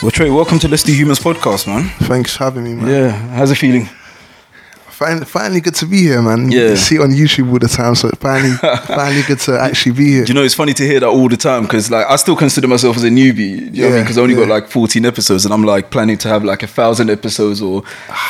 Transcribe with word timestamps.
Well, 0.00 0.12
Trey, 0.12 0.30
welcome 0.30 0.58
to 0.60 0.68
Let's 0.68 0.84
Do 0.84 0.92
Humans 0.94 1.18
podcast, 1.18 1.66
man. 1.66 1.88
Thanks 2.08 2.36
for 2.36 2.44
having 2.44 2.62
me, 2.64 2.74
man. 2.74 2.88
Yeah, 2.88 3.10
how's 3.10 3.50
it 3.50 3.56
feeling? 3.56 3.88
Fin- 4.98 5.24
finally 5.24 5.60
good 5.60 5.76
to 5.76 5.86
be 5.86 5.98
here, 6.02 6.20
man. 6.20 6.50
Yeah. 6.50 6.70
You 6.70 6.76
see 6.76 6.96
it 6.96 7.00
on 7.00 7.10
YouTube 7.10 7.52
all 7.52 7.60
the 7.60 7.68
time, 7.68 7.94
so 7.94 8.10
finally, 8.18 8.50
finally 8.86 9.22
good 9.22 9.38
to 9.40 9.56
actually 9.60 9.92
be 9.92 10.06
here. 10.14 10.24
Do 10.24 10.32
you 10.32 10.34
know 10.34 10.42
it's 10.42 10.54
funny 10.54 10.74
to 10.74 10.84
hear 10.84 10.98
that 10.98 11.06
all 11.06 11.28
the 11.28 11.36
time 11.36 11.62
because 11.62 11.88
like 11.88 12.04
I 12.08 12.16
still 12.16 12.34
consider 12.34 12.66
myself 12.66 12.96
as 12.96 13.04
a 13.04 13.08
newbie. 13.08 13.38
You 13.38 13.58
know 13.58 13.62
what 13.62 13.66
I 13.66 13.70
mean? 13.70 13.74
Yeah, 13.94 14.02
Because 14.02 14.18
I 14.18 14.22
only 14.22 14.34
got 14.34 14.48
like 14.48 14.68
14 14.68 15.06
episodes, 15.06 15.44
and 15.44 15.54
I'm 15.54 15.62
like 15.62 15.90
planning 15.92 16.18
to 16.18 16.28
have 16.28 16.42
like 16.42 16.64
a 16.64 16.66
thousand 16.66 17.10
episodes 17.10 17.62
or 17.62 17.82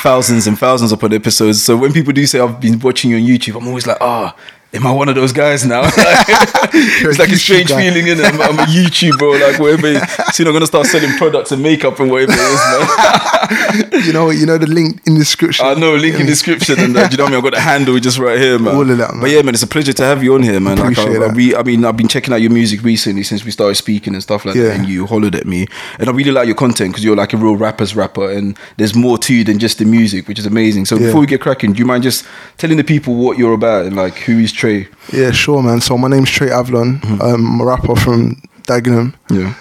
thousands 0.03 0.47
and 0.47 0.59
thousands 0.59 0.93
upon 0.93 1.15
episodes. 1.15 1.63
So 1.63 1.75
when 1.75 1.93
people 1.95 2.13
do 2.13 2.27
say 2.27 2.39
I've 2.39 2.61
been 2.61 2.79
watching 2.81 3.13
you 3.13 3.17
on 3.17 3.23
YouTube, 3.23 3.57
I'm 3.57 3.67
always 3.67 3.87
like, 3.87 3.99
ah. 4.03 4.37
Am 4.75 4.87
I 4.87 4.93
one 4.93 5.09
of 5.09 5.15
those 5.15 5.33
guys 5.33 5.65
now? 5.65 5.81
it's 5.87 7.19
like 7.19 7.31
a 7.31 7.37
strange 7.37 7.71
guy. 7.71 7.91
feeling, 7.91 8.05
innit? 8.07 8.25
I'm, 8.25 8.41
I'm 8.43 8.59
a 8.59 8.71
YouTube 8.71 9.17
bro, 9.19 9.31
like 9.33 9.59
whatever. 9.59 9.99
Soon 10.33 10.47
I'm 10.47 10.53
gonna 10.53 10.67
start 10.67 10.87
selling 10.87 11.17
products 11.17 11.53
and 11.53 11.63
makeup 11.63 11.99
and 12.01 12.11
whatever 12.11 12.33
it 12.35 12.39
is, 12.39 13.91
man. 13.93 14.03
you 14.07 14.13
know, 14.13 14.29
you 14.31 14.45
know 14.45 14.59
the 14.59 14.67
link 14.67 15.01
in 15.07 15.15
the 15.15 15.21
description. 15.21 15.65
I 15.65 15.73
know, 15.73 15.95
link 15.95 16.21
in 16.21 16.27
description 16.27 16.79
and. 16.81 16.95
Uh, 16.97 17.09
do 17.09 17.13
you 17.13 17.17
know 17.19 17.25
what 17.25 17.29
I 17.29 17.31
mean? 17.31 17.39
I've 17.39 17.45
got 17.45 17.55
the 17.55 17.61
handle 17.61 17.99
just 17.99 18.19
right 18.19 18.39
here, 18.39 18.59
man. 18.59 18.75
All 18.75 18.91
of 18.91 18.99
that, 18.99 19.13
man. 19.13 19.21
But 19.23 19.31
yeah, 19.31 19.41
man, 19.41 19.55
it's 19.55 19.63
a 19.63 19.67
pleasure 19.67 19.95
to 19.95 20.03
have 20.03 20.23
you 20.23 20.35
on 20.35 20.43
here, 20.43 20.61
man. 20.61 20.77
Like, 20.77 20.93
Appreciate 20.93 21.23
I, 21.23 21.25
I, 21.25 21.29
that. 21.29 21.35
re- 21.37 21.55
I 21.55 21.63
mean, 21.63 21.85
I've 21.87 21.97
been 21.97 22.09
checking 22.09 22.35
out 22.35 22.43
your 22.43 22.51
music 22.51 22.83
recently 22.83 23.23
since 23.23 23.45
we 23.47 23.51
started 23.51 23.77
speaking 23.77 24.13
and 24.13 24.23
stuff 24.23 24.45
like 24.45 24.55
Yeah. 24.55 24.65
that, 24.65 24.77
and 24.81 24.89
you 24.89 25.07
hollered 25.07 25.35
at 25.35 25.47
me. 25.47 25.67
And 25.99 26.11
I 26.11 26.13
really 26.13 26.31
like 26.33 26.47
your 26.47 26.57
content 26.57 26.91
because 26.91 27.05
you're 27.05 27.17
like 27.17 27.33
a 27.33 27.39
real 27.39 27.57
rapper's 27.57 27.97
rapper, 27.97 28.31
and 28.31 28.59
there's 28.77 28.95
more 28.95 29.17
to 29.19 29.35
you 29.35 29.45
than 29.45 29.59
just 29.59 29.79
the 29.79 29.87
music, 29.87 30.29
which 30.29 30.39
is 30.39 30.45
amazing. 30.45 30.85
So 30.85 30.97
Yeah. 30.97 31.07
before 31.07 31.21
we 31.23 31.27
get 31.27 31.41
cracking, 31.41 31.73
do 31.73 31.79
you 31.79 31.87
mind 31.87 32.03
just 32.03 32.27
telling 32.59 32.77
the 32.77 32.85
people 32.85 33.15
what 33.15 33.39
you're 33.39 33.55
about 33.55 33.87
and 33.87 33.97
like 33.97 34.15
who 34.19 34.39
is 34.39 34.53
Trey? 34.59 34.89
Yeah, 35.13 35.31
sure, 35.33 35.63
man. 35.63 35.81
So 35.81 35.97
my 35.97 36.09
name's 36.09 36.31
Trey 36.31 36.49
Avlon. 36.51 36.99
Mm-hmm. 37.01 37.23
Um, 37.23 37.47
I'm 37.55 37.61
a 37.61 37.65
rapper 37.65 37.95
from 37.97 38.37
Dagenham. 38.67 39.15
Yeah. 39.31 39.55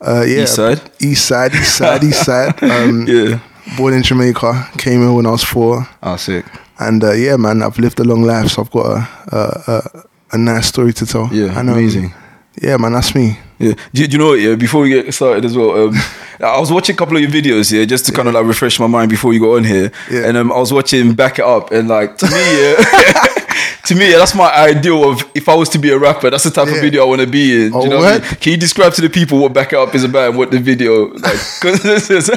Uh, 0.00 0.24
yeah, 0.26 0.42
East 0.42 0.54
side? 0.54 0.80
East 1.00 1.24
side, 1.26 1.54
East 1.54 1.76
side, 1.76 2.04
East 2.04 2.24
side. 2.24 2.54
Um, 2.62 3.06
Yeah. 3.08 3.38
Born 3.76 3.94
in 3.94 4.02
Jamaica, 4.02 4.68
came 4.78 5.00
here 5.00 5.12
when 5.12 5.26
I 5.26 5.30
was 5.30 5.42
four, 5.42 5.88
Ah, 6.02 6.16
sick. 6.16 6.44
and 6.78 7.02
uh, 7.02 7.12
yeah, 7.12 7.36
man, 7.36 7.62
I've 7.62 7.78
lived 7.80 7.98
a 7.98 8.04
long 8.04 8.22
life, 8.22 8.48
so 8.48 8.62
I've 8.62 8.70
got 8.70 8.86
a 8.86 9.08
a, 9.36 9.40
a, 9.72 10.02
a 10.32 10.38
nice 10.38 10.66
story 10.68 10.92
to 10.92 11.04
tell. 11.06 11.28
Yeah, 11.32 11.58
and, 11.58 11.68
um, 11.70 11.76
amazing. 11.76 12.12
Yeah, 12.62 12.76
man, 12.78 12.92
that's 12.92 13.14
me. 13.14 13.38
Yeah. 13.58 13.72
Do, 13.92 14.06
do 14.06 14.12
you 14.12 14.18
know? 14.18 14.32
Yeah. 14.34 14.54
Before 14.54 14.82
we 14.82 14.88
get 14.90 15.12
started 15.12 15.44
as 15.44 15.56
well, 15.56 15.88
um, 15.88 15.94
I 16.40 16.58
was 16.58 16.70
watching 16.72 16.94
a 16.94 16.98
couple 16.98 17.16
of 17.16 17.22
your 17.22 17.30
videos. 17.30 17.72
Yeah, 17.72 17.84
just 17.84 18.06
to 18.06 18.12
kind 18.12 18.28
of 18.28 18.34
like 18.34 18.44
refresh 18.46 18.78
my 18.80 18.86
mind 18.86 19.10
before 19.10 19.32
you 19.32 19.40
got 19.40 19.56
on 19.56 19.64
here. 19.64 19.90
Yeah. 20.10 20.26
And 20.28 20.36
um, 20.36 20.52
I 20.52 20.58
was 20.58 20.72
watching 20.72 21.14
Back 21.14 21.38
It 21.38 21.44
Up, 21.44 21.70
and 21.72 21.88
like 21.88 22.16
to 22.18 22.26
me, 22.26 22.62
yeah. 22.62 23.24
To 23.86 23.94
me, 23.94 24.10
yeah, 24.10 24.18
that's 24.18 24.34
my 24.34 24.52
ideal 24.52 25.08
of 25.08 25.22
if 25.32 25.48
I 25.48 25.54
was 25.54 25.68
to 25.68 25.78
be 25.78 25.90
a 25.92 25.98
rapper, 25.98 26.28
that's 26.28 26.42
the 26.42 26.50
type 26.50 26.66
of 26.66 26.74
video 26.80 27.02
I 27.02 27.04
want 27.06 27.20
to 27.20 27.26
be 27.28 27.66
in. 27.66 27.70
Do 27.70 27.78
Oh, 27.78 27.84
you 27.84 27.90
know 27.90 27.98
what 27.98 28.14
I 28.14 28.18
mean? 28.18 28.36
Can 28.40 28.50
you 28.52 28.58
describe 28.58 28.92
to 28.94 29.00
the 29.00 29.08
people 29.08 29.38
what 29.38 29.52
Back 29.52 29.72
It 29.74 29.78
Up 29.78 29.94
is 29.94 30.02
about 30.02 30.30
and 30.30 30.36
what 30.38 30.50
the 30.50 30.58
video 30.58 31.12
like? 31.14 31.34
is 31.62 32.28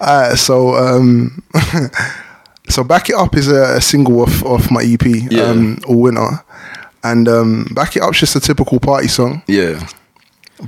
Alright, 0.00 0.36
so 0.38 0.74
um, 0.74 1.40
so 2.68 2.82
back 2.82 3.08
it 3.10 3.14
up 3.14 3.36
is 3.36 3.46
a, 3.48 3.76
a 3.76 3.80
single 3.80 4.20
off 4.22 4.42
off 4.44 4.70
my 4.72 4.82
EP, 4.82 5.04
Yeah. 5.06 5.42
um, 5.44 5.78
All 5.86 6.00
Winter, 6.02 6.44
and 7.10 7.28
um, 7.28 7.66
back 7.74 7.96
it 7.96 8.02
up's 8.02 8.18
just 8.20 8.36
a 8.36 8.40
typical 8.40 8.78
party 8.80 9.08
song. 9.08 9.42
yeah. 9.46 9.86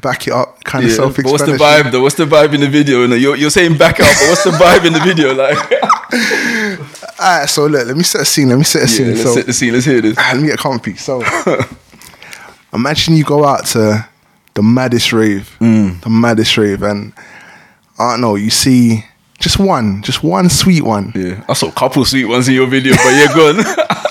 Back 0.00 0.28
it 0.28 0.32
up, 0.32 0.62
kind 0.62 0.84
of 0.84 0.92
self 0.92 1.16
But 1.16 1.24
what's 1.26 1.42
the 1.44 1.56
vibe 1.56 1.90
though? 1.90 2.02
What's 2.02 2.14
the 2.14 2.24
vibe 2.24 2.54
in 2.54 2.60
the 2.60 2.68
video? 2.68 3.02
You're, 3.06 3.34
you're 3.34 3.50
saying 3.50 3.76
back 3.76 3.98
up, 3.98 4.06
but 4.20 4.28
what's 4.28 4.44
the 4.44 4.50
vibe 4.52 4.84
in 4.86 4.92
the 4.92 5.00
video? 5.00 5.34
Like, 5.34 5.58
Alright, 7.20 7.48
so 7.48 7.66
look, 7.66 7.86
let 7.88 7.96
me 7.96 8.04
set 8.04 8.20
a 8.20 8.24
scene. 8.24 8.48
Let 8.50 8.58
me 8.58 8.62
set 8.62 8.82
a 8.82 8.82
yeah, 8.82 8.86
scene. 8.86 9.08
let's 9.08 9.22
so 9.24 9.34
set 9.34 9.46
the 9.46 9.52
scene. 9.52 9.72
Let's 9.72 9.86
hear 9.86 10.00
this. 10.00 10.14
Ah, 10.16 10.30
let 10.34 10.42
me 10.42 10.46
get 10.48 10.58
comfy. 10.60 10.94
So 10.94 11.22
imagine 12.72 13.16
you 13.16 13.24
go 13.24 13.44
out 13.44 13.66
to 13.66 14.06
the 14.54 14.62
maddest 14.62 15.12
rave, 15.12 15.56
Mm. 15.60 16.00
the 16.02 16.10
maddest 16.10 16.56
rave, 16.56 16.82
and 16.84 17.12
I 17.98 18.12
don't 18.12 18.20
know, 18.20 18.36
you 18.36 18.50
see 18.50 19.04
just 19.40 19.58
one, 19.58 20.02
just 20.02 20.22
one 20.22 20.48
sweet 20.50 20.82
one. 20.84 21.12
Yeah, 21.16 21.42
I 21.48 21.54
saw 21.54 21.68
a 21.68 21.72
couple 21.72 22.04
sweet 22.04 22.26
ones 22.26 22.46
in 22.48 22.54
your 22.54 22.66
video, 22.68 22.94
but 22.94 23.10
yeah, 23.10 23.34
go 23.34 23.48
on. 23.48 23.56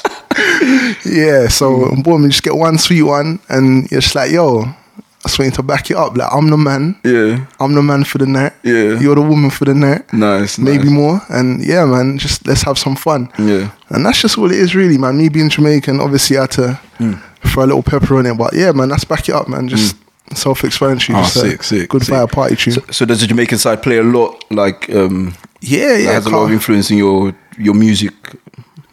Yeah, 1.06 1.48
so 1.48 1.72
Mm. 1.72 2.04
boom, 2.04 2.24
you 2.24 2.30
just 2.30 2.44
get 2.44 2.56
one 2.56 2.78
sweet 2.78 3.04
one, 3.04 3.40
and 3.50 3.90
you're 3.92 4.02
just 4.02 4.16
like, 4.16 4.32
yo, 4.32 4.62
I 4.62 5.28
just 5.28 5.40
want 5.40 5.52
you 5.52 5.56
to 5.56 5.64
back 5.64 5.90
it 5.92 5.98
up. 5.98 6.16
Like, 6.18 6.30
I'm 6.32 6.50
the 6.50 6.58
man. 6.58 6.96
yeah, 7.04 7.46
I'm 7.60 7.74
the 7.74 7.82
man 7.82 8.04
for 8.04 8.18
the 8.20 8.26
night. 8.26 8.54
Yeah. 8.64 9.00
You're 9.00 9.16
the 9.16 9.22
woman 9.22 9.50
for 9.50 9.66
the 9.66 9.74
night. 9.74 10.12
nice. 10.14 10.58
Maybe 10.58 10.86
nice. 10.86 10.92
more. 10.94 11.22
And 11.30 11.62
yeah, 11.64 11.86
man, 11.86 12.18
just 12.18 12.46
let's 12.48 12.62
have 12.64 12.78
some 12.78 12.96
fun. 12.96 13.30
Yeah. 13.38 13.72
And 13.90 14.06
that's 14.06 14.22
just 14.22 14.38
all 14.38 14.52
it 14.52 14.58
is, 14.58 14.76
really, 14.76 14.98
man. 14.98 15.18
Me 15.18 15.30
being 15.30 15.50
Jamaican, 15.50 16.00
obviously, 16.00 16.38
I 16.38 16.42
had 16.42 16.52
to 16.52 16.80
Mm. 17.00 17.20
throw 17.46 17.64
a 17.64 17.68
little 17.68 17.84
pepper 17.84 18.18
on 18.18 18.26
it. 18.26 18.38
But 18.38 18.54
yeah, 18.54 18.72
man, 18.72 18.90
let's 18.90 19.04
back 19.06 19.28
it 19.30 19.36
up, 19.36 19.48
man. 19.48 19.68
Just 19.68 19.96
self 20.34 20.64
explanatory. 20.64 21.18
Oh, 21.18 21.22
just 21.24 21.34
sick, 21.40 21.64
sick. 21.64 21.90
Good 21.90 22.04
sick. 22.06 22.14
vibe 22.16 22.32
party 22.32 22.56
tune. 22.56 22.74
So, 22.74 22.82
so 22.92 23.06
does 23.06 23.20
the 23.22 23.28
Jamaican 23.28 23.58
side 23.58 23.82
play 23.84 23.98
a 23.98 24.04
lot? 24.04 24.44
Like, 24.52 24.90
um, 24.96 25.34
yeah, 25.62 25.98
yeah. 25.98 26.12
has 26.14 26.26
a 26.26 26.30
lot 26.30 26.44
of 26.46 26.52
influence 26.52 26.92
in 26.92 26.98
your 26.98 27.34
your 27.58 27.74
music. 27.74 28.14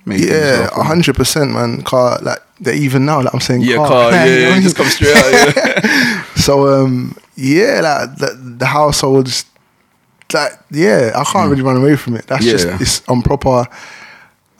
Yeah, 0.06 0.69
a 0.77 0.83
hundred 0.83 1.17
percent, 1.17 1.53
man. 1.53 1.83
Car 1.83 2.19
like 2.22 2.39
they're 2.61 2.75
even 2.75 3.05
now, 3.05 3.21
like 3.22 3.34
I'm 3.34 3.41
saying, 3.41 3.62
Yeah, 3.62 3.77
car, 3.77 3.89
car. 3.89 4.11
Yeah, 4.12 4.25
you 4.27 4.31
know 4.43 4.49
yeah, 4.49 4.55
I 4.55 4.61
just 4.67 4.77
comes 4.77 4.94
straight 4.94 5.17
out. 5.17 5.33
Yeah. 5.33 6.22
So 6.37 6.69
um, 6.84 7.17
yeah, 7.34 7.81
like 7.83 8.19
the, 8.19 8.55
the 8.59 8.67
households, 8.67 9.44
like 10.33 10.53
yeah, 10.71 11.11
I 11.17 11.25
can't 11.25 11.50
really 11.50 11.62
run 11.62 11.77
away 11.77 11.97
from 11.97 12.15
it. 12.17 12.27
That's 12.28 12.44
just 12.44 12.69
Hmm. 12.69 12.77
It's 12.81 13.03
I'm 13.09 13.21
proper, 13.22 13.67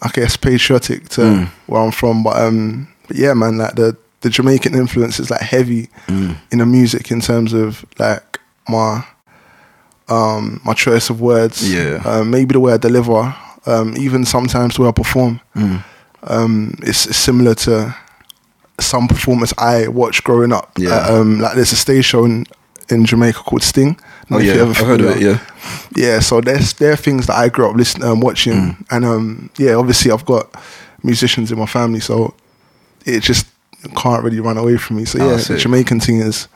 I 0.03 0.09
guess 0.13 0.37
patriotic 0.37 1.09
to 1.11 1.23
Hmm. 1.23 1.45
where 1.67 1.81
I'm 1.83 1.93
from. 1.93 2.23
But 2.25 2.41
um, 2.43 2.89
but 3.07 3.17
yeah, 3.17 3.35
man, 3.35 3.59
like 3.59 3.75
the 3.77 3.97
the 4.23 4.31
Jamaican 4.31 4.75
influence 4.75 5.21
is 5.21 5.31
like 5.31 5.43
heavy 5.43 5.89
Hmm. 6.09 6.33
in 6.51 6.59
the 6.59 6.67
music 6.67 7.11
in 7.13 7.21
terms 7.21 7.53
of 7.53 7.85
like 7.99 8.41
my 8.69 9.05
um 10.09 10.61
my 10.65 10.75
choice 10.75 11.11
of 11.11 11.21
words. 11.21 11.73
Yeah. 11.73 12.03
uh, 12.05 12.25
maybe 12.25 12.53
the 12.55 12.61
way 12.61 12.73
I 12.73 12.79
deliver. 12.79 13.35
Um, 13.67 13.97
even 13.97 14.25
sometimes 14.25 14.79
way 14.79 14.89
I 14.89 14.93
perform. 14.93 15.41
Hmm. 15.55 15.77
Um, 16.23 16.75
it's, 16.83 17.07
it's 17.07 17.17
similar 17.19 17.55
to 17.55 17.95
some 18.81 19.09
performance 19.09 19.53
I 19.59 19.89
watched 19.89 20.25
growing 20.25 20.53
up. 20.53 20.71
Yeah. 20.79 20.91
Uh, 20.91 21.21
um, 21.21 21.41
like 21.41 21.55
there's 21.55 21.73
a 21.73 21.77
stage 21.77 22.05
show 22.05 22.25
in, 22.25 22.47
in 22.91 23.05
Jamaica 23.05 23.39
called 23.41 23.63
Sting. 23.63 23.99
Oh 24.31 24.39
If 24.39 24.45
yeah, 24.57 24.63
I've 24.65 24.77
heard 24.77 25.01
of 25.01 25.17
it. 25.17 25.21
Yeah, 25.23 25.39
Yeah, 25.95 26.19
so 26.21 26.41
there's 26.41 26.73
there 26.75 26.93
are 26.93 26.97
things 26.97 27.27
that 27.27 27.37
I 27.37 27.49
grew 27.49 27.69
up 27.71 27.77
listening, 27.77 28.09
um, 28.09 28.21
watching, 28.21 28.53
Mm. 28.55 28.87
and 28.91 29.05
um, 29.05 29.51
yeah, 29.57 29.75
obviously 29.75 30.11
I've 30.11 30.25
got 30.25 30.49
musicians 31.03 31.53
in 31.53 31.59
my 31.59 31.67
family, 31.67 32.01
so 32.01 32.35
it 33.05 33.21
just 33.23 33.47
can't 33.97 34.25
really 34.25 34.41
run 34.41 34.59
away 34.59 34.77
from 34.79 34.97
me. 34.97 35.05
So 35.05 35.21
Oh, 35.21 35.31
yeah, 35.31 35.37
the. 35.37 35.57
Jamaican 35.59 36.01
thing 36.01 36.19
is 36.21 36.49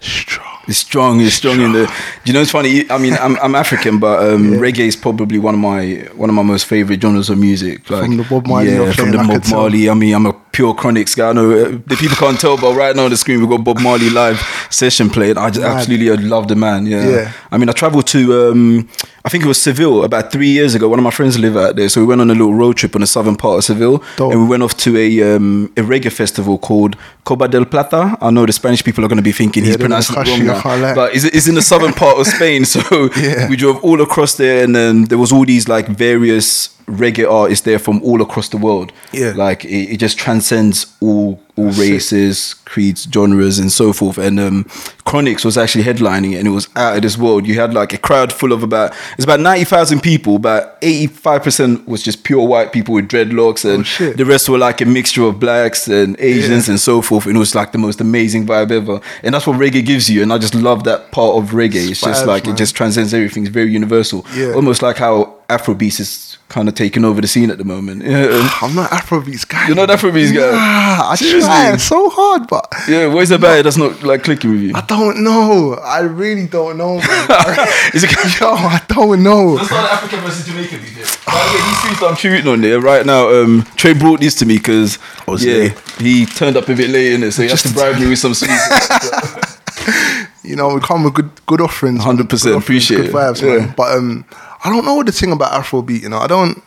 strong. 0.00 0.53
It's 0.68 0.78
strong. 0.78 1.20
It's 1.20 1.34
strong 1.34 1.60
in 1.60 1.72
the. 1.72 1.86
Do 1.86 1.92
you 2.24 2.32
know, 2.32 2.40
it's 2.40 2.50
funny. 2.50 2.88
I 2.90 2.98
mean, 2.98 3.14
I'm 3.14 3.36
I'm 3.38 3.54
African, 3.54 3.98
but 3.98 4.24
um, 4.28 4.52
reggae 4.54 4.86
is 4.86 4.96
probably 4.96 5.38
one 5.38 5.54
of 5.54 5.60
my 5.60 6.08
one 6.14 6.28
of 6.30 6.34
my 6.34 6.42
most 6.42 6.66
favorite 6.66 7.00
genres 7.00 7.30
of 7.30 7.38
music. 7.38 7.88
Like, 7.90 8.04
From 8.04 8.16
the 8.16 8.24
Bob 8.24 8.46
Marley 8.46 8.72
yeah, 8.72 8.92
from 8.92 9.10
the 9.10 9.18
Bob. 9.18 9.42
Marley. 9.50 9.88
I 9.90 9.94
mean, 9.94 10.14
I'm 10.14 10.26
a 10.26 10.32
pure 10.54 10.72
Chronixx 10.74 11.16
guy. 11.16 11.28
I 11.28 11.32
know 11.32 11.50
uh, 11.50 11.68
the 11.86 11.96
people 11.98 12.16
can't 12.16 12.38
tell, 12.40 12.56
but 12.56 12.74
right 12.74 12.94
now 12.96 13.04
on 13.04 13.10
the 13.10 13.16
screen 13.16 13.40
we've 13.40 13.48
got 13.50 13.64
Bob 13.64 13.80
Marley 13.80 14.08
live 14.08 14.38
session 14.70 15.10
playing. 15.10 15.36
I 15.36 15.50
just 15.50 15.66
absolutely 15.66 16.16
love 16.28 16.48
the 16.48 16.56
man. 16.56 16.86
Yeah. 16.86 17.08
Yeah. 17.08 17.32
I 17.50 17.58
mean, 17.58 17.68
I 17.68 17.72
traveled 17.72 18.06
to. 18.08 18.20
Um, 18.50 18.88
I 19.26 19.30
think 19.30 19.42
it 19.44 19.48
was 19.48 19.60
Seville 19.60 20.04
about 20.04 20.30
three 20.30 20.48
years 20.50 20.74
ago. 20.74 20.86
One 20.88 20.98
of 20.98 21.02
my 21.02 21.10
friends 21.10 21.38
live 21.38 21.56
out 21.56 21.76
there, 21.76 21.88
so 21.88 22.00
we 22.02 22.06
went 22.06 22.20
on 22.20 22.30
a 22.30 22.34
little 22.34 22.54
road 22.54 22.76
trip 22.76 22.94
on 22.94 23.00
the 23.00 23.06
southern 23.06 23.36
part 23.36 23.58
of 23.58 23.64
Seville, 23.64 24.02
Dope. 24.16 24.32
and 24.32 24.40
we 24.42 24.46
went 24.46 24.62
off 24.62 24.76
to 24.78 24.96
a 24.98 25.36
um, 25.36 25.72
a 25.76 25.80
reggae 25.80 26.12
festival 26.12 26.58
called 26.58 26.96
Coba 27.24 27.48
del 27.48 27.64
Plata. 27.64 28.16
I 28.20 28.30
know 28.30 28.44
the 28.46 28.52
Spanish 28.52 28.84
people 28.84 29.02
are 29.04 29.08
going 29.08 29.16
to 29.16 29.22
be 29.22 29.32
thinking 29.32 29.62
Yeah, 29.64 29.68
he's 29.68 29.76
pronouncing 29.78 30.16
it 30.18 30.28
wrong 30.28 30.46
now, 30.80 30.94
but 30.94 31.14
it's, 31.14 31.24
it's 31.24 31.48
in 31.48 31.54
the 31.54 31.62
southern 31.62 31.92
part 31.94 32.18
of 32.18 32.26
Spain. 32.26 32.64
So 32.74 32.80
Yeah. 33.16 33.48
we 33.48 33.56
drove 33.56 33.82
all 33.82 34.00
across 34.02 34.34
there, 34.36 34.62
and 34.62 34.74
then 34.76 35.04
there 35.04 35.18
was 35.18 35.32
all 35.32 35.44
these 35.46 35.68
like 35.68 35.86
various 35.88 36.73
reggae 36.86 37.30
artists 37.30 37.64
there 37.64 37.78
from 37.78 38.02
all 38.02 38.22
across 38.22 38.48
the 38.48 38.56
world. 38.58 38.92
Yeah. 39.12 39.32
like 39.36 39.64
it, 39.64 39.92
it 39.92 39.96
just 39.98 40.18
transcends 40.18 40.94
all 41.00 41.40
all 41.56 41.70
races, 41.70 42.54
creeds, 42.64 43.06
genres, 43.12 43.58
and 43.60 43.70
so 43.70 43.92
forth. 43.92 44.18
And 44.18 44.40
um, 44.40 44.64
Chronixx 45.06 45.44
was 45.44 45.56
actually 45.56 45.84
headlining 45.84 46.32
it, 46.32 46.38
and 46.38 46.48
it 46.48 46.50
was 46.50 46.68
out 46.74 46.96
of 46.96 47.02
this 47.02 47.16
world. 47.16 47.46
You 47.46 47.54
had 47.60 47.72
like 47.72 47.92
a 47.92 47.98
crowd 47.98 48.32
full 48.32 48.52
of 48.52 48.62
about 48.62 48.92
it's 49.14 49.24
about 49.24 49.40
ninety 49.40 49.64
thousand 49.64 50.00
people. 50.00 50.38
but 50.38 50.78
eighty 50.82 51.06
five 51.06 51.42
percent 51.44 51.86
was 51.86 52.02
just 52.02 52.24
pure 52.24 52.44
white 52.46 52.72
people 52.72 52.94
with 52.94 53.08
dreadlocks, 53.08 53.64
and 53.64 53.86
Oh, 54.00 54.12
the 54.14 54.24
rest 54.24 54.48
were 54.48 54.58
like 54.58 54.80
a 54.80 54.84
mixture 54.84 55.22
of 55.24 55.38
blacks 55.38 55.86
and 55.86 56.16
Asians 56.18 56.66
Yeah. 56.66 56.72
and 56.72 56.80
so 56.80 57.00
forth. 57.02 57.26
And 57.26 57.36
it 57.36 57.38
was 57.38 57.54
like 57.54 57.70
the 57.72 57.78
most 57.78 58.00
amazing 58.00 58.46
vibe 58.46 58.72
ever. 58.72 59.00
And 59.22 59.34
that's 59.34 59.46
what 59.46 59.58
reggae 59.58 59.84
gives 59.86 60.10
you. 60.10 60.22
And 60.22 60.32
I 60.32 60.38
just 60.38 60.54
love 60.54 60.84
that 60.84 61.12
part 61.12 61.36
of 61.36 61.50
reggae. 61.50 61.90
It's 61.90 62.00
just 62.00 62.26
like 62.26 62.46
man. 62.46 62.54
it 62.54 62.58
just 62.58 62.74
transcends 62.74 63.14
everything. 63.14 63.44
It's 63.44 63.52
very 63.52 63.70
universal. 63.70 64.26
Yeah. 64.34 64.52
Almost 64.54 64.82
like 64.82 64.96
how 64.96 65.34
Afrobeats 65.48 66.00
is 66.00 66.38
kind 66.48 66.68
of 66.68 66.74
taking 66.74 67.04
over 67.04 67.20
the 67.20 67.28
scene 67.28 67.50
at 67.50 67.58
the 67.58 67.64
moment. 67.64 68.02
Yeah. 68.02 68.48
I'm 68.62 68.74
not 68.74 68.90
Afrobeats 68.90 69.46
guy. 69.46 69.66
You're 69.66 69.76
not 69.76 69.88
Afrobeats 69.90 70.34
guy? 70.34 70.50
Nah, 70.52 71.10
I 71.10 71.16
Seriously? 71.44 71.66
try 71.68 71.76
so 71.76 72.10
hard, 72.10 72.48
but 72.48 72.66
Yeah, 72.88 73.06
what 73.06 73.22
is 73.22 73.30
it 73.30 73.36
about 73.36 73.58
it 73.58 73.62
that's 73.64 73.76
not 73.76 74.02
like 74.02 74.22
clicking 74.24 74.50
with 74.52 74.60
you? 74.60 74.72
I 74.74 74.80
don't 74.82 75.22
know. 75.22 75.74
I 75.74 76.00
really 76.00 76.46
don't 76.46 76.76
know, 76.76 76.96
man. 76.98 77.28
Is 77.94 78.04
it 78.04 78.10
Yo, 78.40 78.48
I 78.52 78.80
don't 78.88 79.22
know. 79.22 79.54
Let's 79.54 79.66
start 79.68 79.92
Africa 79.92 80.16
versus 80.18 80.46
Jamaica 80.46 80.76
beat 80.78 80.98
it. 80.98 81.18
By 81.26 81.32
the 81.32 81.38
way, 81.52 81.62
these 81.64 81.78
tweets 81.82 82.00
that 82.00 82.06
I'm 82.10 82.16
shooting 82.16 82.48
on 82.48 82.60
there 82.60 82.80
right 82.80 83.04
now, 83.06 83.28
um, 83.30 83.64
Trey 83.76 83.94
brought 83.94 84.20
these 84.20 84.34
to 84.36 84.46
me 84.46 84.56
because 84.58 84.98
was 85.26 85.44
yeah, 85.44 85.54
late. 85.54 85.78
he 85.98 86.26
turned 86.26 86.56
up 86.56 86.68
a 86.68 86.74
bit 86.74 86.90
late 86.90 87.12
in 87.12 87.22
it, 87.22 87.32
so 87.32 87.42
he 87.42 87.48
has 87.48 87.62
to 87.62 87.72
bribe 87.72 87.98
me 88.00 88.08
with 88.08 88.18
some 88.18 88.34
sweets. 88.34 88.88
You 90.44 90.56
know, 90.56 90.74
we 90.74 90.80
come 90.80 91.04
with 91.04 91.14
good 91.14 91.30
good 91.46 91.60
offerings. 91.62 92.04
100%, 92.04 92.28
Good 92.28 92.56
appreciate 92.58 92.96
good 92.98 93.06
it. 93.06 93.12
vibes, 93.14 93.40
Yeah. 93.40 93.58
man. 93.64 93.74
But 93.76 93.96
um, 93.96 94.24
I 94.62 94.68
don't 94.70 94.84
know 94.84 95.02
the 95.02 95.10
thing 95.10 95.32
about 95.32 95.52
Afrobeat. 95.52 96.02
You 96.02 96.10
know, 96.10 96.18
I 96.18 96.26
don't. 96.26 96.58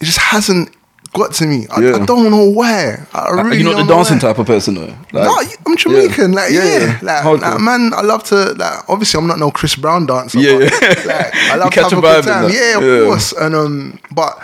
It 0.00 0.04
just 0.04 0.18
hasn't 0.18 0.70
got 1.14 1.32
to 1.34 1.46
me. 1.46 1.66
I, 1.70 1.80
Yeah. 1.80 1.96
I 1.96 2.04
don't 2.04 2.30
know 2.30 2.44
why. 2.50 3.06
I 3.12 3.30
really 3.30 3.58
You're 3.62 3.74
not 3.74 3.86
the 3.86 3.94
dancing 3.94 4.16
why. 4.16 4.20
type 4.20 4.38
of 4.38 4.46
person 4.46 4.74
though. 4.74 4.94
Like, 5.12 5.24
no, 5.24 5.38
I'm 5.66 5.76
Jamaican. 5.76 6.32
Like, 6.32 6.52
Yeah, 6.52 6.64
yeah, 6.64 6.78
yeah. 6.78 6.98
Like, 7.02 7.22
Hardcore. 7.24 7.40
like, 7.40 7.60
man, 7.60 7.92
I 7.94 8.02
love 8.02 8.24
to. 8.24 8.52
Like, 8.54 8.88
obviously, 8.88 9.18
I'm 9.18 9.26
not 9.26 9.38
no 9.38 9.50
Chris 9.50 9.74
Brown 9.76 10.06
dancer. 10.06 10.38
Yeah, 10.38 10.58
but, 10.58 10.72
yeah. 10.82 10.88
Like, 11.06 11.34
I 11.34 11.56
love 11.56 11.72
to 11.72 11.80
have 11.82 11.92
a 11.92 12.00
good 12.00 12.24
time. 12.24 12.50
Yeah, 12.52 12.76
of 12.78 12.82
Yeah. 12.84 13.04
course. 13.06 13.32
And 13.32 13.54
um, 13.54 13.98
but 14.12 14.38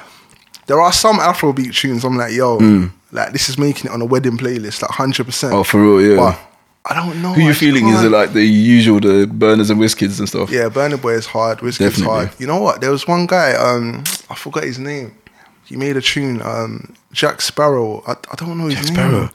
there 0.66 0.80
are 0.80 0.92
some 0.92 1.18
Afrobeat 1.18 1.74
tunes. 1.74 2.04
I'm 2.04 2.16
like, 2.16 2.32
yo, 2.32 2.58
like 3.12 3.32
this 3.32 3.48
is 3.48 3.58
making 3.58 3.90
it 3.90 3.94
on 3.94 4.00
a 4.00 4.06
wedding 4.06 4.36
playlist, 4.38 4.82
like 4.82 4.90
hundred 4.90 5.26
percent. 5.26 5.52
Oh, 5.52 5.62
for 5.64 5.80
real, 5.82 6.00
yeah. 6.00 6.16
But 6.16 6.40
I 6.86 6.94
don't 6.94 7.22
know. 7.22 7.32
Who 7.34 7.42
you 7.42 7.54
feeling? 7.54 7.86
Is 7.88 7.94
can't- 7.94 8.06
it 8.06 8.10
like 8.10 8.32
the 8.32 8.42
usual, 8.44 9.00
the 9.00 9.26
burners 9.26 9.70
and 9.70 9.78
whiskies 9.78 10.18
and 10.18 10.28
stuff? 10.28 10.50
Yeah, 10.50 10.68
Burna 10.70 11.00
Boy 11.00 11.12
is 11.14 11.26
hard. 11.26 11.58
Definitely. 11.60 12.02
hard. 12.04 12.30
You 12.38 12.46
know 12.46 12.58
what? 12.58 12.80
There 12.80 12.90
was 12.90 13.06
one 13.06 13.26
guy. 13.26 13.52
Um, 13.52 14.02
I 14.30 14.34
forgot 14.34 14.64
his 14.64 14.78
name. 14.78 15.14
He 15.64 15.76
made 15.76 15.96
a 15.96 16.00
tune. 16.02 16.40
Um, 16.42 16.94
Jack 17.12 17.40
Sparrow. 17.40 18.02
I, 18.06 18.12
I 18.12 18.34
don't 18.36 18.58
know 18.58 18.66
his 18.66 18.74
Jack 18.76 18.84
name. 18.86 18.94
Sparrow. 18.94 19.30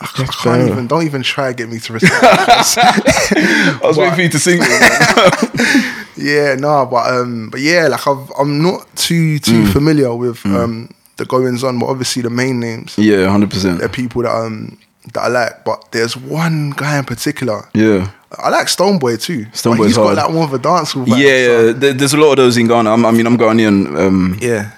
I, 0.00 0.04
I 0.04 0.06
Jack 0.06 0.16
can't 0.16 0.32
Sparrow. 0.34 0.66
even. 0.68 0.86
Don't 0.86 1.02
even 1.04 1.22
try 1.22 1.48
to 1.48 1.54
get 1.54 1.68
me 1.68 1.78
to 1.80 1.92
recite. 1.94 2.12
I 2.22 3.80
was 3.82 3.96
waiting 3.96 4.14
for 4.14 4.22
you 4.22 4.28
to 4.28 4.38
sing 4.38 4.58
it. 4.62 6.04
yeah, 6.16 6.54
no, 6.54 6.86
but 6.86 7.12
um, 7.12 7.50
but 7.50 7.60
yeah, 7.60 7.88
like 7.88 8.06
I've, 8.06 8.30
I'm 8.38 8.62
not 8.62 8.86
too 8.96 9.38
too 9.38 9.62
Mm. 9.64 9.72
familiar 9.72 10.14
with 10.14 10.44
um 10.46 10.90
the 11.16 11.24
goings 11.24 11.64
on, 11.64 11.78
but 11.80 11.86
obviously 11.86 12.22
the 12.22 12.30
main 12.30 12.60
names. 12.60 12.96
yeah, 12.96 13.28
hundred 13.28 13.50
percent. 13.50 13.80
They're 13.80 13.88
people 13.88 14.22
that 14.22 14.34
um 14.34 14.78
that 15.14 15.20
I 15.22 15.28
like, 15.28 15.64
but 15.64 15.90
there's 15.90 16.16
one 16.16 16.70
guy 16.70 16.98
in 16.98 17.04
particular. 17.04 17.68
Yeah. 17.74 18.10
I 18.38 18.50
like 18.50 18.66
Stonebwoy 18.66 19.20
too. 19.22 19.46
Stonebwoy's 19.46 19.78
But 19.78 19.84
he's 19.86 19.96
got 19.96 20.04
hard. 20.04 20.16
like 20.18 20.30
more 20.32 20.44
of 20.44 20.52
a 20.52 20.58
vibe. 20.58 21.06
Yeah, 21.06 21.14
so- 21.16 21.66
yeah. 21.86 21.92
There's 21.94 22.12
a 22.12 22.18
lot 22.18 22.32
of 22.32 22.36
those 22.36 22.58
in 22.58 22.68
Ghana. 22.68 22.92
I'm, 22.92 23.06
I 23.06 23.10
mean, 23.10 23.26
I'm 23.26 23.38
Ghanaian. 23.38 23.98
Um, 23.98 24.36
yeah. 24.40 24.70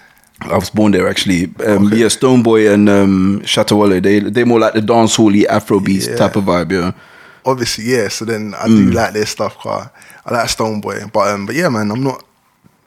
I 0.42 0.56
was 0.56 0.70
born 0.70 0.92
there 0.92 1.08
actually. 1.08 1.44
Um, 1.66 1.86
Okay. 1.86 1.96
Yeah, 1.98 2.06
Stonebwoy 2.06 2.72
and 2.72 2.88
um, 2.88 3.40
Shatta 3.44 3.76
Wale, 3.78 4.00
they 4.00 4.20
they're 4.20 4.46
more 4.46 4.58
like 4.60 4.74
the 4.74 4.80
dancehall 4.80 5.32
Afrobeats 5.46 6.08
Yeah. 6.08 6.16
type 6.16 6.36
of 6.36 6.44
vibe. 6.44 6.72
Yeah. 6.72 6.92
obviously, 7.44 7.84
yeah. 7.84 8.08
So 8.08 8.24
then 8.24 8.54
I 8.54 8.66
Mm. 8.68 8.76
do 8.86 8.90
like 8.92 9.12
their 9.12 9.26
stuff. 9.26 9.56
Quite. 9.58 9.88
I 10.26 10.34
like 10.34 10.48
Stonebwoy, 10.48 11.12
but 11.12 11.28
um, 11.28 11.46
but 11.46 11.54
yeah, 11.54 11.68
man, 11.68 11.90
I'm 11.90 12.02
not 12.02 12.22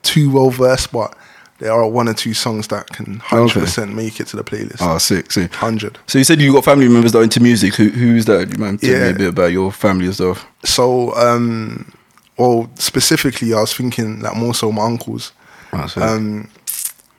too 0.04 0.30
well 0.32 0.50
versed, 0.52 0.92
but 0.92 1.16
there 1.60 1.72
are 1.72 1.88
one 1.88 2.08
or 2.10 2.14
two 2.14 2.34
songs 2.34 2.68
that 2.68 2.88
can 2.90 3.20
hundred 3.20 3.62
percent 3.62 3.94
make 3.96 4.20
it 4.20 4.28
to 4.28 4.36
the 4.38 4.44
playlist. 4.44 4.78
Oh, 4.82 4.98
sick, 4.98 5.32
sick. 5.32 5.54
Hundred. 5.54 5.98
So 6.08 6.18
you 6.18 6.24
said 6.24 6.42
you 6.42 6.52
got 6.54 6.66
family 6.66 6.88
members 6.88 7.12
that 7.14 7.20
are 7.20 7.24
into 7.24 7.40
music. 7.40 7.76
Who 7.76 7.90
who's 7.90 8.26
that? 8.26 8.50
Do 8.50 8.54
you 8.54 8.60
mind 8.64 8.82
telling 8.82 9.02
me 9.02 9.10
a 9.10 9.14
bit 9.14 9.30
about 9.30 9.52
your 9.52 9.72
family 9.72 10.06
and 10.06 10.16
stuff? 10.16 10.46
So 10.66 11.14
um, 11.16 11.92
well, 12.38 12.70
specifically, 12.76 13.54
I 13.54 13.62
was 13.62 13.74
thinking 13.74 14.22
like 14.22 14.36
more 14.36 14.54
so 14.54 14.72
my 14.72 14.84
uncles. 14.86 15.32
Oh. 15.74 15.88
Um, 15.98 16.50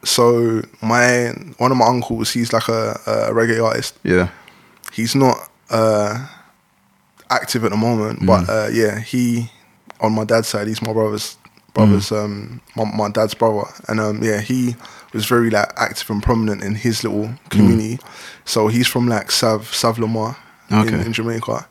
so 0.05 0.63
my 0.83 1.29
one 1.59 1.73
of 1.73 1.77
my 1.79 1.87
uncles, 1.87 2.31
he's 2.33 2.53
like 2.53 2.69
a, 2.69 2.99
a 3.07 3.33
reggae 3.33 3.65
artist. 3.65 3.99
yeah. 4.03 4.29
He's 4.93 5.15
not 5.17 5.37
uh, 5.71 6.27
active 7.31 7.65
at 7.65 7.71
the 7.71 7.77
moment, 7.77 8.21
Mm. 8.21 8.27
but 8.27 8.49
uh, 8.49 8.69
yeah, 8.73 9.01
he 9.01 9.51
on 10.01 10.13
my 10.13 10.25
dad's 10.25 10.49
side, 10.49 10.67
he's 10.69 10.83
my 10.83 10.93
brother's 10.93 11.37
brother's 11.73 12.11
Mm. 12.11 12.25
um 12.25 12.61
my, 12.77 12.85
my 12.85 13.09
dad's 13.11 13.35
brother, 13.35 13.69
and 13.89 14.01
um 14.01 14.23
yeah, 14.23 14.41
he 14.41 14.77
was 15.13 15.27
very 15.27 15.51
like 15.51 15.69
active 15.77 16.09
and 16.11 16.23
prominent 16.23 16.63
in 16.63 16.75
his 16.75 17.03
little 17.05 17.31
community. 17.49 17.99
So 18.45 18.69
he's 18.69 18.87
from 18.89 19.09
like 19.09 19.31
Sav 19.31 19.75
Sav 19.75 19.99
Lamar 19.99 20.37
in, 20.71 20.79
Okay. 20.79 21.01
in 21.07 21.13
Jamaica, 21.13 21.67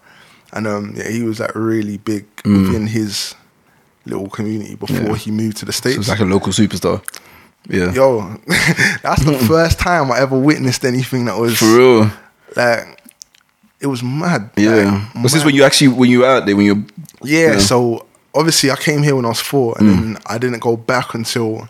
and 0.52 0.68
um 0.68 0.94
yeah, 0.96 1.10
he 1.10 1.24
was 1.24 1.40
like 1.40 1.56
really 1.56 1.98
big 1.98 2.26
Mm. 2.44 2.68
within 2.68 2.88
his 2.88 3.36
little 4.06 4.28
community 4.30 4.76
before 4.76 4.98
Yeah. 5.12 5.16
he 5.16 5.32
moved 5.32 5.56
to 5.58 5.66
the 5.66 5.72
So 5.72 5.78
states. 5.78 5.98
it's 5.98 6.10
like 6.10 6.20
a 6.20 6.26
local 6.26 6.52
superstar. 6.52 7.02
Yeah. 7.70 7.94
Yo, 7.94 8.22
that's 9.02 9.24
the 9.24 9.38
hmm. 9.40 9.48
first 9.48 9.80
time 9.80 10.12
I 10.12 10.20
ever 10.20 10.38
witnessed 10.38 10.84
anything 10.84 11.26
that 11.26 11.38
was 11.38 11.58
For 11.58 11.78
real. 11.78 12.12
like 12.56 13.02
it 13.80 13.88
was 13.88 14.04
mad. 14.04 14.50
Yeah. 14.58 15.10
Like, 15.14 15.24
Was 15.24 15.34
this 15.34 15.46
when 15.46 15.56
you 15.56 15.64
actually 15.64 15.90
when 15.90 16.10
you 16.10 16.20
were 16.20 16.26
out 16.28 16.46
there 16.46 16.56
when 16.56 16.66
you're 16.66 16.84
Yeah, 17.22 17.54
Yeah. 17.54 17.60
so 17.60 18.06
obviously 18.36 18.72
I 18.72 18.76
came 18.76 19.04
here 19.04 19.16
when 19.16 19.26
I 19.26 19.30
was 19.30 19.40
four, 19.40 19.76
and 19.78 19.90
hmm. 19.90 20.02
then 20.14 20.18
I 20.26 20.38
didn't 20.38 20.60
go 20.60 20.76
back 20.76 21.14
until 21.14 21.70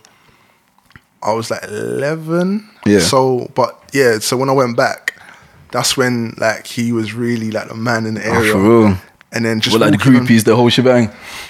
I 1.21 1.33
was 1.33 1.51
like 1.51 1.63
eleven. 1.63 2.69
Yeah. 2.85 2.99
So, 2.99 3.51
but 3.55 3.79
yeah, 3.93 4.19
so 4.19 4.35
when 4.37 4.49
I 4.49 4.53
went 4.53 4.75
back, 4.75 5.13
that's 5.71 5.95
when 5.95 6.33
like 6.37 6.67
he 6.67 6.91
was 6.91 7.13
really 7.13 7.51
like 7.51 7.67
the 7.67 7.75
man 7.75 8.05
in 8.05 8.15
the 8.15 8.27
Oh, 8.27 8.33
area. 8.33 8.51
for 8.51 8.59
real. 8.61 8.97
And 9.31 9.45
then 9.45 9.61
just 9.61 9.73
well, 9.73 9.89
like 9.89 9.91
the 9.91 9.97
walking 9.97 10.21
on- 10.21 10.27
groupies, 10.27 10.43
the 10.43 10.55
whole 10.55 10.69
shebang. 10.69 11.09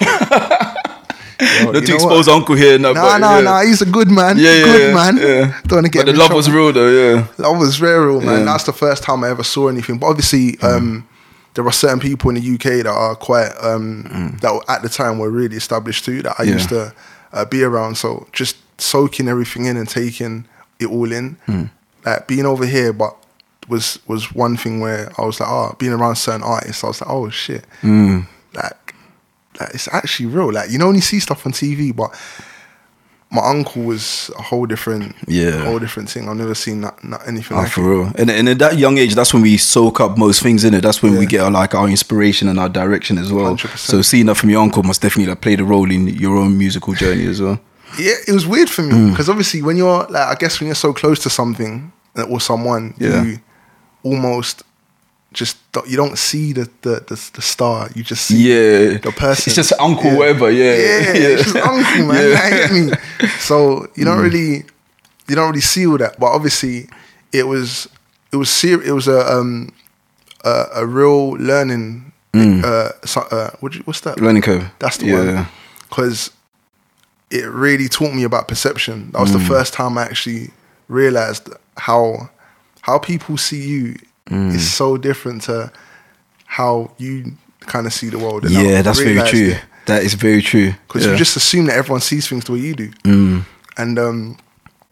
Yo, 1.40 1.64
Not 1.72 1.74
you 1.74 1.80
to 1.86 1.94
expose 1.94 2.26
what? 2.26 2.36
Uncle 2.36 2.54
here, 2.54 2.78
no, 2.78 2.92
Nah, 2.92 3.02
but 3.18 3.20
yeah. 3.20 3.40
nah. 3.40 3.62
He's 3.62 3.82
a 3.82 3.86
good 3.86 4.10
man. 4.10 4.36
Yeah, 4.38 4.52
yeah, 4.54 4.64
good 4.64 4.80
yeah, 4.88 4.94
man. 4.94 5.16
yeah. 5.16 5.60
Don't 5.66 5.76
want 5.78 5.86
to 5.86 5.90
get 5.90 6.06
But 6.06 6.12
the 6.12 6.18
love 6.18 6.26
trouble. 6.28 6.36
was 6.36 6.50
real 6.50 6.72
though, 6.72 6.88
yeah. 7.14 7.26
Love 7.38 7.58
was 7.58 7.76
very 7.76 8.06
real, 8.06 8.20
man. 8.20 8.44
That's 8.44 8.64
the 8.64 8.72
first 8.72 9.02
time 9.02 9.24
I 9.24 9.30
ever 9.30 9.42
saw 9.44 9.68
anything. 9.68 9.98
But 9.98 10.06
obviously, 10.08 10.58
um, 10.60 11.06
there 11.54 11.66
are 11.66 11.72
certain 11.72 12.00
people 12.00 12.30
in 12.30 12.36
the 12.36 12.54
UK 12.54 12.84
that 12.84 12.86
are 12.86 13.14
quite 13.16 13.50
um, 13.62 14.36
that 14.42 14.64
at 14.68 14.82
the 14.82 14.88
time 14.88 15.18
were 15.18 15.30
really 15.30 15.56
established 15.56 16.04
too. 16.04 16.22
That 16.22 16.34
I 16.38 16.44
Mm. 16.44 16.52
Used 16.54 16.68
to 16.70 16.92
uh, 17.32 17.44
be 17.44 17.62
around. 17.64 17.96
So 17.96 18.26
just 18.32 18.56
soaking 18.78 19.28
everything 19.28 19.64
in 19.66 19.76
and 19.76 19.88
taking 19.88 20.46
it 20.78 20.86
all 20.86 21.10
in, 21.12 21.36
Mm. 21.48 21.70
like 22.04 22.26
being 22.28 22.46
over 22.46 22.66
here, 22.66 22.92
but 22.92 23.16
was 23.68 23.98
was 24.06 24.32
one 24.34 24.56
thing 24.56 24.80
where 24.80 25.10
I 25.16 25.24
was 25.24 25.40
like, 25.40 25.48
oh, 25.48 25.74
being 25.78 25.92
around 25.92 26.16
certain 26.16 26.42
artists, 26.42 26.84
I 26.84 26.88
was 26.88 27.00
like, 27.00 27.10
oh 27.10 27.30
shit, 27.30 27.64
Mm. 27.82 28.26
Like, 29.60 29.74
it's 29.74 29.88
actually 29.92 30.26
real. 30.26 30.52
Like 30.52 30.70
you 30.70 30.78
know, 30.78 30.86
when 30.86 30.96
you 30.96 31.02
see 31.02 31.20
stuff 31.20 31.46
on 31.46 31.52
TV, 31.52 31.94
but 31.94 32.10
my 33.30 33.42
uncle 33.48 33.82
was 33.82 34.30
a 34.38 34.42
whole 34.42 34.64
different, 34.64 35.14
Yeah. 35.26 35.64
whole 35.64 35.80
different 35.80 36.08
thing. 36.08 36.28
I've 36.28 36.36
never 36.36 36.54
seen 36.54 36.82
that, 36.82 37.02
not 37.02 37.26
anything 37.26 37.56
Oh, 37.56 37.60
like 37.62 37.72
for 37.72 37.80
it. 37.80 37.88
real. 37.88 38.12
And, 38.16 38.30
and 38.30 38.48
at 38.48 38.58
that 38.60 38.78
young 38.78 38.96
age, 38.96 39.16
that's 39.16 39.32
when 39.34 39.42
we 39.42 39.56
soak 39.56 40.00
up 40.00 40.16
most 40.16 40.40
things 40.40 40.62
in 40.62 40.72
it. 40.72 40.82
That's 40.82 41.02
when 41.02 41.18
we 41.18 41.26
get 41.26 41.40
our, 41.40 41.50
like 41.50 41.74
our 41.74 41.88
inspiration 41.88 42.48
and 42.48 42.60
our 42.60 42.68
direction 42.68 43.18
as 43.18 43.32
well. 43.32 43.56
100%. 43.56 43.76
So 43.76 44.02
seeing 44.02 44.26
that 44.26 44.36
from 44.36 44.50
your 44.50 44.62
uncle 44.62 44.84
must 44.84 45.02
definitely 45.02 45.30
like, 45.30 45.40
played 45.40 45.58
a 45.58 45.64
role 45.64 45.90
in 45.90 46.06
your 46.08 46.36
own 46.36 46.56
musical 46.56 46.94
journey 46.94 47.26
as 47.26 47.42
well. 47.42 47.58
Yeah, 47.98 48.14
it 48.28 48.32
was 48.32 48.46
weird 48.46 48.70
for 48.70 48.82
me 48.82 48.92
Mm. 48.94 49.10
because 49.10 49.28
obviously 49.28 49.62
when 49.62 49.76
you're 49.76 50.04
like, 50.10 50.28
I 50.28 50.34
guess 50.38 50.60
when 50.60 50.66
you're 50.68 50.76
so 50.76 50.92
close 50.92 51.18
to 51.24 51.30
something 51.30 51.90
or 52.28 52.40
someone, 52.40 52.94
Yeah. 52.98 53.24
you 53.24 53.38
almost 54.04 54.62
just 55.34 55.56
you 55.86 55.96
don't 55.96 56.16
see 56.16 56.52
the 56.54 56.68
the, 56.82 57.00
the, 57.08 57.30
the 57.34 57.42
star. 57.42 57.88
You 57.94 58.02
just 58.02 58.26
see 58.26 58.48
Yeah, 58.48 58.98
the 58.98 59.12
person. 59.12 59.50
It's 59.50 59.56
just 59.56 59.72
uncle, 59.80 60.04
Yeah. 60.12 60.16
whatever. 60.18 60.50
Yeah, 60.50 60.74
yeah, 60.76 61.34
it's 61.34 61.42
just 61.52 61.56
uncle, 61.72 62.06
man. 62.06 62.30
Yeah. 62.30 62.68
Mm. 62.68 62.90
Like. 62.90 63.30
So 63.40 63.86
you 63.96 64.04
don't 64.04 64.20
really, 64.22 64.64
you 65.28 65.34
don't 65.34 65.48
really 65.50 65.60
see 65.60 65.86
all 65.86 65.98
that. 65.98 66.18
But 66.18 66.26
obviously, 66.32 66.88
it 67.32 67.46
was 67.46 67.88
it 68.32 68.36
was 68.36 68.48
ser- 68.48 68.82
it 68.82 68.92
was 68.92 69.08
a 69.08 69.20
um 69.30 69.72
a, 70.44 70.64
a 70.76 70.86
real 70.86 71.32
learning. 71.32 72.12
Uh, 72.36 72.90
so, 73.04 73.20
uh, 73.30 73.50
what 73.60 73.74
what's 73.86 74.00
that? 74.00 74.16
Mm. 74.16 74.22
Learning 74.22 74.42
curve. 74.42 74.64
That's 74.80 74.96
the 74.96 75.06
yeah. 75.06 75.34
one. 75.34 75.46
Because 75.88 76.30
it 77.30 77.44
really 77.46 77.88
taught 77.88 78.12
me 78.14 78.24
about 78.24 78.48
perception. 78.48 79.10
That 79.12 79.20
was 79.20 79.30
Mm. 79.30 79.38
the 79.38 79.44
first 79.44 79.72
time 79.72 79.96
I 79.98 80.02
actually 80.02 80.50
realized 80.88 81.48
how 81.76 82.30
how 82.82 82.98
people 82.98 83.36
see 83.38 83.62
you 83.62 83.94
Mm. 84.30 84.54
is 84.54 84.72
so 84.72 84.96
different 84.96 85.42
to 85.42 85.70
how 86.46 86.90
you 86.98 87.36
kind 87.60 87.86
of 87.86 87.92
see 87.92 88.08
the 88.08 88.18
world. 88.18 88.44
And 88.44 88.52
Yeah, 88.52 88.82
that's 88.82 89.00
very 89.00 89.28
true. 89.28 89.50
it. 89.50 89.62
That 89.86 90.02
is 90.02 90.14
very 90.14 90.40
true. 90.40 90.74
Because 90.86 91.02
yeah. 91.02 91.08
Mm. 91.08 91.12
you 91.12 91.18
just 91.18 91.36
assume 91.36 91.66
that 91.66 91.76
everyone 91.76 92.00
sees 92.00 92.26
things 92.28 92.44
the 92.44 92.52
way 92.52 92.60
you 92.60 92.74
do. 92.74 93.44
And 93.76 93.98
um, 93.98 94.38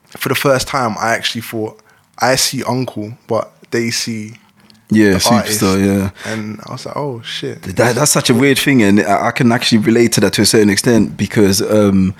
for 0.08 0.28
the 0.28 0.34
first 0.34 0.68
time, 0.68 0.96
I 0.98 1.14
actually 1.14 1.42
thought, 1.42 1.80
I 2.18 2.36
see 2.36 2.62
Uncle, 2.64 3.16
but 3.26 3.52
they 3.70 3.90
see 3.90 4.34
yeah, 4.90 5.16
the 5.16 5.28
artist. 5.30 5.62
Yeah. 5.62 6.10
And 6.26 6.60
I 6.66 6.72
was 6.72 6.86
like, 6.86 6.96
oh, 6.96 7.22
shit. 7.22 7.62
That, 7.62 7.94
that's 7.94 8.10
such 8.10 8.28
a 8.28 8.34
weird 8.34 8.58
thing, 8.58 8.82
and 8.82 9.00
I, 9.00 9.28
I 9.28 9.30
can 9.30 9.50
actually 9.52 9.78
relate 9.78 10.12
to 10.12 10.20
that 10.20 10.34
to 10.34 10.42
a 10.42 10.46
certain 10.46 10.68
extent 10.68 11.16
because 11.16 11.62
um, 11.62 12.14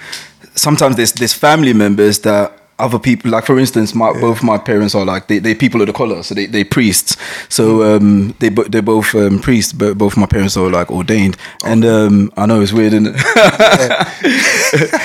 sometimes 0.55 0.97
there's 0.97 1.13
there's 1.13 1.35
family 1.35 1.73
members 1.73 2.21
that 2.21 2.62
other 2.79 2.99
people 2.99 3.31
like 3.31 3.45
for 3.45 3.59
instance 3.61 3.95
my 3.95 4.13
both 4.21 4.43
my 4.43 4.59
parents 4.59 4.95
are 4.95 5.05
like 5.05 5.29
they 5.29 5.39
they 5.39 5.55
people 5.55 5.81
of 5.81 5.87
the 5.87 5.93
color 5.93 6.23
so 6.23 6.35
they 6.35 6.47
they 6.47 6.65
priests. 6.65 7.17
So 7.49 7.97
um 7.97 8.35
they 8.41 8.49
they're 8.49 8.83
both 8.83 9.15
um 9.15 9.39
priests 9.39 9.73
but 9.73 9.97
both 9.97 10.17
my 10.17 10.27
parents 10.27 10.57
are 10.57 10.69
like 10.71 10.91
ordained. 10.91 11.37
And 11.65 11.85
um 11.85 12.33
I 12.37 12.47
know 12.47 12.61
it's 12.61 12.73
weird 12.73 12.93
isn't 12.95 13.15
it? 13.15 13.17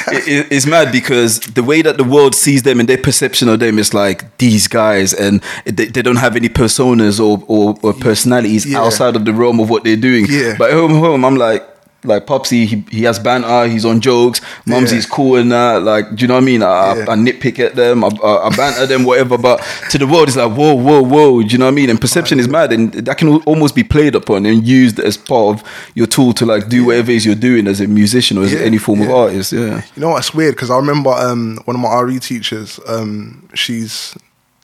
It- 0.10 0.28
it- 0.28 0.48
it's 0.52 0.66
mad 0.66 0.92
because 0.92 1.40
the 1.42 1.64
way 1.64 1.82
that 1.82 1.98
the 1.98 2.04
world 2.04 2.34
sees 2.36 2.64
them 2.64 2.80
and 2.80 2.88
their 2.90 2.98
perception 2.98 3.50
of 3.50 3.60
them 3.60 3.78
is 3.80 3.94
like 3.94 4.38
these 4.38 4.68
guys 4.68 5.14
and 5.14 5.42
they, 5.66 5.86
they 5.86 6.02
don't 6.02 6.16
have 6.18 6.36
any 6.36 6.50
personas 6.50 7.20
or 7.20 7.44
or, 7.48 7.78
or 7.84 7.94
personalities 7.94 8.66
Yeah. 8.66 8.80
outside 8.82 9.16
of 9.16 9.26
the 9.26 9.34
realm 9.34 9.60
of 9.60 9.70
what 9.70 9.84
they're 9.84 9.96
doing. 9.98 10.26
Yeah. 10.30 10.56
but 10.58 10.70
at 10.72 10.76
home 10.76 10.96
home 10.96 11.26
I'm 11.26 11.36
like 11.36 11.64
like 12.08 12.26
Popsy, 12.26 12.66
he, 12.66 12.84
he 12.90 13.04
has 13.04 13.20
banter, 13.20 13.68
he's 13.68 13.86
on 13.86 14.02
jokes. 14.02 14.42
Mumsy's 14.66 15.06
Yeah. 15.06 15.16
cool 15.16 15.36
and 15.36 15.52
that. 15.52 15.84
Like, 15.84 16.16
do 16.16 16.22
you 16.24 16.28
know 16.28 16.36
what 16.36 16.44
I 16.44 16.46
mean? 16.46 16.64
I, 16.64 16.68
I- 16.68 16.96
Yeah. 16.98 17.06
I, 17.10 17.16
nitpick 17.16 17.60
at 17.60 17.76
them, 17.76 18.04
I, 18.04 18.08
I, 18.08 18.48
I 18.48 18.56
banter 18.56 18.86
them, 18.88 19.04
whatever. 19.04 19.38
But 19.38 19.62
to 19.92 19.98
the 19.98 20.08
world, 20.08 20.28
it's 20.30 20.38
like, 20.38 20.52
whoa, 20.52 20.74
whoa, 20.74 21.02
whoa. 21.04 21.42
Do 21.44 21.48
you 21.50 21.58
know 21.58 21.66
what 21.66 21.72
I 21.72 21.76
mean? 21.76 21.90
And 21.90 22.00
perception 22.02 22.40
is 22.40 22.48
mad, 22.48 22.72
and 22.74 22.92
that 22.94 23.18
can 23.18 23.36
almost 23.44 23.76
be 23.76 23.84
played 23.84 24.16
upon 24.16 24.46
and 24.46 24.66
used 24.68 25.00
as 25.00 25.18
part 25.18 25.60
of 25.60 25.64
your 25.96 26.08
tool 26.08 26.34
to 26.34 26.46
like 26.46 26.70
do 26.70 26.86
whatever 26.86 27.12
it 27.12 27.16
is 27.18 27.26
you're 27.26 27.36
doing 27.36 27.68
as 27.68 27.80
a 27.82 27.88
musician 27.88 28.38
or 28.38 28.44
as 28.46 28.54
Yeah, 28.54 28.60
any 28.62 28.78
form 28.78 29.02
of 29.02 29.10
artist. 29.10 29.52
Yeah. 29.54 29.82
You 29.96 30.02
know 30.02 30.10
what's 30.10 30.34
weird? 30.34 30.56
Because 30.56 30.70
I 30.72 30.78
remember 30.78 31.10
um, 31.12 31.60
one 31.66 31.76
of 31.76 31.82
my 31.82 32.00
RE 32.00 32.20
teachers. 32.20 32.80
Um, 32.88 33.48
she's 33.54 34.16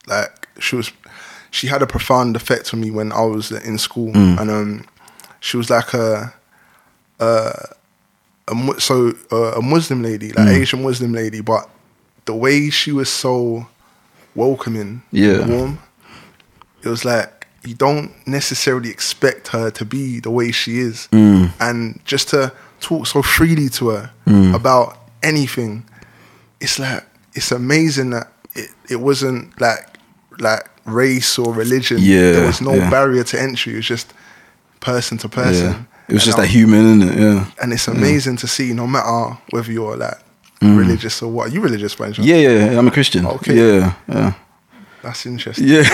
like 0.08 0.48
she 0.60 0.76
was, 0.76 0.92
she 1.52 1.68
had 1.68 1.82
a 1.82 1.88
profound 1.88 2.36
effect 2.36 2.74
on 2.74 2.80
me 2.82 2.90
when 2.92 3.12
I 3.12 3.22
was 3.22 3.52
in 3.52 3.78
school, 3.78 4.12
and 4.16 4.50
um, 4.50 4.86
she 5.40 5.58
was 5.58 5.70
like 5.70 5.94
a, 5.94 6.34
a, 7.24 8.54
a 8.54 8.80
so 8.80 9.14
uh, 9.32 9.54
a 9.58 9.62
Muslim 9.62 10.04
lady, 10.04 10.32
like 10.32 10.48
hmm. 10.48 10.62
Asian 10.62 10.84
Muslim 10.84 11.14
lady, 11.14 11.42
but 11.42 11.70
the 12.26 12.36
way 12.36 12.70
she 12.70 12.92
was 12.92 13.10
so 13.10 13.68
welcoming, 14.36 15.04
Yeah. 15.12 15.46
warm, 15.48 15.80
it 16.84 16.90
was 16.90 17.06
like 17.06 17.48
you 17.66 17.76
don't 17.76 18.12
necessarily 18.28 18.90
expect 18.90 19.50
her 19.50 19.72
to 19.72 19.86
be 19.86 20.20
the 20.20 20.32
way 20.32 20.52
she 20.52 20.80
is, 20.80 21.08
hmm. 21.08 21.46
and 21.60 22.00
just 22.06 22.30
to 22.30 22.52
talk 22.80 23.08
so 23.08 23.22
freely 23.22 23.70
to 23.70 23.90
her 23.90 24.12
hmm. 24.26 24.54
about 24.54 24.98
anything, 25.22 25.86
it's 26.60 26.80
like 26.80 27.04
it's 27.34 27.52
amazing 27.52 28.12
that 28.12 28.32
it, 28.56 28.70
it 28.90 28.98
wasn't 28.98 29.60
like 29.60 29.98
like 30.40 30.70
race 30.86 31.40
or 31.40 31.54
religion. 31.54 31.98
Yeah, 32.02 32.32
there 32.32 32.48
was 32.48 32.62
no 32.62 32.74
yeah. 32.74 32.90
barrier 32.90 33.24
to 33.24 33.42
entry. 33.42 33.74
It 33.74 33.78
was 33.78 33.88
just 33.88 34.14
person 34.80 35.18
to 35.20 35.30
person. 35.30 35.72
Yeah. 35.72 35.84
It 36.08 36.14
was 36.14 36.24
And 36.24 36.26
just 36.26 36.38
I'm- 36.38 36.48
that 36.48 36.54
human, 36.54 37.02
isn't 37.02 37.10
it? 37.10 37.20
Yeah. 37.22 37.46
and 37.62 37.74
it's 37.74 37.88
amazing 37.88 38.38
to 38.38 38.48
see, 38.48 38.74
no 38.74 38.86
matter 38.88 39.38
whether 39.52 39.72
you're 39.72 39.96
like 39.98 40.18
religious 40.62 41.22
or 41.22 41.30
what. 41.32 41.48
Are 41.50 41.54
you 41.54 41.62
religious, 41.62 41.96
by? 41.96 42.10
Mm. 42.12 42.24
Yeah, 42.26 42.36
yeah, 42.36 42.72
yeah, 42.72 42.78
I'm 42.80 42.88
a 42.88 42.92
Christian. 42.92 43.26
Okay. 43.26 43.56
Yeah, 43.56 43.94
yeah. 44.08 44.34
That's 45.02 45.26
interesting. 45.26 45.68
Yeah. 45.68 45.84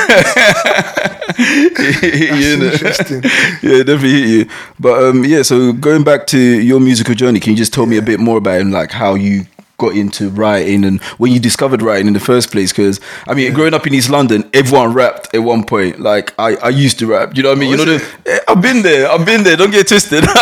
That's 1.00 2.46
interesting. 2.46 3.22
yeah, 3.63 3.84
definitely 3.84 4.12
hit 4.22 4.30
you. 4.30 4.46
But 4.80 5.04
um, 5.04 5.24
yeah, 5.25 5.42
so 5.42 5.74
going 5.74 6.04
back 6.04 6.28
to 6.28 6.38
your 6.39 6.80
musical 6.80 7.16
journey, 7.16 7.39
can 7.39 7.51
you 7.51 7.58
just 7.58 7.74
tell 7.74 7.86
me 7.86 7.98
a 7.98 8.01
bit 8.01 8.20
more 8.20 8.38
about 8.38 8.62
and 8.62 8.72
like 8.72 8.92
how 8.92 9.16
you 9.16 9.46
got 9.80 9.96
into 9.96 10.30
writing 10.30 10.86
and 10.86 11.02
when 11.18 11.32
you 11.32 11.40
discovered 11.40 11.82
writing 11.82 12.06
in 12.08 12.14
the 12.14 12.20
first 12.20 12.52
place? 12.52 12.72
Because 12.72 13.00
I 13.28 13.34
mean, 13.34 13.52
growing 13.54 13.74
up 13.74 13.88
in 13.88 13.94
East 13.96 14.10
London, 14.12 14.48
everyone 14.54 14.94
rapped 14.94 15.34
at 15.34 15.40
one 15.40 15.64
point. 15.64 16.00
Like 16.00 16.34
I, 16.38 16.56
I 16.58 16.70
used 16.70 17.00
to 17.00 17.08
rap. 17.08 17.36
You 17.36 17.44
know 17.44 17.50
what 17.50 17.58
I 17.58 17.62
mean? 17.62 17.74
Oh, 17.74 17.78
you 17.84 17.86
know, 17.86 17.98
the, 17.98 18.32
eh, 18.32 18.40
I've 18.48 18.62
been 18.62 18.82
there. 18.84 19.10
I've 19.10 19.26
been 19.26 19.44
there. 19.44 19.58
Don't 19.58 19.72
get 19.72 19.88
twisted. 19.88 20.24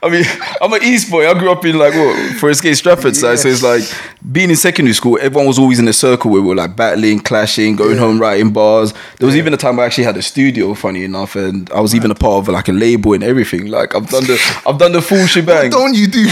I 0.00 0.08
mean, 0.10 0.24
I'm 0.60 0.72
an 0.72 0.82
East 0.84 1.10
boy. 1.10 1.28
I 1.28 1.34
grew 1.38 1.50
up 1.50 1.64
in 1.64 1.78
like 1.78 1.94
what 1.94 2.36
Forest 2.36 2.62
Gate, 2.62 2.74
Stratford 2.74 3.16
side. 3.16 3.38
So 3.38 3.48
it's 3.48 3.62
like 3.62 3.82
being 4.30 4.50
in 4.50 4.56
secondary 4.56 4.94
school. 4.94 5.18
Everyone 5.20 5.46
was 5.46 5.58
always 5.58 5.78
in 5.78 5.88
a 5.88 5.92
circle 5.92 6.30
where 6.30 6.40
we 6.42 6.48
were 6.48 6.54
like 6.54 6.76
battling, 6.76 7.20
clashing, 7.20 7.76
going 7.76 7.94
Yeah. 7.94 8.00
home, 8.00 8.20
writing 8.20 8.52
bars. 8.52 8.92
There 9.18 9.26
was 9.26 9.36
even 9.36 9.54
a 9.54 9.56
time 9.56 9.80
I 9.80 9.84
actually 9.86 10.04
had 10.04 10.16
a 10.16 10.22
studio. 10.22 10.74
Funny 10.74 11.04
enough, 11.04 11.34
and 11.36 11.70
I 11.72 11.80
was 11.80 11.94
even 11.94 12.10
a 12.10 12.14
part 12.14 12.46
of 12.46 12.48
like 12.52 12.68
a 12.68 12.72
label 12.72 13.12
and 13.14 13.24
everything. 13.24 13.66
Like 13.66 13.94
I've 13.94 14.08
done 14.08 14.24
the 14.24 14.62
I've 14.66 14.78
done 14.78 14.92
the 14.92 15.02
full 15.02 15.26
shebang. 15.26 15.70
Don't 15.70 15.94
you 15.94 16.06
do? 16.06 16.24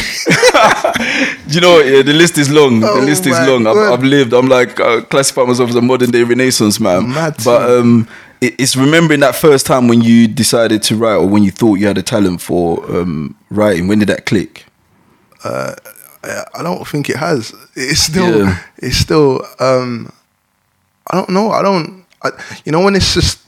Do 1.49 1.55
you 1.55 1.61
know? 1.61 1.79
Yeah, 1.81 2.03
the 2.03 2.13
list 2.17 2.39
is 2.39 2.51
long. 2.51 2.83
Oh 2.83 3.01
the 3.01 3.07
list 3.07 3.27
is 3.27 3.39
long. 3.49 3.67
I've, 3.67 3.77
I've 3.77 4.03
lived. 4.05 4.33
I'm 4.33 4.47
like 4.49 4.79
uh, 4.81 5.03
classify 5.03 5.45
myself 5.45 5.71
as 5.71 5.77
a 5.77 5.83
modern 5.83 6.11
day 6.11 6.23
Renaissance 6.23 6.81
man. 6.81 7.09
Mad 7.11 7.37
but 7.45 7.71
um, 7.71 8.09
it, 8.41 8.55
it's 8.59 8.77
remembering 8.77 9.21
that 9.21 9.35
first 9.37 9.67
time 9.67 9.89
when 9.89 10.01
you 10.03 10.27
decided 10.29 10.83
to 10.85 10.97
write, 10.97 11.17
or 11.17 11.27
when 11.29 11.43
you 11.43 11.51
thought 11.51 11.75
you 11.77 11.87
had 11.87 11.99
a 11.99 12.03
talent 12.03 12.41
for 12.43 12.85
um, 12.95 13.37
writing. 13.51 13.89
When 13.89 13.99
did 14.01 14.09
that 14.09 14.27
click? 14.27 14.67
I 15.45 16.63
don't 16.63 16.87
think 16.87 17.09
it 17.09 17.17
has. 17.17 17.55
It's 17.75 18.01
still. 18.01 18.47
Yeah. 18.47 18.59
It's 18.79 18.97
still. 18.97 19.43
Um, 19.61 20.13
I 21.11 21.17
don't 21.17 21.31
know. 21.31 21.51
I 21.51 21.63
don't. 21.63 22.05
I, 22.23 22.31
you 22.65 22.73
know 22.73 22.81
when 22.81 22.97
it's 22.97 23.15
just. 23.15 23.41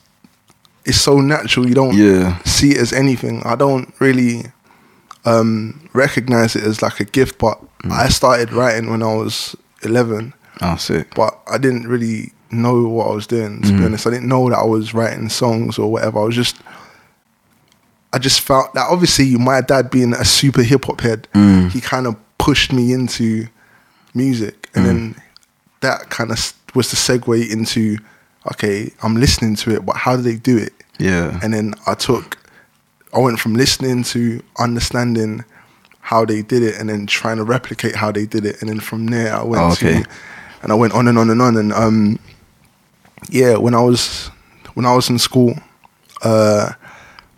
It's 0.85 1.01
so 1.01 1.21
natural. 1.21 1.69
You 1.69 1.75
don't 1.75 1.95
Yeah. 1.97 2.39
see 2.45 2.71
it 2.71 2.79
as 2.79 2.93
anything. 2.95 3.43
I 3.45 3.57
don't 3.57 3.93
really 4.01 4.45
um, 5.25 5.89
recognize 5.93 6.57
it 6.57 6.63
as 6.65 6.83
like 6.83 7.01
a 7.01 7.05
gift. 7.05 7.39
But 7.39 7.59
Mm. 7.85 7.93
I 7.93 8.09
started 8.09 8.53
writing 8.53 8.91
when 8.91 9.03
I 9.05 9.15
was 9.15 9.55
eleven. 9.83 10.35
Oh, 10.61 10.75
sick. 10.77 11.15
but 11.15 11.39
I 11.49 11.57
didn't 11.59 11.87
really 11.87 12.33
know 12.51 12.89
what 12.89 13.07
I 13.09 13.15
was 13.15 13.27
doing. 13.29 13.63
To 13.63 13.69
be 13.79 13.85
honest, 13.85 14.05
I 14.07 14.11
didn't 14.11 14.27
know 14.29 14.51
that 14.51 14.59
I 14.59 14.65
was 14.65 14.93
writing 14.95 15.29
songs 15.29 15.79
or 15.79 15.93
whatever. 15.93 16.19
I 16.19 16.25
was 16.25 16.35
just, 16.35 16.57
I 18.13 18.19
just 18.19 18.41
felt 18.41 18.73
that 18.75 18.87
obviously 18.91 19.37
my 19.37 19.61
dad 19.61 19.91
being 19.91 20.15
a 20.15 20.25
super 20.25 20.63
hip 20.63 20.87
hop 20.87 21.01
head, 21.03 21.29
he 21.71 21.81
kind 21.81 22.07
of 22.07 22.17
pushed 22.39 22.73
me 22.73 22.93
into 22.93 23.47
music, 24.15 24.69
and 24.75 24.85
then 24.87 25.15
that 25.81 26.09
kind 26.11 26.31
of 26.33 26.53
was 26.75 26.91
the 26.91 26.97
segue 26.97 27.51
into, 27.51 27.99
okay, 28.53 28.91
I'm 29.03 29.15
listening 29.17 29.55
to 29.57 29.75
it, 29.75 29.85
but 29.87 29.97
how 29.97 30.17
do 30.17 30.23
they 30.23 30.37
do 30.37 30.57
it? 30.57 30.73
Yeah. 30.99 31.39
And 31.43 31.53
then 31.55 31.75
I 31.87 31.95
took, 31.95 32.38
I 33.15 33.19
went 33.21 33.39
from 33.41 33.55
listening 33.55 34.05
to 34.05 34.43
understanding 34.59 35.45
how 36.01 36.25
they 36.25 36.43
did 36.43 36.63
it 36.63 36.79
and 36.79 36.89
then 36.89 37.07
trying 37.07 37.37
to 37.39 37.45
replicate 37.45 37.95
how 37.97 38.13
they 38.13 38.27
did 38.27 38.45
it. 38.45 38.61
And 38.61 38.69
then 38.71 38.81
from 38.81 39.07
there, 39.07 39.35
I 39.35 39.43
went 39.43 39.63
Oh, 39.63 39.73
okay. 39.73 40.03
to, 40.03 40.09
and 40.63 40.73
I 40.73 40.75
went 40.75 40.93
on 40.95 41.09
and 41.09 41.19
on 41.19 41.31
and 41.31 41.41
on. 41.43 41.57
And 41.57 41.73
um, 41.73 42.19
yeah, 43.31 43.57
when 43.57 43.75
I 43.75 43.81
was, 43.81 44.29
when 44.75 44.87
I 44.87 44.95
was 44.95 45.09
in 45.11 45.19
school, 45.19 45.55
uh, 46.23 46.73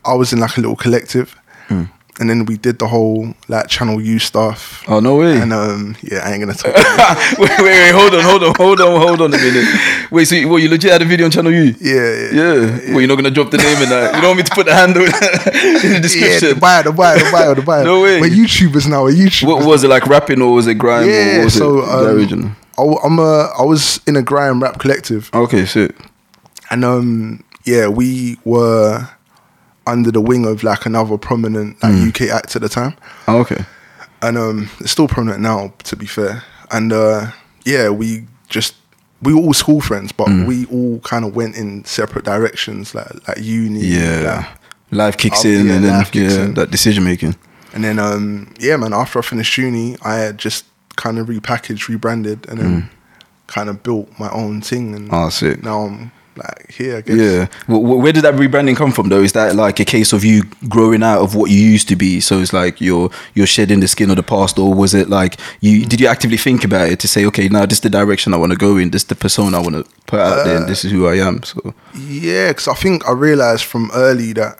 I 0.04 0.14
was 0.14 0.32
in 0.32 0.40
like 0.40 0.56
a 0.56 0.60
little 0.60 0.76
collective. 0.76 1.36
Hmm. 1.68 1.84
And 2.20 2.28
then 2.28 2.44
we 2.44 2.58
did 2.58 2.78
the 2.78 2.86
whole 2.86 3.34
like 3.48 3.68
Channel 3.68 3.98
U 4.00 4.18
stuff. 4.18 4.84
Oh 4.86 5.00
no 5.00 5.16
way. 5.16 5.40
And 5.40 5.54
um, 5.54 5.96
yeah, 6.02 6.18
I 6.18 6.32
ain't 6.32 6.40
gonna 6.40 6.52
talk. 6.52 6.74
wait, 7.38 7.48
wait, 7.58 7.64
wait, 7.64 7.92
hold 7.92 8.14
on, 8.14 8.22
hold 8.22 8.42
on, 8.44 8.54
hold 8.54 8.80
on, 8.82 9.00
hold 9.00 9.20
on 9.22 9.32
a 9.32 9.38
minute. 9.38 9.66
Wait, 10.10 10.26
so 10.26 10.34
you, 10.34 10.46
what, 10.48 10.58
you 10.60 10.68
legit 10.68 10.92
had 10.92 11.00
a 11.00 11.06
video 11.06 11.24
on 11.24 11.32
Channel 11.32 11.50
U? 11.50 11.74
Yeah, 11.80 11.94
yeah, 12.30 12.30
Yeah. 12.30 12.90
Well, 12.92 13.00
you're 13.00 13.08
not 13.08 13.16
gonna 13.16 13.30
drop 13.30 13.50
the 13.50 13.56
name 13.56 13.82
in 13.82 13.88
that. 13.88 14.14
You 14.14 14.20
don't 14.20 14.36
want 14.36 14.38
me 14.38 14.42
to 14.44 14.54
put 14.54 14.66
the 14.66 14.74
handle 14.74 15.02
in 15.04 15.92
the 15.94 16.00
description. 16.02 16.48
Yeah, 16.48 16.54
the 16.54 16.60
bio, 16.60 16.82
the 16.82 16.92
bio, 16.92 17.18
the 17.18 17.30
bio, 17.32 17.54
the 17.54 17.62
bio. 17.62 17.84
No 17.84 18.02
way. 18.02 18.20
We're 18.20 18.28
YouTubers 18.28 18.86
now. 18.86 19.04
We're 19.04 19.12
YouTubers. 19.12 19.46
what 19.48 19.64
was 19.66 19.82
it 19.82 19.88
like 19.88 20.06
rapping 20.06 20.42
or 20.42 20.52
was 20.52 20.66
it 20.66 20.74
grime 20.74 21.04
or 21.08 21.10
Yeah, 21.10 21.44
was 21.44 21.54
so 21.54 21.78
it 21.78 21.86
the 21.86 22.10
um, 22.10 22.16
original? 22.16 22.50
I, 22.78 22.82
I'm 23.02 23.18
a, 23.18 23.50
I 23.58 23.62
was 23.64 24.00
in 24.06 24.16
a 24.16 24.22
grime 24.22 24.62
rap 24.62 24.78
collective, 24.78 25.30
Okay, 25.32 25.64
sick. 25.64 25.96
and 26.70 26.84
um, 26.84 27.44
yeah, 27.64 27.88
we 27.88 28.36
were 28.44 29.08
under 29.86 30.10
the 30.10 30.20
wing 30.20 30.46
of 30.46 30.62
like 30.62 30.86
another 30.86 31.18
prominent 31.18 31.82
like, 31.82 31.94
UK 31.94 32.22
act 32.30 32.54
at 32.56 32.62
the 32.62 32.68
time, 32.68 32.94
Oh, 33.28 33.38
okay. 33.40 33.64
and 34.22 34.36
um, 34.38 34.70
it's 34.80 34.92
still 34.92 35.08
prominent 35.08 35.40
now, 35.42 35.72
to 35.84 35.96
be 35.96 36.06
fair. 36.06 36.42
And 36.70 36.92
uh, 36.92 37.30
yeah, 37.64 37.88
we 37.90 38.26
just 38.48 38.74
we 39.22 39.34
were 39.34 39.40
all 39.40 39.52
school 39.54 39.80
friends, 39.80 40.12
but 40.12 40.28
Mm. 40.28 40.46
we 40.46 40.66
all 40.66 41.00
kind 41.00 41.24
of 41.24 41.34
went 41.34 41.56
in 41.56 41.84
separate 41.84 42.24
directions, 42.24 42.94
like 42.94 43.26
like 43.28 43.38
uni, 43.38 43.80
Yeah. 43.80 44.46
Life 44.92 45.16
kicks 45.18 45.44
Oh, 45.44 45.48
in 45.48 45.66
yeah, 45.66 45.74
and 45.74 45.84
then 45.84 46.06
yeah, 46.12 46.44
in. 46.44 46.54
that 46.54 46.70
decision 46.70 47.04
making. 47.04 47.36
And 47.72 47.84
then, 47.84 48.00
um, 48.00 48.52
yeah, 48.58 48.76
man, 48.76 48.92
after 48.92 49.20
I 49.20 49.22
finished 49.22 49.56
uni, 49.56 49.96
I 50.02 50.14
had 50.16 50.36
just 50.38 50.64
kind 50.96 51.18
of 51.20 51.28
repackaged, 51.28 51.86
rebranded, 51.88 52.48
and 52.48 52.58
then 52.58 52.90
kind 53.46 53.68
of 53.68 53.84
built 53.84 54.08
my 54.18 54.28
own 54.30 54.60
thing. 54.60 54.92
And 54.96 55.08
Oh, 55.12 55.28
sick. 55.28 55.62
now 55.62 55.82
I'm 55.82 56.10
like 56.36 56.70
here, 56.70 56.98
I 56.98 57.00
guess. 57.02 57.16
Yeah. 57.16 57.46
Wh- 57.66 57.82
Where 58.02 58.12
did 58.12 58.22
that 58.24 58.34
rebranding 58.34 58.76
come 58.76 58.92
from 58.92 59.08
though? 59.08 59.20
Is 59.20 59.32
that 59.32 59.56
like 59.56 59.80
a 59.80 59.84
case 59.84 60.12
of 60.12 60.24
you 60.24 60.42
growing 60.68 61.02
out 61.02 61.20
of 61.22 61.34
what 61.34 61.50
you 61.50 61.58
used 61.58 61.88
to 61.88 61.96
be? 61.96 62.20
So 62.20 62.38
it's 62.40 62.52
like 62.52 62.80
you're 62.80 63.10
you're 63.34 63.46
shedding 63.46 63.80
the 63.80 63.88
skin 63.88 64.10
of 64.10 64.16
the 64.16 64.22
past, 64.22 64.58
or 64.58 64.72
was 64.72 64.94
it 64.94 65.08
like 65.10 65.36
you 65.60 65.84
did 65.84 66.00
you 66.00 66.06
actively 66.06 66.36
think 66.38 66.64
about 66.64 66.88
it 66.88 67.00
to 67.00 67.08
say, 67.08 67.26
okay, 67.26 67.48
now 67.48 67.66
this 67.66 67.78
is 67.78 67.82
the 67.82 67.90
direction 67.90 68.32
I 68.32 68.36
want 68.36 68.52
to 68.52 68.58
go 68.58 68.76
in, 68.76 68.90
this 68.90 69.02
is 69.02 69.08
the 69.08 69.14
persona 69.16 69.58
I 69.58 69.60
want 69.60 69.74
to 69.74 69.84
put 70.06 70.20
out 70.20 70.44
there, 70.44 70.56
and 70.58 70.68
this 70.68 70.84
is 70.84 70.92
who 70.92 71.06
I 71.06 71.16
am. 71.16 71.42
So 71.42 71.74
Yeah, 71.94 72.48
because 72.48 72.68
I 72.68 72.74
think 72.74 73.06
I 73.08 73.12
realized 73.12 73.64
from 73.64 73.90
early 73.92 74.32
that, 74.34 74.58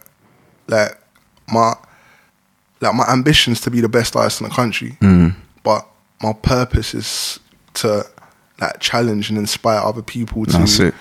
like, 0.68 0.98
my, 1.48 1.74
like 2.80 2.94
my 2.94 3.04
ambitions 3.08 3.60
to 3.62 3.70
be 3.70 3.80
the 3.80 3.88
best 3.88 4.16
artist 4.16 4.40
in 4.40 4.48
the 4.48 4.54
country, 4.54 4.96
Mm. 5.00 5.34
but 5.62 5.86
my 6.22 6.32
purpose 6.32 6.94
is 6.94 7.40
to 7.74 8.04
like 8.60 8.78
challenge 8.80 9.30
and 9.30 9.38
inspire 9.38 9.78
other 9.80 10.02
people 10.02 10.44
to 10.44 10.52
That's 10.58 10.78
it. 10.80 10.94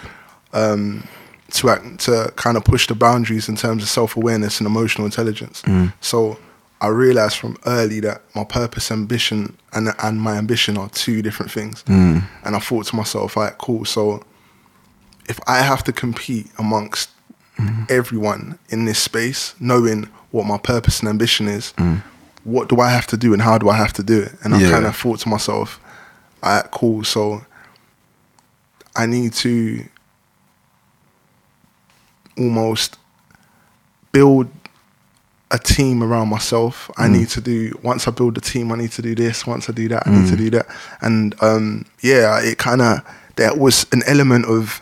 Um, 0.54 1.04
to 1.52 1.70
act, 1.70 2.00
to 2.02 2.32
kind 2.36 2.58
of 2.58 2.64
push 2.64 2.88
the 2.88 2.96
boundaries 2.96 3.50
in 3.50 3.56
terms 3.56 3.84
of 3.84 3.90
self 3.90 4.16
awareness 4.16 4.60
and 4.60 4.68
emotional 4.68 5.06
intelligence. 5.06 5.62
Mm. 5.64 5.94
So 6.02 6.38
I 6.82 6.88
realized 6.88 7.38
from 7.38 7.58
early 7.66 8.00
that 8.02 8.22
my 8.36 8.44
purpose, 8.44 8.92
ambition, 8.92 9.58
and 9.74 9.94
and 10.04 10.22
my 10.22 10.38
ambition 10.38 10.78
are 10.78 10.90
two 10.90 11.22
different 11.22 11.52
things. 11.52 11.84
Mm. 11.84 12.24
And 12.44 12.56
I 12.56 12.60
thought 12.60 12.86
to 12.88 12.96
myself, 12.96 13.36
all 13.38 13.44
right, 13.44 13.58
cool. 13.58 13.86
So 13.86 14.24
if 15.28 15.40
I 15.48 15.62
have 15.62 15.84
to 15.86 15.92
compete 15.92 16.48
amongst 16.58 17.10
everyone 17.90 18.58
in 18.70 18.86
this 18.86 19.00
space, 19.00 19.54
knowing 19.60 20.08
what 20.32 20.46
my 20.46 20.58
purpose 20.58 21.02
and 21.02 21.10
ambition 21.10 21.48
is, 21.50 21.74
what 22.46 22.70
do 22.70 22.80
I 22.80 22.90
have 22.90 23.06
to 23.08 23.18
do 23.18 23.34
and 23.34 23.42
how 23.42 23.58
do 23.58 23.68
I 23.70 23.76
have 23.76 23.92
to 23.94 24.04
do 24.04 24.22
it? 24.22 24.32
And 24.44 24.56
I 24.56 24.60
Yeah. 24.62 24.72
kind 24.72 24.86
of 24.86 24.96
thought 24.96 25.20
to 25.22 25.30
myself, 25.30 25.80
all 26.42 26.56
right, 26.56 26.72
cool. 26.72 27.04
So 27.04 27.44
I 28.96 29.06
need 29.06 29.34
to 29.34 29.84
almost 32.40 32.98
build 34.12 34.48
a 35.52 35.58
team 35.60 36.04
around 36.04 36.30
myself. 36.30 36.90
I 36.98 37.08
need 37.08 37.30
to 37.30 37.42
do 37.42 37.78
once 37.84 38.08
I 38.08 38.12
build 38.12 38.38
a 38.38 38.42
team, 38.42 38.72
I 38.72 38.76
need 38.78 38.92
to 38.94 39.02
do 39.02 39.16
this. 39.16 39.46
Once 39.48 39.70
I 39.70 39.74
do 39.74 39.88
that, 39.90 40.08
I 40.08 40.12
need 40.12 40.30
to 40.30 40.38
do 40.38 40.50
that. 40.52 40.68
And 41.02 41.36
um, 41.44 41.86
yeah, 42.02 42.40
it 42.42 42.58
kind 42.58 42.82
of 42.82 43.00
there 43.36 43.54
was 43.56 43.86
an 43.92 44.04
element 44.08 44.46
of 44.46 44.82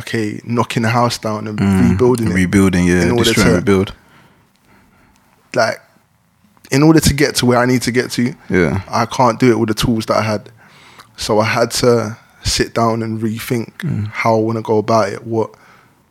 okay, 0.00 0.40
knocking 0.44 0.82
the 0.82 0.90
house 0.90 1.18
down 1.18 1.46
and 1.46 1.58
rebuilding 1.90 2.28
it. 2.30 2.34
rebuilding, 2.34 2.84
yeah, 2.86 3.02
in 3.02 3.10
order 3.12 3.32
to- 3.32 3.54
rebuild. 3.54 3.94
Like 5.54 5.80
in 6.70 6.82
order 6.82 7.00
to 7.00 7.14
get 7.14 7.34
to 7.36 7.46
where 7.46 7.58
I 7.58 7.66
need 7.66 7.82
to 7.82 7.92
get 7.92 8.10
to, 8.12 8.34
Yeah. 8.50 8.82
I 8.88 9.06
can't 9.06 9.38
do 9.38 9.50
it 9.52 9.58
with 9.58 9.68
the 9.68 9.74
tools 9.74 10.06
that 10.06 10.16
I 10.16 10.22
had. 10.22 10.50
So 11.16 11.38
I 11.38 11.44
had 11.44 11.70
to 11.82 12.16
sit 12.42 12.74
down 12.74 13.02
and 13.02 13.20
rethink 13.20 13.72
Mm. 13.78 14.08
how 14.08 14.36
I 14.36 14.40
want 14.40 14.56
to 14.58 14.62
go 14.62 14.78
about 14.78 15.08
it, 15.12 15.26
what 15.26 15.50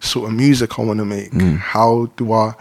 sort 0.06 0.30
of 0.30 0.36
music 0.36 0.78
I 0.80 0.84
want 0.84 1.00
to 1.00 1.06
make, 1.06 1.32
Mm. 1.32 1.58
how 1.58 2.08
do 2.18 2.32
I 2.32 2.54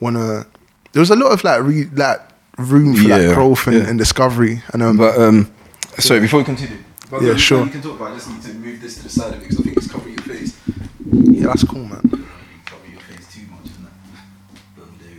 want 0.00 0.16
to. 0.16 0.46
There 0.92 1.00
was 1.00 1.10
a 1.10 1.16
lot 1.16 1.32
of 1.32 1.42
like 1.44 1.62
re, 1.62 1.84
like 1.94 2.20
room 2.58 2.94
for 2.94 3.02
Yeah, 3.02 3.16
like 3.16 3.34
growth 3.34 3.66
and, 3.66 3.76
yeah. 3.76 3.88
and 3.88 3.98
discovery, 3.98 4.62
and 4.72 4.82
um, 4.82 4.96
But 4.96 5.18
um, 5.18 5.50
sorry, 5.98 6.20
before 6.20 6.40
we 6.40 6.44
continue. 6.44 6.78
But 7.10 7.22
Yeah, 7.22 7.32
um, 7.32 7.38
sure. 7.38 7.64
You 7.64 7.70
can 7.70 7.82
talk 7.82 7.96
about. 7.96 8.12
I 8.12 8.14
just 8.14 8.28
need 8.30 8.42
to 8.42 8.54
move 8.54 8.80
this 8.80 8.96
to 8.96 9.02
the 9.04 9.08
side 9.08 9.32
of 9.34 9.40
it 9.40 9.42
because 9.42 9.60
I 9.60 9.62
think 9.64 9.76
it's 9.76 9.88
covering 9.90 10.14
your 10.14 10.22
face. 10.24 10.56
yeah, 11.12 11.46
that's 11.48 11.64
cool, 11.64 11.84
man. 11.84 12.00
Cover 12.66 12.86
your 12.90 13.00
face 13.00 13.26
too 13.34 13.46
much, 13.50 13.66
isn't 13.70 13.84
it? 13.84 13.92
Boom, 14.76 14.98
there 15.00 15.10
we 15.10 15.16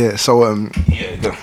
go. 0.00 0.10
Yeah, 0.10 0.16
so 0.16 0.44
um, 0.44 0.70
Yeah, 0.88 1.16
go. 1.16 1.34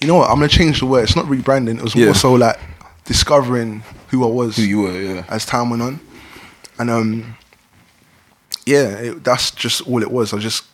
you 0.00 0.06
know 0.08 0.16
what? 0.16 0.30
I'm 0.30 0.36
gonna 0.36 0.48
change 0.48 0.80
the 0.80 0.86
word. 0.86 1.04
It's 1.04 1.16
not 1.16 1.26
rebranding. 1.26 1.76
It 1.78 1.82
was 1.82 1.94
Yeah. 1.94 2.06
more 2.06 2.14
so 2.14 2.32
like 2.34 2.58
discovering 3.04 3.82
who 4.08 4.24
I 4.24 4.28
was. 4.28 4.56
Who 4.56 4.62
you 4.62 4.80
were, 4.82 5.00
yeah. 5.00 5.24
as 5.28 5.44
time 5.44 5.70
went 5.70 5.82
on, 5.82 6.00
and 6.78 6.90
um, 6.90 7.36
yeah, 8.66 8.88
it, 8.96 9.24
that's 9.24 9.50
just 9.50 9.86
all 9.86 10.02
it 10.02 10.10
was. 10.10 10.32
I 10.32 10.38
just 10.38 10.64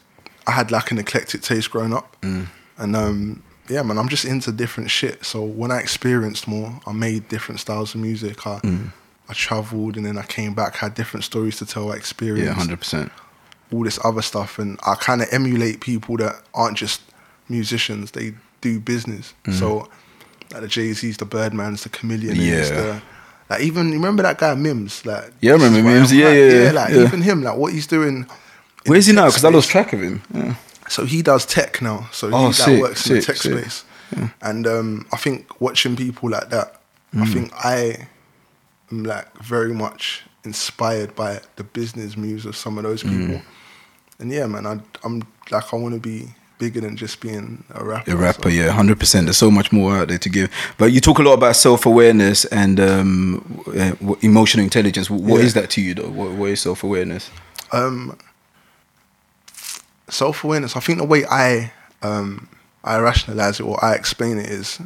I 0.47 0.53
had 0.53 0.71
like 0.71 0.91
an 0.91 0.99
eclectic 0.99 1.43
taste 1.43 1.71
growing 1.71 1.93
up, 1.95 2.17
Mm. 2.23 2.47
and 2.79 2.97
um, 2.97 3.43
yeah, 3.69 3.83
man, 3.83 3.99
I'm 3.99 4.09
just 4.09 4.25
into 4.25 4.53
different 4.53 4.91
shit. 4.91 5.25
So 5.25 5.43
when 5.43 5.71
I 5.71 5.79
experienced 5.79 6.47
more, 6.49 6.81
I 6.87 6.93
made 6.93 7.29
different 7.29 7.61
styles 7.61 7.95
of 7.95 8.01
music. 8.01 8.47
I 8.47 8.61
Mm. 8.61 8.93
I 9.29 9.33
traveled, 9.33 9.97
and 9.97 10.05
then 10.05 10.19
I 10.19 10.23
came 10.23 10.55
back, 10.55 10.75
had 10.77 10.95
different 10.95 11.23
stories 11.25 11.57
to 11.59 11.67
tell. 11.67 11.93
I 11.93 11.97
experienced 11.97 12.47
Yeah, 12.49 12.55
hundred 12.55 12.79
percent. 12.81 13.13
all 13.73 13.85
this 13.85 13.99
other 14.05 14.23
stuff, 14.23 14.59
and 14.59 14.79
I 14.85 14.95
kind 14.97 15.23
of 15.23 15.29
emulate 15.31 15.81
people 15.81 16.17
that 16.17 16.43
aren't 16.55 16.77
just 16.79 17.01
musicians; 17.49 18.11
they 18.13 18.35
do 18.61 18.81
business. 18.81 19.35
Mm. 19.45 19.59
So, 19.59 19.89
like 20.53 20.63
the 20.63 20.69
Jay 20.69 20.93
Z's, 20.93 21.17
the 21.17 21.27
Birdmans, 21.27 21.83
the 21.85 21.89
Chamillionaire, 21.91 22.37
Yeah. 22.37 22.69
the 22.75 23.03
like 23.51 23.61
even 23.63 23.91
remember 23.91 24.23
that 24.23 24.39
guy 24.39 24.55
Mims, 24.55 25.05
like 25.05 25.33
Yeah, 25.41 25.51
I 25.51 25.55
remember 25.57 25.83
this 25.83 25.83
is 25.83 25.85
why 25.85 25.93
Mims. 25.93 26.13
I'm 26.13 26.19
Yeah, 26.19 26.25
like- 26.29 26.37
yeah, 26.37 26.63
yeah, 26.65 26.71
like 26.73 26.91
yeah. 26.95 27.03
even 27.03 27.23
him, 27.23 27.43
like 27.43 27.57
what 27.57 27.73
he's 27.73 27.87
doing. 27.87 28.27
Where 28.87 28.97
is 28.99 29.07
he 29.07 29.13
now? 29.13 29.27
Because 29.27 29.45
I 29.45 29.51
lost 29.51 29.69
track 29.71 29.93
of 29.93 30.01
him. 30.01 30.23
Yeah. 30.33 30.55
So 30.89 31.05
he 31.05 31.21
does 31.23 31.45
tech 31.45 31.83
now. 31.83 32.09
So 32.13 32.31
Oh, 32.33 32.47
he 32.49 32.53
sick, 32.55 32.81
works 32.81 33.07
in 33.11 33.17
the 33.17 33.23
tech 33.23 33.37
sick. 33.37 33.53
space, 33.59 33.85
and 34.41 34.67
um, 34.67 35.07
I 35.13 35.17
think 35.17 35.61
watching 35.61 35.97
people 35.97 36.31
like 36.31 36.49
that, 36.51 36.81
I 37.13 37.17
Mm. 37.19 37.33
think 37.33 37.53
I 37.65 38.09
am 38.91 39.05
like 39.05 39.29
very 39.43 39.75
much 39.75 40.23
inspired 40.45 41.15
by 41.15 41.41
the 41.57 41.65
business 41.65 42.17
moves 42.17 42.47
of 42.47 42.57
some 42.57 42.79
of 42.79 42.85
those 42.85 43.03
Mm. 43.03 43.11
people. 43.11 43.43
And 44.19 44.33
yeah, 44.33 44.47
man, 44.47 44.67
I, 44.67 44.79
I'm 45.05 45.23
like 45.51 45.73
I 45.73 45.77
want 45.77 45.95
to 45.95 46.01
be 46.01 46.35
bigger 46.61 46.81
than 46.81 46.97
just 46.97 47.21
being 47.21 47.65
a 47.71 47.83
rapper. 47.85 48.13
A 48.13 48.17
rapper, 48.17 48.43
so- 48.51 48.57
yeah, 48.59 48.71
hundred 48.71 49.01
percent. 49.01 49.27
There's 49.27 49.37
so 49.39 49.51
much 49.51 49.73
more 49.73 49.97
out 49.97 50.09
there 50.09 50.19
to 50.19 50.29
give. 50.29 50.49
But 50.79 50.93
you 50.93 51.01
talk 51.01 51.19
a 51.19 51.23
lot 51.23 51.33
about 51.35 51.57
self 51.57 51.87
awareness 51.87 52.45
and 52.45 52.79
um, 52.79 53.65
uh, 53.77 54.15
emotional 54.21 54.63
intelligence. 54.63 55.09
Wh- 55.09 55.21
What 55.31 55.41
is 55.41 55.55
Yeah. 55.57 55.63
that 55.63 55.71
to 55.71 55.81
you, 55.81 55.95
though? 55.95 56.11
What, 56.11 56.31
what 56.33 56.51
is 56.51 56.61
self 56.61 56.85
awareness? 56.85 57.31
Um, 57.73 58.17
self 60.09 60.45
awareness. 60.45 60.77
I 60.77 60.81
think 60.81 60.99
the 60.99 61.05
way 61.05 61.25
I 61.27 61.73
um, 62.03 62.49
I 62.85 62.99
rationalize 62.99 63.61
it 63.61 63.65
or 63.65 63.83
I 63.85 63.95
explain 63.95 64.39
it 64.39 64.47
is, 64.49 64.81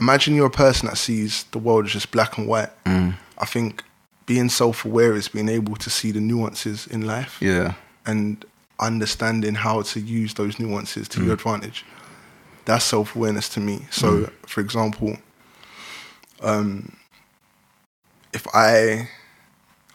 imagine 0.00 0.34
you're 0.34 0.46
a 0.46 0.50
person 0.50 0.88
that 0.88 0.96
sees 0.98 1.44
the 1.52 1.58
world 1.58 1.86
as 1.86 1.92
just 1.92 2.10
black 2.10 2.38
and 2.38 2.46
white. 2.46 2.70
I 2.86 3.44
think 3.46 3.82
being 4.26 4.48
self 4.48 4.84
aware 4.84 5.14
is 5.16 5.28
being 5.28 5.48
able 5.48 5.76
to 5.76 5.90
see 5.90 6.12
the 6.12 6.20
nuances 6.20 6.86
in 6.86 7.02
life 7.06 7.38
Yeah, 7.40 7.74
and 8.06 8.44
understanding 8.80 9.54
how 9.54 9.82
to 9.82 10.00
use 10.00 10.34
those 10.34 10.58
nuances 10.58 11.08
to 11.08 11.20
your 11.20 11.30
mm. 11.36 11.38
advantage. 11.38 11.84
That's 12.64 12.84
self 12.84 13.16
awareness 13.16 13.48
to 13.50 13.60
me. 13.60 13.86
So, 13.90 14.12
mm. 14.12 14.32
for 14.46 14.60
example, 14.60 15.16
um, 16.40 16.96
if 18.32 18.46
I 18.54 19.08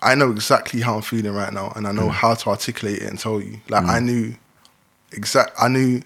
I 0.01 0.15
know 0.15 0.31
exactly 0.31 0.81
how 0.81 0.95
I'm 0.95 1.01
feeling 1.01 1.33
right 1.33 1.51
now, 1.51 1.73
and 1.75 1.87
I 1.87 1.91
know 1.91 2.07
mm. 2.07 2.11
how 2.11 2.35
to 2.35 2.49
articulate 2.49 3.01
it 3.01 3.09
and 3.09 3.17
tell 3.19 3.41
you. 3.41 3.59
Like 3.69 3.85
I 3.85 3.99
knew 3.99 4.35
exact. 5.11 5.51
I 5.59 5.67
knew 5.67 6.01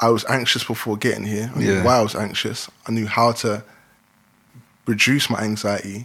I 0.00 0.08
was 0.08 0.24
anxious 0.28 0.64
before 0.64 0.96
getting 0.96 1.24
here. 1.24 1.50
I 1.54 1.58
knew 1.58 1.74
Yeah. 1.74 1.84
why 1.84 1.96
I 1.98 2.02
was 2.02 2.14
anxious. 2.14 2.68
I 2.88 2.92
knew 2.92 3.06
how 3.06 3.32
to 3.32 3.62
reduce 4.86 5.30
my 5.30 5.40
anxiety. 5.40 6.04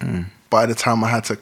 By 0.50 0.66
the 0.66 0.76
time 0.76 1.04
I 1.04 1.10
had 1.10 1.24
to 1.26 1.40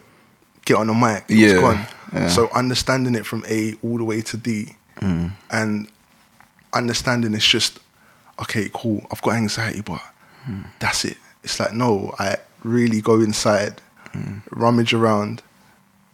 get 0.63 0.77
on 0.77 0.87
the 0.87 0.93
mic, 0.93 1.25
it 1.27 1.35
Yeah, 1.35 1.53
was 1.53 1.61
gone. 1.61 1.87
Yeah. 2.15 2.27
So 2.29 2.49
understanding 2.53 3.15
it 3.15 3.25
from 3.25 3.43
A 3.47 3.75
all 3.83 3.97
the 3.97 4.03
way 4.03 4.21
to 4.21 4.37
D, 4.37 4.75
mm. 4.97 5.31
and 5.51 5.87
understanding 6.73 7.33
it's 7.33 7.47
just 7.47 7.79
okay, 8.39 8.69
cool. 8.73 9.05
I've 9.11 9.21
got 9.21 9.35
anxiety, 9.35 9.81
but 9.81 10.01
mm. 10.47 10.65
that's 10.79 11.05
it. 11.05 11.17
It's 11.43 11.59
like 11.59 11.73
no, 11.73 12.13
I 12.19 12.37
really 12.63 13.01
go 13.01 13.19
inside, 13.21 13.81
mm. 14.13 14.41
rummage 14.51 14.93
around, 14.93 15.41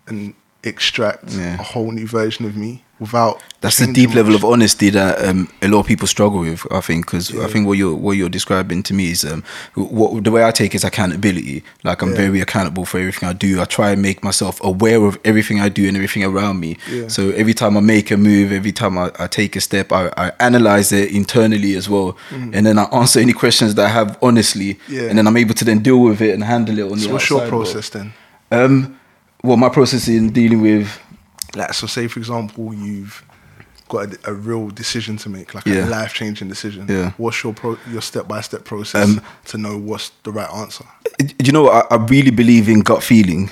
and 0.07 0.33
extract 0.63 1.29
Yeah. 1.29 1.55
a 1.59 1.63
whole 1.63 1.91
new 1.91 2.07
version 2.07 2.45
of 2.45 2.55
me 2.55 2.83
without. 3.01 3.41
that's 3.61 3.77
the 3.77 3.91
deep 3.91 4.13
level 4.15 4.33
of 4.35 4.43
honesty 4.45 4.89
that 4.91 5.13
um, 5.27 5.49
a 5.61 5.67
lot 5.67 5.79
of 5.81 5.85
people 5.87 6.07
struggle 6.07 6.39
with. 6.39 6.65
I 6.71 6.81
think 6.81 7.05
because 7.05 7.27
I 7.37 7.47
think 7.47 7.67
what 7.67 7.77
you're 7.77 7.95
what 8.05 8.13
you're 8.17 8.29
describing 8.39 8.81
to 8.83 8.93
me 8.93 9.11
is 9.11 9.25
um, 9.25 9.43
what 9.75 10.23
the 10.23 10.31
way 10.31 10.43
I 10.45 10.51
take 10.51 10.73
is 10.75 10.83
accountability. 10.83 11.63
Like 11.83 12.01
I'm 12.03 12.11
Yeah. 12.11 12.15
very 12.25 12.39
accountable 12.41 12.85
for 12.85 12.99
everything 12.99 13.27
I 13.29 13.33
do. 13.33 13.59
I 13.61 13.65
try 13.65 13.91
and 13.91 14.01
make 14.01 14.23
myself 14.23 14.55
aware 14.63 15.03
of 15.09 15.19
everything 15.25 15.59
I 15.59 15.69
do 15.69 15.87
and 15.87 15.95
everything 15.97 16.23
around 16.23 16.59
me. 16.59 16.77
Yeah. 16.89 17.07
So 17.09 17.21
every 17.31 17.53
time 17.53 17.75
I 17.77 17.81
make 17.81 18.11
a 18.11 18.17
move, 18.17 18.51
every 18.51 18.71
time 18.71 18.97
I, 18.97 19.11
I 19.19 19.27
take 19.27 19.55
a 19.55 19.61
step, 19.61 19.91
I, 19.91 20.03
I 20.17 20.31
analyze 20.39 20.91
it 20.91 21.11
internally 21.11 21.75
as 21.75 21.89
well, 21.89 22.15
and 22.31 22.65
then 22.65 22.77
I 22.77 22.83
answer 23.01 23.19
any 23.19 23.33
questions 23.33 23.75
that 23.75 23.85
I 23.85 23.89
have 23.89 24.17
honestly. 24.21 24.79
Yeah. 24.87 25.09
and 25.09 25.17
then 25.17 25.27
I'm 25.27 25.37
able 25.37 25.55
to 25.55 25.65
then 25.65 25.79
deal 25.83 25.99
with 25.99 26.21
it 26.21 26.33
and 26.35 26.43
handle 26.43 26.77
it 26.79 26.91
on 26.91 26.97
So 26.99 27.07
the 27.07 27.13
what's 27.13 27.29
your 27.29 27.39
world. 27.39 27.49
process 27.49 27.89
then? 27.89 28.13
Um, 28.51 28.97
well, 29.43 29.57
my 29.57 29.69
process 29.69 30.07
in 30.07 30.31
dealing 30.31 30.61
with 30.61 30.87
Like, 31.55 31.73
so 31.73 31.87
say 31.87 32.07
for 32.07 32.19
example, 32.19 32.73
you've 32.73 33.23
got 33.89 34.13
a, 34.13 34.31
a 34.31 34.33
real 34.33 34.69
decision 34.69 35.17
to 35.17 35.29
make, 35.29 35.53
like 35.53 35.65
Yeah. 35.65 35.85
a 35.85 35.89
life 35.89 36.13
changing 36.13 36.47
decision. 36.47 36.85
Yeah. 36.87 37.11
What's 37.17 37.43
your 37.43 37.53
pro- 37.53 37.77
your 37.89 38.01
step 38.01 38.27
by 38.27 38.41
step 38.41 38.63
process 38.63 39.03
Um, 39.09 39.21
to 39.45 39.57
know 39.57 39.77
what's 39.77 40.11
the 40.23 40.31
right 40.31 40.49
answer? 40.49 40.85
Do 41.19 41.27
you 41.43 41.51
know 41.51 41.63
what? 41.63 41.91
I, 41.91 41.95
I 41.95 42.05
really 42.05 42.31
believe 42.31 42.69
in 42.69 42.79
gut 42.81 43.03
feeling. 43.03 43.49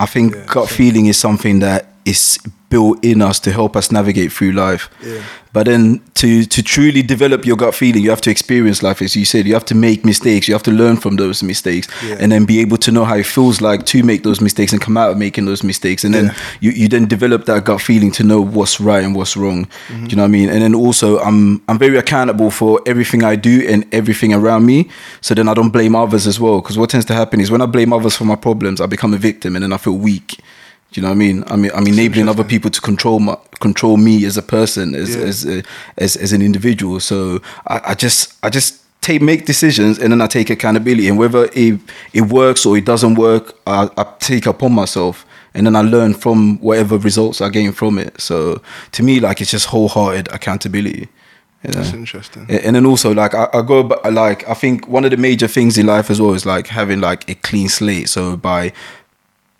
I 0.00 0.06
think 0.06 0.34
Yeah, 0.34 0.46
gut 0.46 0.68
feeling 0.70 1.06
is 1.06 1.18
something 1.18 1.60
that 1.60 1.93
is 2.04 2.38
built 2.70 3.04
in 3.04 3.22
us 3.22 3.38
to 3.40 3.52
help 3.52 3.76
us 3.76 3.92
navigate 3.92 4.32
through 4.32 4.50
life. 4.52 4.90
Yeah. 5.02 5.22
But 5.52 5.66
then 5.66 6.00
to 6.14 6.44
to 6.44 6.62
truly 6.62 7.02
develop 7.02 7.46
your 7.46 7.56
gut 7.56 7.74
feeling, 7.74 8.02
you 8.02 8.10
have 8.10 8.20
to 8.22 8.30
experience 8.30 8.82
life, 8.82 9.00
as 9.04 9.14
you 9.14 9.24
said. 9.24 9.46
You 9.46 9.54
have 9.54 9.64
to 9.66 9.74
make 9.76 10.04
mistakes. 10.04 10.48
You 10.48 10.54
have 10.54 10.64
to 10.64 10.72
learn 10.72 10.96
from 10.96 11.16
those 11.16 11.44
mistakes, 11.46 11.86
Yeah. 12.02 12.16
and 12.20 12.32
then 12.32 12.44
be 12.44 12.58
able 12.60 12.76
to 12.78 12.90
know 12.90 13.04
how 13.04 13.16
it 13.16 13.26
feels 13.26 13.60
like 13.60 13.84
to 13.86 14.02
make 14.02 14.22
those 14.24 14.40
mistakes 14.40 14.72
and 14.72 14.82
come 14.82 14.96
out 14.96 15.10
of 15.12 15.16
making 15.18 15.46
those 15.46 15.62
mistakes. 15.66 16.02
And 16.04 16.12
then 16.14 16.24
Yeah. 16.24 16.34
you, 16.60 16.70
you 16.72 16.88
then 16.88 17.06
develop 17.06 17.44
that 17.44 17.64
gut 17.64 17.80
feeling 17.80 18.10
to 18.12 18.24
know 18.24 18.40
what's 18.40 18.80
right 18.80 19.04
and 19.04 19.14
what's 19.14 19.36
wrong. 19.36 19.66
Mm-hmm. 19.66 20.04
Do 20.06 20.10
you 20.10 20.16
know 20.16 20.22
what 20.24 20.28
I 20.34 20.38
mean? 20.38 20.48
And 20.48 20.60
then 20.62 20.74
also, 20.74 21.18
I'm 21.20 21.60
I'm 21.68 21.78
very 21.78 21.98
accountable 21.98 22.50
for 22.50 22.80
everything 22.84 23.22
I 23.22 23.36
do 23.36 23.64
and 23.72 23.84
everything 23.92 24.34
around 24.34 24.64
me. 24.66 24.88
So 25.20 25.34
then 25.34 25.48
I 25.48 25.54
don't 25.54 25.70
blame 25.72 25.94
others 25.94 26.26
as 26.26 26.40
well. 26.40 26.60
Because 26.60 26.76
what 26.80 26.90
tends 26.90 27.06
to 27.06 27.14
happen 27.14 27.40
is 27.40 27.50
when 27.50 27.62
I 27.62 27.66
blame 27.66 27.92
others 27.96 28.16
for 28.16 28.24
my 28.26 28.36
problems, 28.36 28.80
I 28.80 28.86
become 28.86 29.14
a 29.14 29.18
victim, 29.18 29.54
and 29.54 29.62
then 29.62 29.72
I 29.72 29.78
feel 29.78 29.96
weak. 29.96 30.40
Do 30.94 31.00
you 31.00 31.02
know 31.02 31.08
what 31.08 31.16
I 31.16 31.18
mean? 31.18 31.44
I 31.48 31.56
mean, 31.56 31.72
I'm 31.74 31.86
enabling 31.88 32.28
other 32.28 32.44
people 32.44 32.70
to 32.70 32.80
control 32.80 33.18
my 33.18 33.36
control 33.60 33.96
me 33.96 34.24
as 34.26 34.36
a 34.36 34.42
person, 34.42 34.94
as 34.94 35.16
Yeah. 35.16 35.22
as, 35.22 35.44
a, 35.44 35.62
as 35.98 36.16
as 36.16 36.32
an 36.32 36.40
individual. 36.40 37.00
So 37.00 37.40
I, 37.66 37.80
I 37.90 37.94
just 37.94 38.32
I 38.44 38.48
just 38.50 38.80
take 39.00 39.20
make 39.20 39.44
decisions 39.44 39.98
and 39.98 40.12
then 40.12 40.20
I 40.20 40.28
take 40.28 40.50
accountability. 40.50 41.08
And 41.08 41.18
whether 41.18 41.48
it 41.52 41.80
it 42.12 42.22
works 42.30 42.64
or 42.64 42.76
it 42.78 42.84
doesn't 42.84 43.16
work, 43.16 43.54
I, 43.66 43.88
I 43.98 44.04
take 44.20 44.46
upon 44.46 44.72
myself 44.72 45.26
and 45.52 45.66
then 45.66 45.74
I 45.74 45.80
learn 45.82 46.14
from 46.14 46.58
whatever 46.60 46.96
results 46.98 47.40
I 47.40 47.48
gain 47.48 47.72
from 47.72 47.98
it. 47.98 48.20
So 48.20 48.60
to 48.92 49.02
me, 49.02 49.18
like 49.18 49.40
it's 49.40 49.50
just 49.50 49.66
wholehearted 49.66 50.28
accountability. 50.32 51.08
you 51.64 51.70
know. 51.72 51.80
That's 51.82 51.92
interesting. 51.92 52.46
And 52.48 52.76
then 52.76 52.86
also 52.86 53.12
like 53.12 53.34
I, 53.34 53.48
I 53.52 53.62
go 53.62 53.82
but 53.82 53.98
like 54.12 54.48
I 54.48 54.54
think 54.54 54.86
one 54.86 55.04
of 55.04 55.10
the 55.10 55.16
major 55.16 55.48
things 55.48 55.76
in 55.76 55.86
life 55.86 56.08
as 56.12 56.20
well 56.20 56.34
is 56.34 56.46
like 56.46 56.68
having 56.68 57.00
like 57.00 57.28
a 57.28 57.34
clean 57.34 57.68
slate. 57.68 58.08
So 58.08 58.36
by 58.36 58.72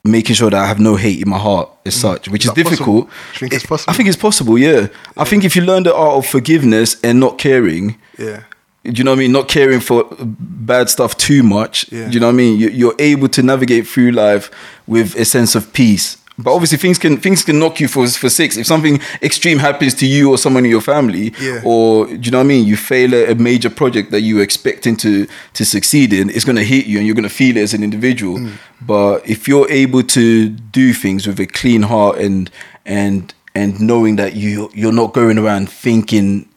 making 0.04 0.36
sure 0.36 0.50
that 0.50 0.62
I 0.62 0.66
have 0.66 0.78
no 0.78 0.96
hate 0.96 1.20
in 1.22 1.28
my 1.30 1.38
heart 1.38 1.68
as 1.86 1.94
such, 1.94 2.28
which 2.28 2.44
is, 2.44 2.50
Mm. 2.50 2.54
that 2.54 2.64
difficult. 2.64 3.08
Think 3.38 3.52
it's 3.54 3.64
It- 3.64 3.68
possible? 3.68 3.90
I 3.92 3.96
think 3.96 4.08
it's 4.08 4.18
possible. 4.18 4.58
Yeah. 4.58 4.88
I 5.16 5.24
think 5.24 5.44
if 5.44 5.56
you 5.56 5.62
learn 5.62 5.82
the 5.84 5.94
art 5.94 6.16
of 6.18 6.26
forgiveness 6.26 6.96
and 7.02 7.18
not 7.18 7.38
caring, 7.38 7.96
Yeah. 8.18 8.40
do 8.84 8.92
you 8.98 9.04
know 9.04 9.12
what 9.12 9.16
I 9.18 9.20
mean? 9.20 9.32
Not 9.32 9.48
caring 9.48 9.80
for 9.80 10.04
bad 10.20 10.90
stuff 10.90 11.16
too 11.16 11.42
much. 11.42 11.86
Yeah. 11.90 12.08
Do 12.08 12.12
you 12.14 12.20
know 12.20 12.26
what 12.26 12.34
I 12.34 12.36
mean? 12.36 12.58
You're 12.58 12.94
able 12.98 13.28
to 13.28 13.42
navigate 13.42 13.86
through 13.88 14.10
life 14.10 14.50
with 14.86 15.16
a 15.16 15.24
sense 15.24 15.54
of 15.54 15.72
peace. 15.72 16.18
But 16.36 16.52
obviously, 16.52 16.78
things 16.78 16.98
can 16.98 17.16
things 17.18 17.44
can 17.44 17.58
knock 17.60 17.78
you 17.80 17.86
for 17.88 18.08
for 18.08 18.28
six. 18.28 18.56
If 18.56 18.66
something 18.66 18.98
extreme 19.22 19.58
happens 19.60 19.94
to 19.94 20.06
you 20.06 20.30
or 20.32 20.36
someone 20.38 20.64
in 20.64 20.70
your 20.70 20.80
family, 20.80 21.32
Yeah. 21.40 21.60
or 21.64 22.06
do 22.06 22.12
you 22.22 22.30
know 22.32 22.38
what 22.38 22.44
I 22.44 22.54
mean? 22.54 22.66
You 22.66 22.76
fail 22.76 23.14
a, 23.14 23.30
a 23.30 23.34
major 23.36 23.70
project 23.70 24.10
that 24.10 24.22
you 24.22 24.36
were 24.36 24.42
expecting 24.42 24.96
to 24.96 25.26
to 25.52 25.64
succeed 25.64 26.12
in, 26.12 26.30
it's 26.30 26.44
gonna 26.44 26.64
hit 26.64 26.86
you, 26.86 26.98
and 26.98 27.06
you're 27.06 27.14
gonna 27.14 27.28
feel 27.28 27.56
it 27.56 27.60
as 27.62 27.72
an 27.74 27.84
individual. 27.84 28.38
Mm. 28.38 28.50
But 28.84 29.28
if 29.28 29.46
you're 29.46 29.70
able 29.70 30.02
to 30.02 30.48
do 30.48 30.92
things 30.92 31.26
with 31.26 31.38
a 31.38 31.46
clean 31.46 31.82
heart 31.82 32.18
and 32.18 32.50
and 32.84 33.32
and 33.54 33.78
knowing 33.80 34.16
that 34.16 34.34
you 34.34 34.70
you're 34.74 34.92
not 35.02 35.12
going 35.14 35.38
around 35.38 35.68
thinking 35.70 36.48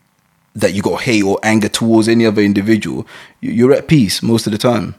that 0.56 0.74
you 0.74 0.82
got 0.82 1.02
hate 1.02 1.24
or 1.24 1.38
anger 1.44 1.70
towards 1.70 2.08
any 2.08 2.26
other 2.26 2.42
individual, 2.42 3.06
you- 3.42 3.52
you're 3.52 3.74
at 3.74 3.88
peace 3.88 4.24
most 4.24 4.48
of 4.48 4.52
the 4.52 4.58
time. 4.58 4.96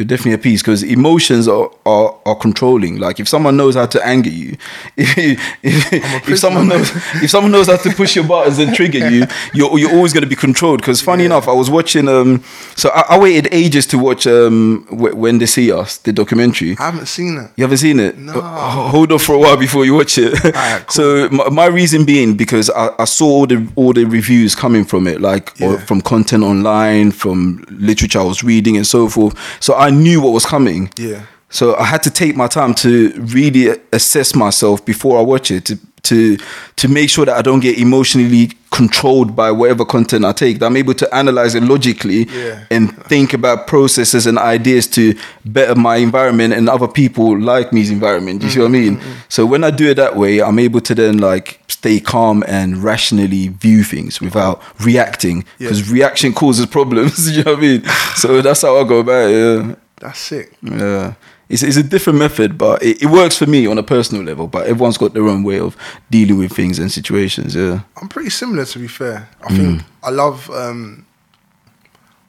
You're 0.00 0.06
definitely 0.06 0.32
at 0.32 0.40
peace 0.42 0.62
because 0.62 0.82
emotions 0.82 1.46
are, 1.46 1.70
are 1.84 2.16
are 2.24 2.34
controlling. 2.34 2.96
Like 2.96 3.20
if 3.20 3.28
someone 3.28 3.58
knows 3.58 3.74
how 3.74 3.84
to 3.84 4.06
anger 4.06 4.30
you, 4.30 4.56
if, 4.96 5.38
if, 5.62 6.28
if 6.30 6.38
someone 6.38 6.68
knows 6.68 6.90
if 7.22 7.28
someone 7.30 7.52
knows 7.52 7.66
how 7.66 7.76
to 7.76 7.90
push 7.90 8.16
your 8.16 8.26
buttons 8.26 8.58
and 8.58 8.74
trigger 8.74 9.10
you, 9.10 9.26
you're 9.52 9.78
you're 9.78 9.92
always 9.92 10.14
going 10.14 10.22
to 10.22 10.28
be 10.28 10.36
controlled. 10.36 10.80
Because 10.80 11.02
funny 11.02 11.26
enough, 11.26 11.48
I 11.48 11.52
was 11.52 11.68
watching. 11.68 12.08
Um, 12.08 12.42
so 12.76 12.88
I, 12.94 13.02
I 13.14 13.18
waited 13.18 13.52
ages 13.52 13.86
to 13.88 13.98
watch 13.98 14.26
um 14.26 14.86
when 14.90 15.36
they 15.36 15.44
see 15.46 15.70
us 15.70 15.98
the 15.98 16.14
documentary. 16.14 16.76
I 16.78 16.84
haven't 16.90 17.06
seen 17.08 17.36
it. 17.36 17.50
You 17.56 17.64
haven't 17.64 17.78
seen 17.78 18.00
it? 18.00 18.16
No. 18.16 18.40
Hold 18.40 19.12
off 19.12 19.22
for 19.24 19.34
a 19.34 19.38
while 19.38 19.58
before 19.58 19.84
you 19.84 19.92
watch 19.92 20.16
it. 20.16 20.32
Alright, 20.42 20.86
cool. 20.86 20.90
So 20.90 21.28
my, 21.28 21.50
my 21.50 21.66
reason 21.66 22.06
being 22.06 22.38
because 22.38 22.70
I, 22.70 22.88
I 22.98 23.04
saw 23.04 23.26
all 23.26 23.46
the 23.46 23.70
all 23.76 23.92
the 23.92 24.04
reviews 24.04 24.54
coming 24.54 24.86
from 24.86 25.06
it, 25.06 25.20
like 25.20 25.50
or 25.60 25.74
Yeah. 25.74 25.84
from 25.84 26.00
content 26.00 26.42
online, 26.42 27.10
from 27.10 27.64
literature 27.68 28.20
I 28.20 28.24
was 28.24 28.42
reading, 28.42 28.76
and 28.78 28.86
so 28.86 29.08
forth. 29.10 29.36
So 29.60 29.74
I 29.74 29.89
knew 29.90 30.20
what 30.20 30.32
was 30.32 30.46
coming. 30.46 30.90
Yeah. 30.96 31.26
So 31.50 31.74
I 31.76 31.84
had 31.84 32.02
to 32.04 32.10
take 32.10 32.36
my 32.36 32.46
time 32.46 32.74
to 32.74 33.12
really 33.16 33.76
assess 33.92 34.34
myself 34.36 34.84
before 34.84 35.18
I 35.18 35.22
watch 35.22 35.50
it 35.50 35.64
to 35.66 35.78
to 36.02 36.36
to 36.76 36.88
make 36.88 37.10
sure 37.10 37.24
that 37.26 37.36
I 37.36 37.42
don't 37.42 37.60
get 37.60 37.78
emotionally 37.78 38.50
controlled 38.70 39.34
by 39.34 39.50
whatever 39.50 39.84
content 39.84 40.24
I 40.24 40.32
take. 40.32 40.60
That 40.60 40.66
I'm 40.66 40.76
able 40.76 40.94
to 40.94 41.14
analyze 41.14 41.54
it 41.56 41.62
logically 41.62 42.28
Yeah. 42.30 42.64
and 42.70 42.96
think 43.06 43.32
about 43.34 43.66
processes 43.66 44.26
and 44.26 44.38
ideas 44.38 44.86
to 44.88 45.14
better 45.44 45.74
my 45.74 45.96
environment 45.96 46.54
and 46.54 46.68
other 46.68 46.86
people 46.86 47.36
like 47.38 47.72
me's 47.72 47.90
environment. 47.90 48.40
Do 48.40 48.46
you 48.46 48.52
see 48.52 48.60
what 48.60 48.66
I 48.66 48.74
Mm-hmm, 48.74 49.00
mean? 49.00 49.16
So 49.28 49.44
when 49.44 49.64
I 49.64 49.70
do 49.70 49.90
it 49.90 49.94
that 49.94 50.14
way, 50.16 50.40
I'm 50.40 50.58
able 50.60 50.80
to 50.82 50.94
then 50.94 51.18
like 51.18 51.60
stay 51.68 51.98
calm 52.00 52.44
and 52.46 52.76
rationally 52.82 53.48
view 53.48 53.82
things 53.82 54.20
without 54.20 54.62
reacting 54.84 55.44
because 55.58 55.90
reaction 55.90 56.32
causes 56.32 56.66
problems. 56.66 57.26
Do 57.26 57.32
you 57.32 57.44
know 57.44 57.52
what 57.54 57.58
I 57.58 57.62
mean? 57.62 57.84
So 58.16 58.40
that's 58.40 58.62
how 58.62 58.76
I 58.78 58.84
go 58.84 58.98
about 59.00 59.30
it. 59.30 59.34
Yeah. 59.66 59.74
That's 60.00 60.18
sick. 60.18 60.52
Yeah. 60.62 61.14
It's, 61.50 61.62
it's 61.64 61.76
a 61.76 61.82
different 61.82 62.18
method, 62.18 62.56
but 62.56 62.82
it, 62.82 63.02
it 63.02 63.06
works 63.06 63.36
for 63.36 63.46
me 63.46 63.66
on 63.66 63.76
a 63.76 63.82
personal 63.82 64.22
level. 64.22 64.46
But 64.46 64.68
everyone's 64.68 64.96
got 64.96 65.12
their 65.12 65.26
own 65.26 65.42
way 65.42 65.58
of 65.58 65.76
dealing 66.10 66.38
with 66.38 66.52
things 66.52 66.78
and 66.78 66.90
situations. 66.90 67.54
Yeah. 67.54 67.80
I'm 68.00 68.08
pretty 68.08 68.30
similar 68.30 68.64
to 68.64 68.78
be 68.78 68.88
fair. 68.88 69.28
I 69.42 69.48
think 69.56 69.80
mm. 69.80 69.84
I 70.02 70.10
love 70.10 70.48
um 70.50 71.04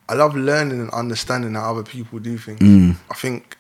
I 0.10 0.16
love 0.16 0.36
learning 0.36 0.82
and 0.82 0.90
understanding 0.90 1.54
how 1.54 1.72
other 1.72 1.84
people 1.84 2.20
do 2.20 2.38
things. 2.38 2.60
Mm. 2.60 2.98
I 3.10 3.14
think 3.14 3.56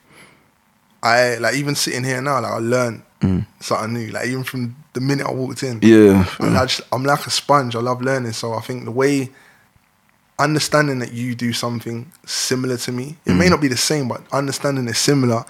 I 1.04 1.36
like 1.38 1.56
even 1.56 1.76
sitting 1.76 2.04
here 2.04 2.22
now, 2.22 2.42
like 2.42 2.52
I 2.52 2.58
learned 2.58 3.04
mm. 3.22 3.46
something 3.60 3.94
new. 3.94 4.08
Like 4.12 4.28
even 4.28 4.44
from 4.44 4.76
the 4.94 5.00
minute 5.00 5.28
I 5.28 5.32
walked 5.32 5.64
in. 5.64 5.80
Yeah. 5.82 6.26
And 6.40 6.58
I 6.58 6.66
just, 6.66 6.82
I'm 6.92 7.04
like 7.04 7.26
a 7.26 7.30
sponge. 7.30 7.76
I 7.76 7.80
love 7.80 8.02
learning. 8.02 8.34
So 8.34 8.54
I 8.54 8.62
think 8.62 8.86
the 8.86 8.92
way 8.92 9.30
understanding 10.44 11.00
that 11.00 11.14
you 11.14 11.36
do 11.36 11.54
something 11.54 12.12
similar 12.26 12.78
to 12.78 12.92
me, 12.92 13.18
it 13.26 13.34
may 13.34 13.48
mm. 13.48 13.52
not 13.52 13.62
be 13.62 13.68
the 13.68 13.78
same, 13.78 14.08
but 14.08 14.22
understanding 14.32 14.88
it's 14.88 15.00
similar. 15.00 15.44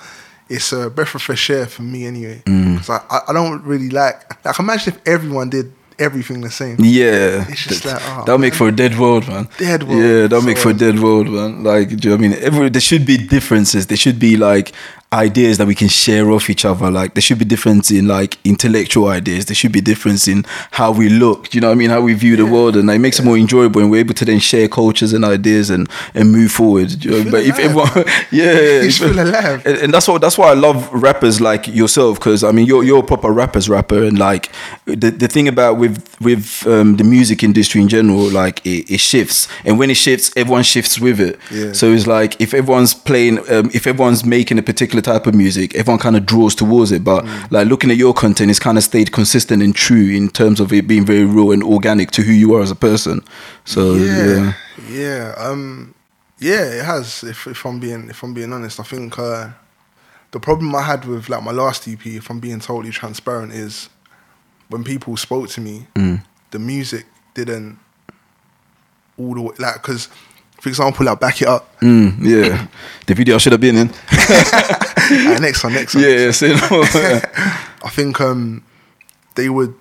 It's 0.50 0.74
a 0.74 0.90
breath 0.90 1.16
of 1.16 1.22
fresh 1.22 1.50
air 1.50 1.66
for 1.66 1.82
me 1.82 2.06
anyway. 2.06 2.44
Mm. 2.46 2.74
Because 2.74 2.90
I, 2.90 3.02
I, 3.10 3.22
I 3.30 3.34
don't 3.34 3.64
really 3.64 3.90
like 3.90 4.46
like 4.46 4.60
imagine 4.60 4.94
if 4.94 5.08
everyone 5.08 5.50
did 5.50 5.72
everything 6.02 6.42
the 6.42 6.50
same. 6.50 6.78
Yeah, 6.80 7.46
It's 7.48 7.66
just 7.66 7.84
That- 7.84 8.02
like, 8.02 8.04
oh, 8.06 8.24
that'll 8.26 8.40
make 8.40 8.56
for 8.56 8.68
a 8.68 8.72
dead 8.72 8.98
world, 8.98 9.28
man. 9.28 9.48
Dead 9.58 9.84
world. 9.84 10.02
Yeah, 10.02 10.22
that'll 10.24 10.42
make 10.42 10.58
for 10.58 10.72
a 10.72 10.74
dead 10.74 11.00
world, 11.00 11.30
man. 11.30 11.64
Like, 11.64 11.90
do 11.90 11.96
you 11.96 12.10
know 12.10 12.16
what 12.18 12.26
I 12.26 12.30
mean? 12.30 12.44
Every 12.44 12.70
there 12.70 12.82
should 12.82 13.06
be 13.06 13.18
differences. 13.18 13.88
There 13.88 13.98
should 13.98 14.20
be 14.20 14.36
like 14.36 14.74
ideas 15.14 15.58
that 15.58 15.68
we 15.68 15.76
can 15.76 15.90
share 15.90 16.32
off 16.32 16.50
each 16.50 16.64
other. 16.64 16.90
Like, 16.90 17.16
there 17.16 17.22
should 17.22 17.38
be 17.40 17.44
difference 17.44 17.92
in 17.92 18.08
like 18.08 18.38
intellectual 18.46 19.10
ideas. 19.10 19.46
There 19.46 19.56
should 19.56 19.74
be 19.74 19.82
difference 19.82 20.26
in 20.28 20.46
how 20.72 20.92
we 20.94 21.10
look. 21.10 21.50
Do 21.50 21.58
you 21.58 21.62
know 21.62 21.68
what 21.68 21.74
I 21.74 21.76
mean? 21.76 21.90
How 21.90 22.00
we 22.00 22.14
view 22.14 22.38
the 22.38 22.46
world, 22.46 22.78
and 22.78 22.90
it 22.90 23.00
makes 23.00 23.20
it 23.20 23.26
more 23.26 23.38
enjoyable, 23.38 23.82
and 23.82 23.92
we're 23.92 24.00
able 24.00 24.14
to 24.14 24.24
then 24.26 24.40
share 24.40 24.70
cultures 24.70 25.12
and 25.12 25.26
ideas 25.26 25.70
and 25.70 25.90
and 26.14 26.32
move 26.32 26.52
forward. 26.52 27.04
You 27.04 27.12
know? 27.26 27.32
But 27.32 27.44
if 27.44 27.58
alive. 27.60 27.66
everyone, 27.66 27.92
yeah, 28.32 28.52
You 28.82 28.88
if- 28.88 28.98
feel 28.98 29.20
alive. 29.20 29.66
and, 29.66 29.78
and 29.80 29.94
that's 29.94 30.08
what 30.08 30.22
that's 30.22 30.38
why 30.38 30.50
I 30.50 30.54
love 30.54 30.90
rappers 30.94 31.42
like 31.42 31.68
yourself 31.68 32.18
because 32.18 32.44
I 32.44 32.52
mean 32.52 32.66
you're 32.66 32.84
you're 32.84 33.00
a 33.00 33.04
proper 33.04 33.32
rappers 33.32 33.68
rapper 33.68 34.04
and 34.04 34.18
like 34.18 34.50
the 34.86 35.12
the 35.12 35.28
thing 35.28 35.48
about 35.50 35.78
with 35.78 36.16
with 36.22 36.66
um, 36.68 36.96
the 36.98 37.04
music 37.04 37.44
industry 37.44 37.82
in 37.82 37.90
general 37.90 38.30
like 38.30 38.66
it, 38.66 38.90
it 38.90 39.00
shifts 39.00 39.48
and 39.66 39.78
when 39.78 39.90
it 39.90 39.96
shifts 39.98 40.32
everyone 40.38 40.64
shifts 40.64 41.00
with 41.00 41.20
it 41.20 41.38
Yeah. 41.52 41.74
so 41.74 41.92
it's 41.92 42.08
like 42.08 42.40
if 42.40 42.54
everyone's 42.54 42.94
playing 42.94 43.40
um, 43.52 43.70
if 43.74 43.88
everyone's 43.88 44.24
making 44.26 44.58
a 44.60 44.64
particular 44.64 45.01
type 45.02 45.28
of 45.28 45.34
music 45.36 45.76
everyone 45.76 46.00
kind 46.00 46.16
of 46.16 46.26
draws 46.26 46.56
towards 46.56 46.92
it 46.92 47.04
but 47.04 47.24
Mm. 47.26 47.52
like 47.52 47.68
looking 47.68 47.92
at 47.92 47.98
your 47.98 48.14
content 48.14 48.50
it's 48.50 48.60
kind 48.60 48.78
of 48.78 48.84
stayed 48.84 49.12
consistent 49.12 49.62
and 49.64 49.76
true 49.76 50.10
in 50.10 50.30
terms 50.30 50.60
of 50.60 50.72
it 50.74 50.88
being 50.88 51.06
very 51.06 51.24
real 51.26 51.52
and 51.52 51.64
organic 51.64 52.12
to 52.12 52.22
who 52.22 52.32
you 52.32 52.54
are 52.56 52.62
as 52.62 52.72
a 52.72 52.76
person 52.76 53.22
so 53.66 53.94
yeah, 53.96 54.26
yeah, 54.28 54.54
yeah, 54.90 55.34
um, 55.38 55.94
yeah, 56.40 56.64
it 56.64 56.86
has. 56.86 57.24
If 57.24 57.46
if 57.46 57.64
I'm 57.66 57.80
being 57.80 58.10
if 58.10 58.24
I'm 58.24 58.34
being 58.34 58.52
honest, 58.52 58.80
I 58.80 58.84
think 58.84 59.20
uh, 59.20 59.50
the 60.32 60.40
problem 60.40 60.74
I 60.76 60.82
had 60.82 61.06
with 61.06 61.30
like 61.30 61.44
my 61.44 61.52
last 61.52 61.88
EP, 61.88 62.04
if 62.08 62.32
I'm 62.32 62.40
being 62.40 62.60
totally 62.60 62.90
transparent, 62.92 63.54
is 63.54 63.90
when 64.70 64.84
people 64.84 65.16
spoke 65.18 65.50
to 65.50 65.62
me, 65.62 65.86
the 66.50 66.58
music 66.60 67.06
didn't 67.36 67.78
all 69.20 69.36
the 69.36 69.42
way 69.42 69.54
like 69.60 69.76
because, 69.76 70.10
for 70.60 70.70
example, 70.70 71.06
like 71.06 71.20
back 71.20 71.42
it 71.44 71.48
up. 71.48 71.80
Mm, 71.82 72.16
yeah. 72.22 72.66
the 73.06 73.14
video 73.14 73.36
I 73.36 73.38
should 73.38 73.52
have 73.52 73.62
been 73.62 73.78
in 73.78 73.90
Alright, 75.12 75.42
next 75.42 75.64
one, 75.64 75.74
next 75.74 75.96
one. 75.96 76.04
yeah 76.04 76.32
yeah. 76.42 77.58
I 77.84 77.90
think 77.90 78.20
um, 78.22 78.64
they 79.36 79.50
would 79.50 79.74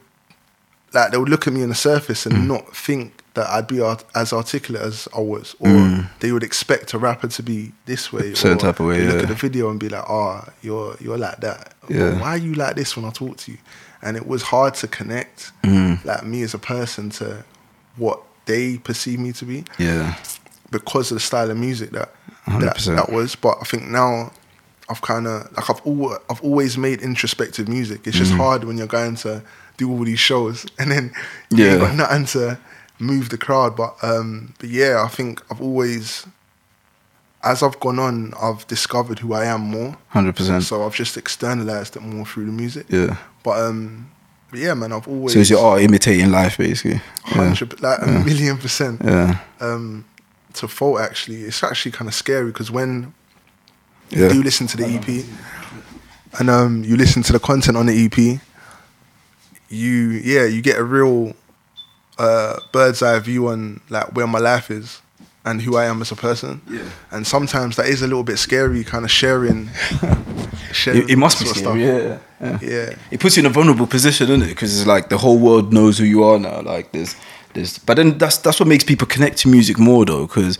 like 0.92 1.12
they 1.12 1.18
would 1.18 1.28
look 1.28 1.46
at 1.46 1.52
me 1.52 1.62
on 1.62 1.68
the 1.68 1.74
surface 1.74 2.24
Mm. 2.24 2.30
and 2.34 2.48
not 2.48 2.74
think 2.76 3.12
that 3.34 3.48
I'd 3.48 3.68
be 3.68 3.80
art- 3.80 4.04
as 4.14 4.32
articulate 4.32 4.82
as 4.82 5.06
I 5.16 5.20
was, 5.20 5.54
or 5.60 6.08
they 6.18 6.32
would 6.32 6.42
expect 6.42 6.94
a 6.94 6.98
rapper 6.98 7.28
to 7.28 7.42
be 7.42 7.72
this 7.86 8.12
way, 8.12 8.32
Mm. 8.32 8.36
Certain 8.42 8.56
or 8.58 8.60
type 8.60 8.80
of 8.80 8.86
way, 8.86 8.98
they 8.98 9.06
Look 9.06 9.16
yeah. 9.16 9.22
at 9.22 9.28
the 9.28 9.34
video 9.34 9.70
and 9.70 9.78
be 9.78 9.88
like, 9.88 10.04
"Oh, 10.08 10.44
you're 10.62 10.96
you're 11.00 11.18
like 11.18 11.38
that. 11.40 11.74
Yeah. 11.88 12.20
Why 12.20 12.30
are 12.30 12.36
you 12.38 12.54
like 12.54 12.74
this 12.76 12.96
when 12.96 13.04
I 13.04 13.10
talk 13.10 13.36
to 13.38 13.52
you?" 13.52 13.58
And 14.02 14.16
it 14.16 14.26
was 14.26 14.42
hard 14.42 14.74
to 14.76 14.88
connect, 14.88 15.52
Mm. 15.62 16.04
like 16.04 16.24
me 16.24 16.42
as 16.42 16.54
a 16.54 16.58
person, 16.58 17.10
to 17.10 17.44
what 17.96 18.20
they 18.46 18.78
perceive 18.78 19.20
me 19.20 19.32
to 19.32 19.44
be 19.44 19.64
yeah 19.78 20.16
because 20.72 21.10
of 21.12 21.16
the 21.16 21.20
style 21.20 21.50
of 21.50 21.56
music 21.56 21.90
that 21.90 22.12
that, 22.48 22.78
that 22.78 23.12
was. 23.12 23.36
But 23.36 23.58
I 23.60 23.64
think 23.64 23.84
now 23.88 24.32
I've 24.90 25.00
kind 25.02 25.26
of 25.26 25.50
like 25.56 25.70
I've 25.70 25.80
al- 25.86 26.18
I've 26.28 26.42
always 26.42 26.76
made 26.76 27.00
introspective 27.02 27.68
music. 27.68 28.06
It's 28.06 28.16
Mm-hmm. 28.16 28.24
just 28.24 28.36
hard 28.36 28.64
when 28.64 28.76
you're 28.78 28.86
going 29.00 29.16
to 29.16 29.42
do 29.76 29.90
all 29.90 30.04
these 30.04 30.18
shows 30.20 30.66
and 30.78 30.90
then 30.90 31.12
you 31.50 31.64
Yeah. 31.64 31.78
got 31.78 31.94
nothing 31.94 32.26
to 32.26 32.58
move 32.98 33.28
the 33.30 33.38
crowd. 33.38 33.76
But 33.76 33.94
um, 34.02 34.54
but 34.58 34.68
yeah, 34.68 35.02
I 35.06 35.08
think 35.08 35.40
I've 35.50 35.60
always. 35.62 36.26
As 37.42 37.62
I've 37.62 37.80
gone 37.80 37.98
on, 37.98 38.34
I've 38.40 38.66
discovered 38.66 39.20
who 39.20 39.32
I 39.32 39.46
am 39.46 39.62
more. 39.62 39.96
100% 40.14 40.62
So 40.62 40.84
I've 40.84 40.94
just 40.94 41.16
externalized 41.16 41.96
it 41.96 42.02
more 42.02 42.26
through 42.26 42.44
the 42.46 42.52
music. 42.52 42.84
yeah 42.90 43.16
But 43.42 43.60
um, 43.60 44.10
but 44.50 44.58
yeah, 44.58 44.74
man, 44.74 44.92
I've 44.92 45.08
always 45.08 45.32
So 45.32 45.38
it's 45.40 45.48
your 45.48 45.64
art 45.64 45.80
imitating 45.80 46.30
life, 46.30 46.58
basically. 46.58 47.00
Yeah. 47.28 47.44
hundred 47.46 47.80
like 47.80 48.02
a 48.02 48.06
million 48.26 48.58
percent 48.58 49.00
Yeah. 49.02 49.38
um, 49.60 50.04
to 50.54 50.68
fault 50.68 51.00
actually. 51.00 51.44
It's 51.44 51.62
actually 51.64 51.92
kind 51.92 52.08
of 52.08 52.14
scary 52.14 52.48
because 52.52 52.70
when 52.70 53.14
Yeah. 54.10 54.24
you 54.24 54.34
do 54.34 54.42
listen 54.42 54.66
to 54.68 54.76
the 54.76 54.86
EP 54.86 55.24
and 56.38 56.50
um, 56.50 56.84
you 56.84 56.96
listen 56.96 57.22
to 57.24 57.32
the 57.32 57.40
content 57.40 57.76
on 57.76 57.86
the 57.86 58.04
EP, 58.04 58.40
you 59.68 59.92
yeah 60.24 60.44
you 60.44 60.62
get 60.62 60.78
a 60.78 60.84
real 60.84 61.34
uh, 62.18 62.58
bird's 62.72 63.02
eye 63.02 63.18
view 63.20 63.48
on 63.48 63.80
like 63.88 64.14
where 64.14 64.26
my 64.26 64.38
life 64.38 64.70
is 64.70 65.00
and 65.44 65.62
who 65.62 65.76
I 65.76 65.86
am 65.86 66.02
as 66.02 66.12
a 66.12 66.16
person. 66.16 66.60
Yeah. 66.68 66.82
And 67.10 67.26
sometimes 67.26 67.76
that 67.76 67.86
is 67.86 68.02
a 68.02 68.06
little 68.06 68.24
bit 68.24 68.38
scary, 68.38 68.84
kind 68.84 69.04
of 69.04 69.10
sharing 69.10 69.70
sharing 70.72 71.02
it, 71.02 71.10
it 71.10 71.16
must 71.16 71.40
be 71.40 71.46
scary. 71.46 71.84
Yeah, 71.84 72.18
yeah. 72.40 72.58
Yeah. 72.60 72.94
It 73.10 73.20
puts 73.20 73.36
you 73.36 73.40
in 73.40 73.46
a 73.46 73.50
vulnerable 73.50 73.86
position, 73.86 74.28
doesn't 74.28 74.42
it? 74.42 74.48
Because 74.48 74.78
it's 74.78 74.86
like 74.86 75.08
the 75.08 75.18
whole 75.18 75.38
world 75.38 75.72
knows 75.72 75.98
who 75.98 76.04
you 76.04 76.22
are 76.24 76.38
now. 76.38 76.60
Like 76.60 76.92
there's, 76.92 77.16
there's. 77.54 77.78
But 77.78 77.96
then 77.96 78.18
that's 78.18 78.38
that's 78.38 78.60
what 78.60 78.68
makes 78.68 78.84
people 78.84 79.06
connect 79.06 79.38
to 79.38 79.48
music 79.48 79.78
more, 79.78 80.04
though. 80.04 80.26
Because 80.26 80.58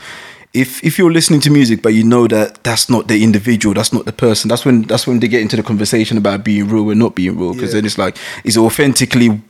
if 0.53 0.83
if 0.83 0.99
you're 0.99 1.13
listening 1.13 1.41
to 1.43 1.51
music, 1.51 1.81
but 1.83 1.95
you 1.95 2.03
know 2.05 2.27
that 2.27 2.63
that's 2.65 2.91
not 2.91 3.07
the 3.09 3.23
individual, 3.23 3.75
that's 3.75 3.93
not 3.93 4.05
the 4.05 4.13
person. 4.13 4.49
That's 4.49 4.65
when 4.65 4.83
that's 4.83 5.07
when 5.07 5.21
they 5.21 5.29
get 5.29 5.43
into 5.43 5.57
the 5.57 5.63
conversation 5.63 6.19
about 6.19 6.45
being 6.45 6.69
real 6.69 6.91
and 6.91 6.99
not 6.99 7.15
being 7.15 7.39
real. 7.39 7.53
Because 7.55 7.71
Yeah. 7.71 7.77
then 7.81 7.87
it's 7.87 7.99
like, 7.99 8.17
is 8.45 8.57
it 8.57 8.61
authentically 8.61 9.41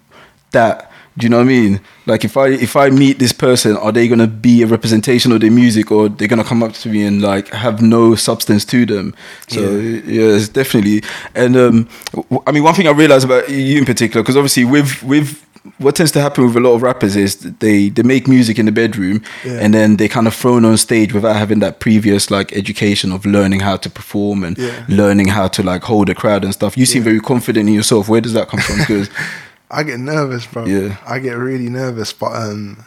that? 0.53 0.87
Do 1.19 1.25
you 1.25 1.29
know 1.31 1.39
what 1.39 1.45
I 1.45 1.47
mean? 1.47 1.81
Like 2.07 2.25
if 2.25 2.37
I 2.37 2.49
if 2.49 2.77
I 2.77 2.89
meet 2.91 3.19
this 3.19 3.33
person, 3.33 3.77
are 3.77 3.93
they 3.93 4.09
gonna 4.09 4.27
be 4.29 4.63
a 4.63 4.67
representation 4.67 5.33
of 5.33 5.41
their 5.41 5.51
music, 5.51 5.91
or 5.91 6.09
they're 6.09 6.29
gonna 6.29 6.45
come 6.45 6.63
up 6.63 6.73
to 6.75 6.89
me 6.89 7.03
and 7.05 7.21
like 7.21 7.49
have 7.49 7.83
no 7.83 8.15
substance 8.15 8.65
to 8.67 8.87
them? 8.87 9.15
So 9.49 9.61
yeah, 10.07 10.37
it's 10.37 10.49
definitely. 10.49 11.03
And 11.35 11.57
um, 11.57 11.89
I 12.47 12.53
mean, 12.53 12.63
one 12.63 12.75
thing 12.75 12.87
I 12.87 12.93
realized 12.93 13.25
about 13.25 13.49
you 13.49 13.79
in 13.79 13.85
particular, 13.87 14.23
because 14.23 14.37
obviously 14.37 14.65
with 14.65 15.03
with 15.03 15.45
what 15.79 15.95
tends 15.97 16.11
to 16.13 16.21
happen 16.21 16.45
with 16.47 16.57
a 16.57 16.61
lot 16.61 16.75
of 16.75 16.83
rappers 16.83 17.17
is 17.17 17.37
they 17.37 17.91
they 17.91 18.03
make 18.03 18.27
music 18.27 18.59
in 18.59 18.67
the 18.67 18.73
bedroom, 18.73 19.21
Yeah. 19.45 19.61
and 19.65 19.75
then 19.75 19.97
they 19.97 20.09
kind 20.09 20.27
of 20.27 20.35
thrown 20.35 20.65
on 20.65 20.77
stage 20.79 21.13
without 21.13 21.37
having 21.37 21.61
that 21.61 21.81
previous 21.81 22.31
like 22.31 22.53
education 22.57 23.13
of 23.13 23.25
learning 23.27 23.61
how 23.61 23.77
to 23.77 23.91
perform 23.91 24.43
and 24.45 24.57
Yeah. 24.59 24.85
learning 24.89 25.29
how 25.29 25.49
to 25.49 25.63
like 25.63 25.83
hold 25.85 26.09
a 26.09 26.15
crowd 26.15 26.45
and 26.45 26.53
stuff. 26.55 26.77
You 26.79 26.87
seem 26.87 27.03
very 27.03 27.21
confident 27.21 27.69
in 27.69 27.75
yourself. 27.75 28.09
Where 28.09 28.21
does 28.23 28.33
that 28.33 28.49
come 28.49 28.61
from? 28.61 28.79
Because 28.79 29.11
I 29.71 29.83
get 29.83 30.01
nervous, 30.01 30.47
bro. 30.47 30.65
Yeah. 30.67 30.97
I 31.07 31.19
get 31.19 31.37
really 31.37 31.69
nervous, 31.69 32.13
but 32.13 32.33
um, 32.35 32.85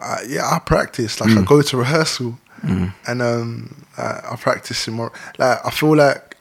I, 0.00 0.18
yeah, 0.28 0.44
I 0.48 0.58
practice. 0.58 1.20
Like 1.20 1.30
Mm. 1.30 1.38
I 1.42 1.44
go 1.44 1.62
to 1.62 1.76
rehearsal, 1.76 2.38
and 2.62 3.22
um, 3.22 3.74
I, 3.96 4.20
I 4.32 4.36
practice 4.38 4.86
in 4.88 4.94
more. 4.94 5.10
Like 5.38 5.58
I 5.64 5.70
feel 5.70 5.96
like 5.96 6.35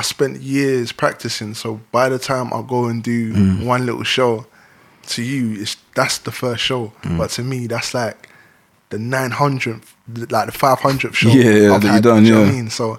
I 0.00 0.02
spent 0.02 0.40
years 0.40 0.92
practicing. 0.92 1.52
So 1.54 1.68
by 1.92 2.08
the 2.08 2.18
time 2.18 2.48
I 2.58 2.60
go 2.74 2.80
and 2.90 3.02
do 3.02 3.18
Mm. 3.34 3.64
one 3.72 3.82
little 3.88 4.04
show, 4.16 4.46
to 5.12 5.22
you, 5.22 5.60
it's 5.62 5.76
that's 5.94 6.18
the 6.18 6.32
first 6.32 6.62
show. 6.62 6.82
Mm. 7.02 7.18
But 7.18 7.28
to 7.36 7.42
me, 7.42 7.66
that's 7.66 7.92
like 7.94 8.18
the 8.92 8.98
nine 8.98 9.32
hundredth, 9.42 9.94
like 10.36 10.46
the 10.50 10.56
five 10.64 10.78
hundredth 10.86 11.16
show. 11.16 11.28
Yeah, 11.30 11.50
yeah, 11.62 11.74
I've 11.74 11.82
that 11.82 11.94
you 11.96 12.00
done, 12.00 12.22
do 12.22 12.28
you 12.28 12.34
know 12.34 12.40
what 12.40 12.46
yeah. 12.46 12.52
I 12.52 12.56
mean? 12.62 12.70
So, 12.70 12.98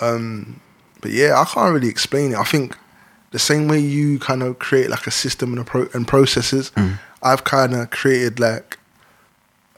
um, 0.00 0.60
but 1.02 1.10
yeah, 1.10 1.38
I 1.40 1.44
can't 1.44 1.72
really 1.74 1.88
explain 1.96 2.32
it. 2.32 2.38
I 2.38 2.44
think 2.44 2.76
the 3.32 3.38
same 3.38 3.68
way 3.68 3.80
you 3.80 4.18
kind 4.18 4.42
of 4.42 4.58
create 4.58 4.88
like 4.90 5.06
a 5.06 5.10
system 5.10 5.50
and 5.52 5.60
a 5.60 5.64
pro- 5.64 5.88
and 5.94 6.06
processes, 6.08 6.72
Mm. 6.76 6.98
I've 7.22 7.44
kind 7.44 7.74
of 7.74 7.90
created 7.90 8.38
like 8.40 8.78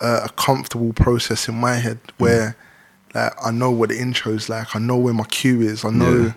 a, 0.00 0.12
a 0.24 0.28
comfortable 0.46 0.92
process 0.92 1.48
in 1.48 1.54
my 1.68 1.74
head 1.76 1.98
where 2.18 2.56
like 3.16 3.32
I 3.48 3.50
know 3.60 3.70
what 3.78 3.88
the 3.90 3.98
intro 4.06 4.32
is 4.32 4.48
like, 4.48 4.68
I 4.76 4.78
know 4.88 4.96
where 5.04 5.14
my 5.14 5.24
cue 5.38 5.60
is, 5.72 5.84
I 5.84 5.90
know 5.90 6.16
Yeah. 6.26 6.32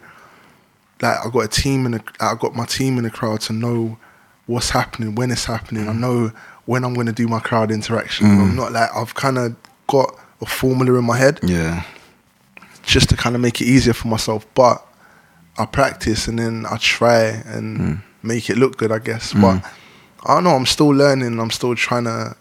like 1.05 1.17
I 1.25 1.29
got 1.35 1.39
a 1.51 1.53
team 1.61 1.85
in 1.87 1.91
the, 1.93 2.03
I 2.19 2.35
got 2.43 2.55
my 2.55 2.65
team 2.65 2.97
in 2.99 3.03
the 3.03 3.09
crowd 3.19 3.41
to 3.47 3.53
know 3.53 3.97
what's 4.45 4.69
happening, 4.79 5.15
when 5.15 5.29
it's 5.31 5.45
happening. 5.45 5.85
Mm. 5.85 5.89
I 5.89 5.93
know 5.93 6.31
when 6.65 6.83
I'm 6.85 6.93
going 6.93 7.07
to 7.13 7.13
do 7.23 7.27
my 7.27 7.39
crowd 7.39 7.69
interaction. 7.71 8.25
I'm 8.27 8.55
not 8.55 8.71
like 8.71 8.89
I've 8.95 9.13
kind 9.15 9.37
of 9.37 9.55
got 9.87 10.09
a 10.41 10.45
formula 10.45 10.97
in 10.99 11.05
my 11.05 11.17
head 11.17 11.39
yeah, 11.43 11.83
just 12.83 13.09
to 13.09 13.15
kind 13.17 13.35
of 13.35 13.41
make 13.41 13.59
it 13.61 13.65
easier 13.65 13.93
for 13.93 14.07
myself. 14.07 14.45
But 14.53 14.85
I 15.57 15.65
practice 15.65 16.27
and 16.27 16.37
then 16.39 16.65
I 16.69 16.77
try 16.77 17.23
and 17.55 17.67
Mm. 17.79 18.01
make 18.23 18.49
it 18.49 18.57
look 18.57 18.77
good, 18.77 18.91
I 18.91 18.99
guess. 18.99 19.33
But 19.33 19.63
I 20.25 20.33
don't 20.35 20.43
know. 20.45 20.55
I'm 20.55 20.65
still 20.65 20.89
learning. 21.03 21.39
I'm 21.39 21.51
still 21.51 21.75
trying 21.75 22.05
to. 22.05 22.35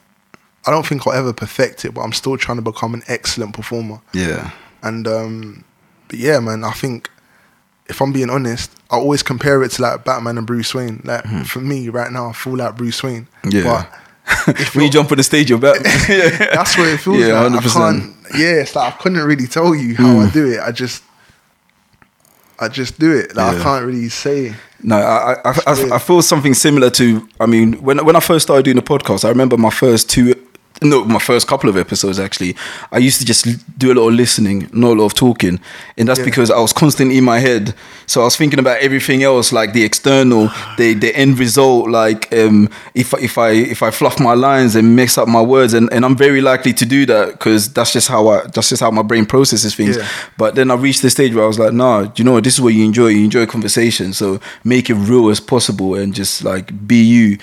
I 0.66 0.70
don't 0.70 0.86
think 0.86 1.06
I'll 1.06 1.12
ever 1.14 1.32
perfect 1.32 1.84
it, 1.84 1.94
but 1.94 2.02
I'm 2.02 2.12
still 2.12 2.36
trying 2.36 2.56
to 2.58 2.62
become 2.62 2.94
an 2.94 3.02
excellent 3.08 3.54
performer. 3.54 4.00
yeah, 4.12 4.50
And 4.82 5.06
um, 5.08 5.64
but 6.08 6.18
yeah, 6.18 6.40
man, 6.40 6.62
I 6.64 6.72
think 6.72 7.08
if 7.88 8.02
I'm 8.02 8.12
being 8.12 8.28
honest, 8.28 8.70
I 8.90 8.96
always 8.96 9.22
compare 9.22 9.62
it 9.62 9.70
to 9.72 9.82
like 9.82 10.04
Batman 10.04 10.36
and 10.38 10.46
Bruce 10.46 10.74
Wayne. 10.74 11.00
Like 11.04 11.24
for 11.46 11.60
me 11.60 11.88
right 11.88 12.12
now, 12.12 12.28
I 12.28 12.32
feel 12.32 12.56
like 12.56 12.76
Bruce 12.76 13.02
Wayne. 13.02 13.26
Hmm. 13.44 13.48
Yeah. 13.50 13.62
But 14.46 14.58
if 14.60 14.74
when 14.74 14.84
you 14.84 14.90
jump 14.90 15.10
on 15.10 15.16
the 15.16 15.22
stage, 15.24 15.48
you're 15.48 15.58
back. 15.58 15.80
that's 15.82 16.76
what 16.76 16.88
it 16.88 16.98
feels 16.98 17.18
Yeah, 17.18 17.40
like. 17.40 17.52
100%. 17.62 17.66
I 17.66 17.90
can't. 17.92 18.14
Yeah, 18.38 18.60
it's 18.60 18.76
like 18.76 18.92
I 18.92 18.96
couldn't 18.98 19.24
really 19.24 19.46
tell 19.46 19.74
you 19.74 19.94
how 19.96 20.12
Hmm. 20.12 20.18
I 20.26 20.30
do 20.30 20.52
it. 20.52 20.60
I 20.60 20.70
just, 20.70 21.02
I 22.58 22.68
just 22.68 22.98
do 22.98 23.16
it. 23.16 23.34
Like 23.36 23.54
Yeah. 23.54 23.60
I 23.60 23.62
can't 23.62 23.86
really 23.86 24.08
say. 24.08 24.54
No, 24.82 24.96
I, 24.96 25.32
I, 25.32 25.50
I. 25.50 25.54
I, 25.66 25.94
I 25.94 25.98
feel 25.98 26.22
something 26.22 26.54
similar 26.54 26.90
to. 26.90 27.26
I 27.40 27.46
mean, 27.46 27.74
when 27.82 28.04
when 28.04 28.16
I 28.16 28.20
first 28.20 28.44
started 28.44 28.64
doing 28.64 28.76
the 28.76 28.82
podcast, 28.82 29.24
I 29.24 29.28
remember 29.28 29.56
my 29.56 29.70
first 29.70 30.08
two, 30.10 30.34
no, 30.82 31.04
my 31.04 31.18
first 31.18 31.46
couple 31.48 31.68
of 31.68 31.76
episodes 31.76 32.18
actually. 32.20 32.54
I 32.92 32.98
used 32.98 33.18
to 33.20 33.26
just 33.26 33.46
do 33.78 33.92
a 33.92 33.94
lot 33.94 34.08
of 34.08 34.14
listening, 34.14 34.68
not 34.72 34.92
a 34.92 34.96
lot 35.00 35.06
of 35.06 35.14
talking, 35.14 35.58
and 35.96 36.08
that's 36.08 36.18
Yeah. 36.20 36.24
because 36.24 36.50
I 36.50 36.60
was 36.60 36.72
constantly 36.72 37.18
in 37.18 37.24
my 37.24 37.38
head. 37.40 37.74
So 38.06 38.20
I 38.22 38.24
was 38.24 38.36
thinking 38.36 38.58
about 38.58 38.78
everything 38.80 39.22
else, 39.22 39.52
like 39.52 39.72
the 39.72 39.84
external, 39.84 40.50
the 40.76 40.94
the 40.94 41.14
end 41.16 41.38
result. 41.38 41.90
Like 41.90 42.32
um, 42.32 42.68
if 42.94 43.12
if 43.14 43.36
I 43.38 43.50
if 43.50 43.82
I 43.82 43.90
fluff 43.90 44.18
my 44.20 44.34
lines 44.34 44.76
and 44.76 44.94
mix 44.96 45.18
up 45.18 45.28
my 45.28 45.42
words, 45.42 45.74
and, 45.74 45.92
and 45.92 46.04
I'm 46.04 46.16
very 46.16 46.40
likely 46.40 46.72
to 46.74 46.86
do 46.86 47.04
that 47.06 47.32
because 47.32 47.72
that's 47.72 47.92
just 47.92 48.08
how 48.08 48.28
I 48.28 48.46
that's 48.54 48.68
just 48.70 48.80
how 48.80 48.90
my 48.90 49.02
brain 49.02 49.26
processes 49.26 49.74
things. 49.74 49.96
Yeah. 49.96 50.06
But 50.38 50.54
then 50.54 50.70
I 50.70 50.74
reached 50.74 51.02
the 51.02 51.10
stage 51.10 51.34
where 51.34 51.44
I 51.44 51.48
was 51.48 51.58
like, 51.58 51.72
nah, 51.72 52.08
you 52.16 52.24
know 52.24 52.32
what? 52.32 52.44
This 52.44 52.54
is 52.54 52.60
what 52.60 52.72
you 52.74 52.84
enjoy. 52.84 53.08
You 53.08 53.24
enjoy 53.24 53.46
conversation. 53.46 54.12
So 54.12 54.40
make 54.64 54.88
it 54.90 54.94
real 54.94 55.28
as 55.28 55.40
possible 55.40 55.94
and 55.94 56.14
just 56.14 56.44
like 56.44 56.72
be 56.86 57.02
you. 57.02 57.38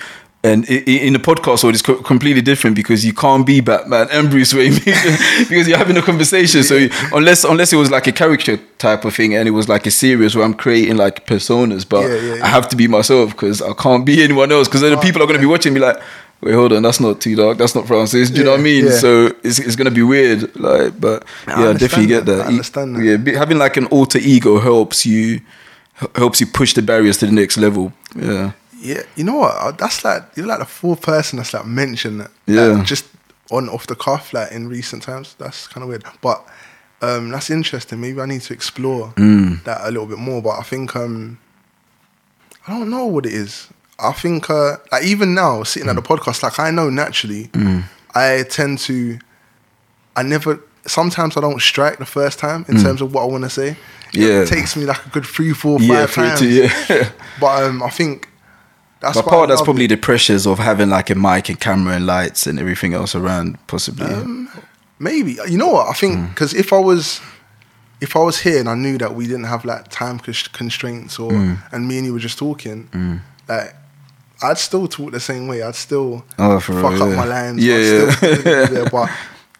And 0.46 0.64
in 0.68 1.12
the 1.12 1.18
podcast 1.18 1.64
world, 1.64 1.74
it's 1.74 1.82
completely 1.82 2.40
different 2.40 2.76
because 2.76 3.04
you 3.04 3.12
can't 3.12 3.44
be 3.44 3.60
Batman 3.60 4.06
and 4.12 4.30
Bruce 4.30 4.54
Wayne 4.54 4.74
because 5.48 5.66
you're 5.66 5.76
having 5.76 5.96
a 5.96 6.02
conversation. 6.02 6.62
So 6.62 6.86
unless 7.12 7.42
unless 7.42 7.72
it 7.72 7.76
was 7.76 7.90
like 7.90 8.06
a 8.06 8.12
character 8.12 8.58
type 8.78 9.04
of 9.04 9.14
thing 9.14 9.34
and 9.34 9.48
it 9.48 9.50
was 9.50 9.68
like 9.68 9.86
a 9.86 9.90
series 9.90 10.36
where 10.36 10.44
I'm 10.44 10.54
creating 10.54 10.98
like 10.98 11.26
personas, 11.26 11.88
but 11.88 12.02
Yeah, 12.02 12.34
yeah, 12.34 12.44
I 12.44 12.48
have 12.48 12.68
to 12.68 12.76
be 12.76 12.86
myself 12.86 13.30
because 13.30 13.60
I 13.60 13.72
can't 13.74 14.06
be 14.06 14.22
anyone 14.22 14.52
else. 14.52 14.68
Because 14.68 14.82
then 14.82 14.92
the 14.92 14.98
oh, 14.98 15.02
people 15.02 15.20
are 15.20 15.26
going 15.26 15.40
to 15.40 15.46
be 15.46 15.50
watching 15.50 15.74
me 15.74 15.80
like, 15.80 16.00
wait, 16.40 16.54
hold 16.54 16.72
on, 16.72 16.82
that's 16.82 17.00
not 17.00 17.20
T 17.20 17.34
Dog, 17.34 17.58
that's 17.58 17.74
not 17.74 17.88
Francis. 17.88 18.30
Do 18.30 18.38
you 18.38 18.44
know 18.44 18.52
what 18.52 18.60
I 18.60 18.62
mean? 18.62 18.84
yeah. 18.84 18.92
So 18.92 19.32
it's, 19.42 19.58
it's 19.58 19.74
going 19.74 19.86
to 19.86 19.94
be 19.94 20.02
weird. 20.02 20.54
Like, 20.54 21.00
but 21.00 21.24
I 21.48 21.62
yeah, 21.64 21.70
I 21.70 21.72
definitely 21.72 22.06
get 22.06 22.24
that. 22.26 22.36
that. 22.36 22.46
I 22.46 22.48
understand 22.48 22.96
that. 22.96 23.04
Yeah, 23.04 23.38
having 23.38 23.58
like 23.58 23.76
an 23.76 23.86
alter 23.86 24.18
ego 24.18 24.60
helps 24.60 25.04
you 25.04 25.40
helps 26.14 26.40
you 26.40 26.46
push 26.46 26.74
the 26.74 26.82
barriers 26.82 27.16
to 27.18 27.26
the 27.26 27.32
next 27.32 27.56
level. 27.56 27.92
Yeah. 28.14 28.52
Yeah, 28.86 29.02
you 29.16 29.24
know 29.24 29.36
what? 29.36 29.78
That's 29.78 30.04
like 30.04 30.22
you're 30.36 30.46
like 30.46 30.58
the 30.60 30.64
fourth 30.80 31.02
person 31.02 31.38
that's 31.38 31.52
like 31.54 31.66
mentioned 31.66 32.20
that. 32.20 32.30
Yeah. 32.46 32.66
Like, 32.76 32.86
just 32.86 33.04
on 33.50 33.68
off 33.68 33.86
the 33.86 33.94
cuff, 33.94 34.32
like 34.32 34.50
in 34.52 34.68
recent 34.68 35.02
times. 35.02 35.34
That's 35.38 35.66
kind 35.68 35.82
of 35.82 35.88
weird, 35.88 36.04
but 36.20 36.38
um, 37.02 37.30
that's 37.30 37.50
interesting. 37.50 38.00
Maybe 38.00 38.20
I 38.20 38.26
need 38.26 38.42
to 38.42 38.52
explore 38.54 39.12
Mm. 39.16 39.62
that 39.64 39.80
a 39.82 39.90
little 39.90 40.06
bit 40.06 40.18
more. 40.18 40.40
But 40.42 40.58
I 40.58 40.62
think 40.62 40.94
um, 40.96 41.38
I 42.66 42.72
don't 42.78 42.90
know 42.90 43.06
what 43.06 43.26
it 43.26 43.32
is. 43.32 43.68
I 43.98 44.12
think 44.12 44.50
uh, 44.50 44.76
like 44.92 45.04
even 45.04 45.34
now 45.34 45.62
sitting 45.62 45.88
Mm. 45.88 45.96
at 45.96 46.02
the 46.02 46.08
podcast, 46.16 46.42
like 46.42 46.58
I 46.58 46.70
know 46.70 46.90
naturally, 46.90 47.50
I 48.14 48.44
tend 48.48 48.78
to. 48.80 49.18
I 50.16 50.22
never. 50.22 50.60
Sometimes 50.86 51.36
I 51.36 51.40
don't 51.40 51.60
strike 51.60 51.98
the 51.98 52.06
first 52.06 52.38
time 52.38 52.64
in 52.68 52.80
terms 52.80 53.00
of 53.02 53.12
what 53.12 53.22
I 53.22 53.26
want 53.26 53.42
to 53.44 53.50
say. 53.50 53.76
Yeah, 54.12 54.42
It 54.42 54.46
Mm. 54.48 54.48
Takes 54.54 54.76
me 54.76 54.84
like 54.84 55.04
a 55.04 55.08
good 55.10 55.26
three, 55.26 55.52
four, 55.52 55.78
five 55.80 55.88
Yeah, 55.88 56.06
times. 56.06 56.38
to- 56.40 56.48
yeah. 56.48 57.10
But 57.40 57.64
um, 57.64 57.82
I 57.82 57.90
think 57.90 58.28
that's 59.06 59.16
But 59.22 59.26
part 59.30 59.42
of 59.44 59.48
that's 59.48 59.62
probably 59.62 59.84
it. 59.86 59.88
the 59.88 59.96
pressures 59.96 60.46
of 60.46 60.58
having 60.58 60.90
like 60.90 61.10
a 61.10 61.14
mic 61.14 61.48
and 61.48 61.58
camera 61.60 61.94
and 61.96 62.06
lights 62.06 62.46
and 62.46 62.58
everything 62.58 62.94
else 62.94 63.14
around, 63.14 63.58
possibly. 63.66 64.06
Um, 64.06 64.48
Maybe 64.98 65.36
you 65.46 65.58
know 65.58 65.68
what 65.68 65.88
I 65.88 65.92
think 65.92 66.16
Mm. 66.18 66.28
because 66.30 66.54
if 66.54 66.72
I 66.72 66.78
was, 66.78 67.20
if 68.00 68.16
I 68.16 68.20
was 68.20 68.38
here 68.40 68.58
and 68.60 68.68
I 68.68 68.74
knew 68.74 68.96
that 68.98 69.14
we 69.14 69.26
didn't 69.26 69.44
have 69.44 69.64
like 69.66 69.88
time 69.88 70.18
constraints 70.52 71.18
or 71.18 71.30
Mm. 71.30 71.58
and 71.72 71.86
me 71.88 71.98
and 71.98 72.06
you 72.06 72.12
were 72.14 72.18
just 72.28 72.38
talking, 72.38 72.88
like 73.48 73.74
I'd 74.42 74.58
still 74.58 74.86
talk 74.88 75.12
the 75.12 75.20
same 75.20 75.48
way. 75.48 75.62
I'd 75.62 75.74
still 75.74 76.24
Oh, 76.38 76.60
fuck 76.60 76.76
real, 76.76 77.02
up 77.02 77.08
yeah. 77.10 77.16
my 77.16 77.24
lines. 77.24 77.62
Yeah, 77.62 77.74
I'd 77.74 77.84
yeah. 77.84 78.10
Still 78.16 78.42
there, 78.74 78.90
but 78.90 79.10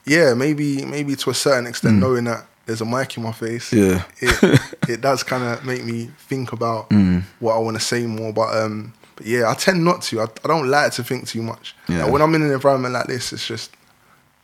yeah, 0.07 0.35
maybe 0.35 0.85
maybe 0.87 1.17
to 1.17 1.31
a 1.31 1.35
certain 1.35 1.67
extent, 1.67 1.97
knowing 1.99 2.25
that 2.25 2.47
there's 2.67 2.81
a 2.81 2.85
mic 2.87 3.17
in 3.17 3.23
my 3.23 3.33
face, 3.33 3.71
Mm. 3.73 3.79
Yeah. 3.79 4.03
it, 4.21 4.61
it 4.89 5.01
does 5.03 5.23
kind 5.23 5.45
of 5.45 5.65
make 5.65 5.85
me 5.85 6.11
think 6.29 6.53
about 6.53 6.89
Mm. 6.97 7.23
what 7.41 7.55
I 7.55 7.59
want 7.59 7.77
to 7.79 7.83
say 7.85 8.07
more. 8.07 8.33
But 8.33 8.57
um, 8.57 8.93
but 9.17 9.27
yeah, 9.27 9.51
I 9.51 9.55
tend 9.55 9.85
not 9.85 10.03
to. 10.03 10.21
I, 10.21 10.25
I 10.45 10.49
don't 10.49 10.69
like 10.69 10.93
to 10.93 11.03
think 11.05 11.27
too 11.27 11.43
much. 11.43 11.75
Yeah. 11.89 12.05
Like, 12.05 12.13
when 12.13 12.23
I'm 12.23 12.35
in 12.35 12.43
an 12.43 12.53
environment 12.53 12.95
like 12.95 13.07
this, 13.07 13.33
it's 13.33 13.47
just 13.47 13.71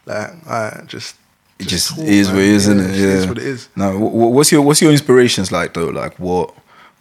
like 0.06 0.30
I 0.48 0.82
just. 0.86 1.14
it 1.58 1.68
just 1.68 1.90
talk, 1.90 1.98
is 2.04 2.28
what 2.28 2.38
it 2.38 2.40
man. 2.46 2.54
is, 2.54 2.68
isn't 2.68 2.80
it? 2.80 2.90
It 2.90 2.96
Yeah. 3.00 3.14
is 3.14 3.26
what 3.26 3.38
it 3.38 3.44
is. 3.44 3.68
Now, 3.76 3.92
wh- 3.92 4.10
wh- 4.10 4.32
what's 4.34 4.50
your 4.50 4.62
what's 4.62 4.80
your 4.82 4.90
inspirations 4.90 5.52
like 5.52 5.74
though? 5.74 5.88
Like, 5.88 6.18
what 6.18 6.54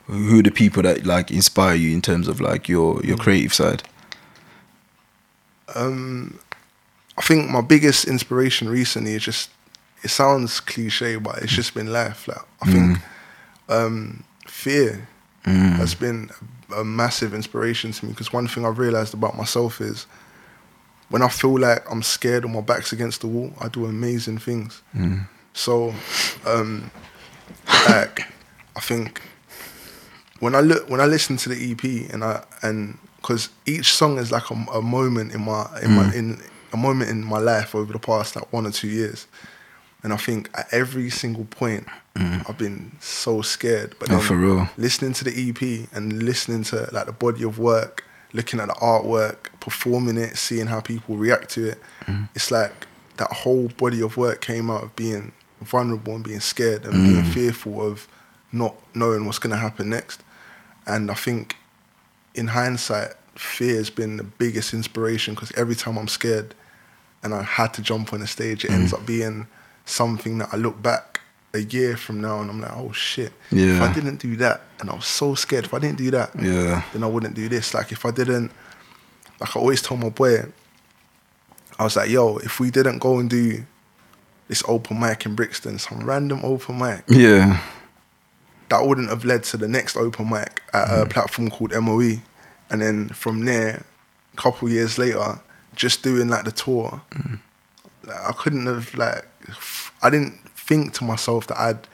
who 0.07 0.39
are 0.39 0.43
the 0.43 0.51
people 0.51 0.83
that 0.83 1.05
like 1.05 1.31
inspire 1.31 1.75
you 1.75 1.91
in 1.93 2.01
terms 2.01 2.27
of 2.27 2.39
like 2.41 2.67
your 2.69 2.95
Mm. 2.95 3.05
your 3.05 3.17
creative 3.17 3.53
side? 3.53 3.83
Um, 5.75 6.39
I 7.17 7.21
think 7.21 7.49
my 7.49 7.61
biggest 7.61 8.05
inspiration 8.05 8.69
recently 8.69 9.13
is 9.13 9.23
just. 9.23 9.49
It 10.03 10.09
sounds 10.09 10.59
cliche, 10.59 11.17
but 11.17 11.43
it's 11.43 11.53
just 11.53 11.75
been 11.75 11.93
life. 11.93 12.27
Like 12.27 12.41
I 12.63 12.71
think 12.71 12.97
um, 13.69 14.23
fear 14.47 15.07
has 15.45 15.93
been 15.93 16.31
a, 16.73 16.83
massive 16.83 17.33
inspiration 17.33 17.91
to 17.91 18.05
me 18.05 18.11
because 18.11 18.31
one 18.33 18.47
thing 18.47 18.65
I've 18.65 18.77
realized 18.79 19.13
about 19.13 19.35
myself 19.37 19.81
is 19.81 20.05
when 21.09 21.21
I 21.21 21.27
feel 21.27 21.57
like 21.59 21.89
I'm 21.91 22.01
scared 22.03 22.45
or 22.45 22.47
my 22.47 22.61
back's 22.61 22.93
against 22.93 23.21
the 23.21 23.27
wall, 23.27 23.53
I 23.59 23.67
do 23.67 23.85
amazing 23.85 24.37
things. 24.39 24.81
So, 25.53 25.93
um, 26.45 26.89
like, 27.89 28.21
I 28.75 28.79
think 28.79 29.21
when 30.39 30.55
I 30.55 30.61
look 30.61 30.89
when 30.89 31.01
I 31.01 31.05
listen 31.05 31.37
to 31.37 31.49
the 31.49 31.71
EP 31.71 32.11
and 32.13 32.23
I 32.23 32.43
and 32.61 32.97
because 33.17 33.49
each 33.65 33.93
song 33.93 34.17
is 34.17 34.31
like 34.31 34.49
a, 34.49 34.53
a 34.73 34.81
moment 34.81 35.33
in 35.33 35.41
my 35.41 35.67
in 35.81 35.91
my 35.91 36.13
in 36.13 36.41
a 36.73 36.77
moment 36.77 37.09
in 37.11 37.23
my 37.23 37.37
life 37.39 37.75
over 37.75 37.91
the 37.93 37.99
past 37.99 38.35
like 38.35 38.51
one 38.51 38.65
or 38.65 38.71
two 38.71 38.87
years, 38.87 39.27
and 40.03 40.13
I 40.13 40.17
think 40.17 40.49
at 40.57 40.67
every 40.71 41.09
single 41.09 41.45
point 41.45 41.85
mm. 42.15 42.49
I've 42.49 42.57
been 42.57 42.91
so 42.99 43.41
scared. 43.41 43.95
But 43.99 44.09
then 44.09 44.19
for 44.19 44.35
real. 44.35 44.69
listening 44.77 45.13
to 45.13 45.23
the 45.23 45.49
EP 45.49 45.89
and 45.93 46.23
listening 46.23 46.63
to 46.65 46.89
like 46.91 47.05
the 47.05 47.11
body 47.11 47.43
of 47.43 47.59
work, 47.59 48.03
looking 48.33 48.59
at 48.59 48.67
the 48.67 48.73
artwork, 48.75 49.37
performing 49.59 50.17
it, 50.17 50.37
seeing 50.37 50.67
how 50.67 50.81
people 50.81 51.17
react 51.17 51.49
to 51.51 51.69
it, 51.69 51.79
mm. 52.05 52.27
it's 52.35 52.51
like 52.51 52.87
that 53.17 53.31
whole 53.31 53.67
body 53.77 54.01
of 54.01 54.17
work 54.17 54.41
came 54.41 54.69
out 54.69 54.83
of 54.83 54.95
being 54.95 55.31
vulnerable 55.61 56.15
and 56.15 56.23
being 56.23 56.39
scared 56.39 56.85
and 56.85 56.93
being 56.93 57.23
mm. 57.23 57.33
fearful 57.33 57.81
of 57.81 58.07
not 58.51 58.75
knowing 58.95 59.25
what's 59.25 59.39
going 59.39 59.51
to 59.51 59.57
happen 59.57 59.89
next. 59.89 60.23
And 60.87 61.11
I 61.11 61.13
think 61.13 61.55
in 62.33 62.47
hindsight, 62.47 63.11
fear 63.35 63.75
has 63.75 63.89
been 63.89 64.17
the 64.17 64.23
biggest 64.23 64.73
inspiration 64.73 65.35
because 65.35 65.51
every 65.53 65.75
time 65.75 65.97
I'm 65.97 66.07
scared 66.07 66.55
and 67.23 67.33
I 67.33 67.43
had 67.43 67.73
to 67.75 67.81
jump 67.83 68.13
on 68.13 68.21
a 68.21 68.27
stage, 68.27 68.65
it 68.65 68.71
ends 68.71 68.93
up 68.93 69.05
being 69.05 69.47
something 69.91 70.37
that 70.39 70.49
I 70.51 70.57
look 70.57 70.81
back 70.81 71.19
a 71.53 71.59
year 71.59 71.97
from 71.97 72.21
now 72.21 72.39
and 72.41 72.49
I'm 72.49 72.61
like, 72.61 72.71
oh 72.75 72.91
shit. 72.93 73.33
If 73.51 73.57
Yeah. 73.57 73.83
I 73.83 73.93
didn't 73.93 74.17
do 74.17 74.35
that 74.37 74.61
and 74.79 74.89
I 74.89 74.95
was 74.95 75.05
so 75.05 75.35
scared, 75.35 75.65
if 75.65 75.73
I 75.73 75.79
didn't 75.79 75.97
do 75.97 76.09
that, 76.11 76.31
Yeah. 76.39 76.83
then 76.93 77.03
I 77.03 77.07
wouldn't 77.07 77.35
do 77.35 77.49
this. 77.49 77.73
Like 77.73 77.91
if 77.91 78.05
I 78.05 78.11
didn't, 78.11 78.51
like 79.39 79.55
I 79.55 79.59
always 79.59 79.81
told 79.81 79.99
my 79.99 80.09
boy, 80.09 80.45
I 81.77 81.83
was 81.83 81.95
like, 81.95 82.09
yo, 82.09 82.37
if 82.37 82.59
we 82.59 82.71
didn't 82.71 82.99
go 82.99 83.19
and 83.19 83.29
do 83.29 83.65
this 84.47 84.63
open 84.67 84.99
mic 84.99 85.25
in 85.25 85.35
Brixton, 85.35 85.77
some 85.79 86.03
random 86.05 86.39
open 86.43 86.77
mic, 86.79 87.03
Yeah. 87.07 87.59
that 88.69 88.85
wouldn't 88.87 89.09
have 89.09 89.25
led 89.25 89.43
to 89.45 89.57
the 89.57 89.67
next 89.67 89.97
open 89.97 90.29
mic 90.29 90.61
at 90.73 90.87
a 90.87 91.05
mm. 91.05 91.09
platform 91.09 91.49
called 91.49 91.73
MOE. 91.73 92.21
And 92.69 92.81
then 92.81 93.09
from 93.09 93.43
there, 93.43 93.83
a 94.33 94.37
couple 94.37 94.69
years 94.69 94.97
later, 94.97 95.39
just 95.75 96.01
doing 96.03 96.29
like 96.29 96.45
the 96.45 96.51
tour, 96.53 97.01
mm. 97.11 97.39
like, 98.05 98.21
I 98.29 98.31
couldn't 98.31 98.65
have 98.67 98.93
like, 98.95 99.25
I 100.01 100.09
didn't 100.09 100.33
think 100.55 100.93
to 100.95 101.03
myself 101.03 101.47
that 101.47 101.59
I'd 101.59 101.87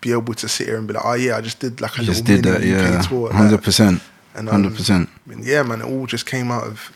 be 0.00 0.12
able 0.12 0.34
to 0.34 0.48
sit 0.48 0.66
here 0.66 0.76
and 0.76 0.86
be 0.86 0.94
like, 0.94 1.04
oh 1.04 1.14
yeah, 1.14 1.36
I 1.36 1.40
just 1.40 1.60
did 1.60 1.80
like 1.80 1.98
a 1.98 2.02
just 2.02 2.26
little 2.26 2.42
did 2.42 2.44
that, 2.44 2.60
mini 2.60 2.74
UK 2.74 2.90
yeah. 2.92 3.02
tour. 3.02 3.32
Hundred 3.32 3.62
percent. 3.62 4.02
and, 4.34 4.48
um, 4.48 4.52
Hundred 4.62 4.76
percent. 4.76 5.08
yeah, 5.40 5.62
man, 5.62 5.80
it 5.80 5.86
all 5.86 6.06
just 6.06 6.26
came 6.26 6.50
out 6.50 6.64
of 6.64 6.92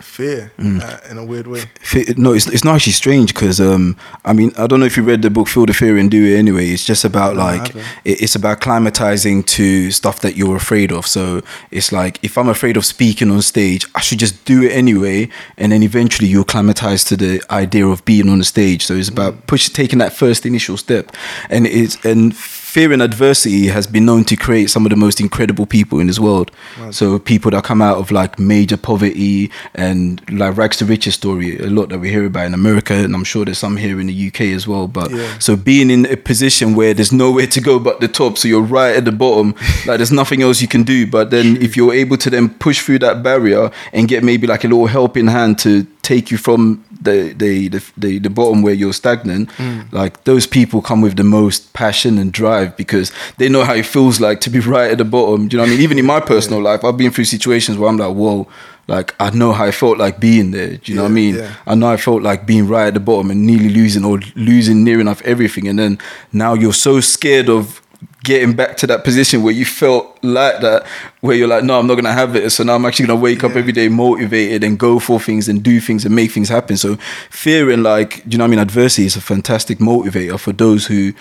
fear 0.00 0.50
Mm. 0.58 0.80
uh, 0.82 1.10
in 1.10 1.18
a 1.18 1.24
weird 1.24 1.46
way. 1.46 1.62
Fe- 1.80 2.14
No, 2.16 2.32
it's 2.32 2.46
it's 2.46 2.64
not 2.64 2.74
actually 2.76 2.92
strange 2.94 3.32
because 3.34 3.60
um, 3.60 3.96
I 4.24 4.32
mean 4.32 4.52
I 4.58 4.66
don't 4.66 4.80
know 4.80 4.86
if 4.86 4.96
you 4.96 5.02
read 5.02 5.22
the 5.22 5.30
book 5.30 5.48
Feel 5.48 5.66
the 5.66 5.72
Fear 5.74 5.96
and 5.98 6.10
Do 6.10 6.22
It 6.24 6.38
Anyway. 6.38 6.68
It's 6.68 6.84
just 6.84 7.04
about 7.04 7.36
like 7.36 7.74
it, 8.04 8.20
it's 8.22 8.34
about 8.34 8.60
climatizing 8.60 9.44
to 9.46 9.90
stuff 9.90 10.20
that 10.20 10.36
you're 10.36 10.56
afraid 10.56 10.92
of. 10.92 11.06
So 11.06 11.42
it's 11.70 11.92
like 11.92 12.18
if 12.22 12.36
I'm 12.38 12.48
afraid 12.48 12.76
of 12.76 12.84
speaking 12.84 13.30
on 13.30 13.42
stage, 13.42 13.86
I 13.94 14.00
should 14.00 14.18
just 14.20 14.44
do 14.44 14.62
it 14.62 14.72
anyway, 14.72 15.28
and 15.58 15.72
then 15.72 15.82
eventually 15.82 16.28
you'll 16.28 16.44
climatize 16.44 17.04
to 17.04 17.16
the 17.16 17.42
idea 17.50 17.86
of 17.86 18.04
being 18.04 18.28
on 18.28 18.38
the 18.38 18.44
stage. 18.44 18.84
So 18.86 18.94
it's 18.94 19.08
about 19.08 19.46
push 19.46 19.68
taking 19.68 19.98
that 20.00 20.12
first 20.12 20.46
initial 20.46 20.76
step, 20.76 21.12
and 21.50 21.66
it's 21.66 21.96
and 22.04 22.32
fear 22.76 22.92
and 22.92 23.00
adversity 23.00 23.68
has 23.68 23.86
been 23.86 24.04
known 24.04 24.22
to 24.22 24.36
create 24.36 24.68
some 24.68 24.84
of 24.84 24.90
the 24.90 24.96
most 24.96 25.18
incredible 25.18 25.64
people 25.64 25.98
in 25.98 26.08
this 26.08 26.18
world. 26.18 26.50
So 26.90 27.18
people 27.18 27.50
that 27.52 27.64
come 27.64 27.80
out 27.80 27.96
of 27.96 28.10
like 28.10 28.38
major 28.38 28.76
poverty 28.76 29.50
and 29.74 30.20
like 30.30 30.58
rags 30.58 30.76
to 30.76 30.84
riches 30.84 31.14
story, 31.14 31.56
a 31.58 31.70
lot 31.70 31.88
that 31.88 32.00
we 32.00 32.10
hear 32.10 32.26
about 32.26 32.44
in 32.44 32.52
America, 32.52 32.92
and 32.92 33.14
I'm 33.14 33.24
sure 33.24 33.46
there's 33.46 33.56
some 33.56 33.78
here 33.78 33.98
in 33.98 34.08
the 34.08 34.26
UK 34.28 34.52
as 34.54 34.68
well. 34.68 34.88
But 34.88 35.10
Yeah. 35.10 35.38
so 35.38 35.56
being 35.56 35.90
in 35.90 36.04
a 36.04 36.18
position 36.18 36.74
where 36.74 36.92
there's 36.92 37.12
nowhere 37.12 37.46
to 37.46 37.60
go 37.62 37.78
but 37.78 38.00
the 38.00 38.08
top, 38.08 38.36
so 38.36 38.46
you're 38.46 38.60
right 38.60 38.94
at 38.94 39.06
the 39.06 39.12
bottom, 39.12 39.54
like 39.86 39.96
there's 39.96 40.12
nothing 40.12 40.42
else 40.42 40.60
you 40.60 40.68
can 40.68 40.82
do. 40.82 41.06
But 41.06 41.30
then 41.30 41.56
if 41.62 41.78
you're 41.78 41.94
able 41.94 42.18
to 42.18 42.28
then 42.28 42.50
push 42.50 42.82
through 42.82 42.98
that 42.98 43.22
barrier 43.22 43.70
and 43.94 44.06
get 44.06 44.22
maybe 44.22 44.46
like 44.46 44.64
a 44.64 44.68
little 44.68 44.86
helping 44.86 45.28
hand 45.28 45.58
to 45.60 45.86
take 46.06 46.30
you 46.30 46.38
from 46.38 46.84
the 47.02 47.34
the 47.36 47.68
the, 47.68 47.82
the, 47.96 48.18
the 48.20 48.30
bottom 48.30 48.62
where 48.62 48.74
you're 48.74 48.92
stagnant, 48.92 49.50
mm. 49.50 49.92
like 49.92 50.22
those 50.24 50.46
people 50.46 50.80
come 50.80 51.00
with 51.02 51.16
the 51.16 51.24
most 51.24 51.72
passion 51.72 52.16
and 52.16 52.32
drive 52.32 52.76
because 52.76 53.10
they 53.38 53.48
know 53.48 53.64
how 53.64 53.74
it 53.74 53.86
feels 53.86 54.20
like 54.20 54.40
to 54.40 54.50
be 54.50 54.60
right 54.74 54.92
at 54.92 54.98
the 54.98 55.04
bottom. 55.04 55.48
Do 55.48 55.56
you 55.56 55.58
know 55.58 55.64
what 55.64 55.70
I 55.70 55.74
mean? 55.74 55.82
Even 55.82 55.98
in 55.98 56.06
my 56.06 56.20
personal 56.20 56.62
life, 56.62 56.84
I've 56.84 56.96
been 56.96 57.10
through 57.10 57.24
situations 57.24 57.76
where 57.76 57.90
I'm 57.90 57.98
like, 57.98 58.14
whoa. 58.14 58.48
Like 58.88 59.16
I 59.18 59.30
know 59.30 59.52
how 59.52 59.64
I 59.64 59.72
felt 59.72 59.98
like 59.98 60.20
being 60.20 60.52
there. 60.52 60.76
Do 60.76 60.92
you 60.92 60.94
know 60.96 61.02
what 61.02 61.10
I 61.10 61.14
mean? 61.14 61.34
yeah. 61.34 61.54
I 61.66 61.74
know 61.74 61.88
I 61.88 61.96
felt 61.96 62.22
like 62.22 62.46
being 62.46 62.68
right 62.68 62.86
at 62.86 62.94
the 62.94 63.00
bottom 63.00 63.32
and 63.32 63.44
nearly 63.44 63.68
losing 63.68 64.04
or 64.04 64.20
losing 64.36 64.84
near 64.84 65.00
enough 65.00 65.20
everything. 65.22 65.66
And 65.66 65.76
then 65.76 65.98
now 66.32 66.54
you're 66.54 66.72
so 66.72 67.00
scared 67.00 67.48
of 67.48 67.82
getting 68.26 68.54
back 68.54 68.76
to 68.76 68.86
that 68.88 69.04
position 69.04 69.42
where 69.42 69.54
you 69.54 69.64
felt 69.64 70.18
like 70.22 70.60
that, 70.60 70.84
where 71.20 71.36
you're 71.36 71.46
like, 71.46 71.62
no, 71.62 71.78
I'm 71.78 71.86
not 71.86 71.94
gonna 71.94 72.12
have 72.12 72.34
it. 72.34 72.50
So 72.50 72.64
now 72.64 72.74
I'm 72.74 72.84
actually 72.84 73.06
gonna 73.06 73.20
wake 73.20 73.44
up 73.44 73.54
every 73.54 73.72
day 73.72 73.88
motivated 73.88 74.64
and 74.64 74.76
go 74.78 74.98
for 74.98 75.20
things 75.20 75.48
and 75.48 75.62
do 75.62 75.80
things 75.80 76.04
and 76.04 76.14
make 76.14 76.32
things 76.32 76.48
happen. 76.48 76.76
So 76.76 76.96
fear 77.30 77.70
and 77.70 77.84
like, 77.84 78.24
do 78.24 78.30
you 78.30 78.38
know 78.38 78.44
what 78.44 78.48
I 78.48 78.50
mean? 78.50 78.58
Adversity 78.58 79.06
is 79.06 79.14
a 79.14 79.20
fantastic 79.20 79.78
motivator 79.78 80.38
for 80.40 80.52
those 80.52 80.86
who 80.86 81.12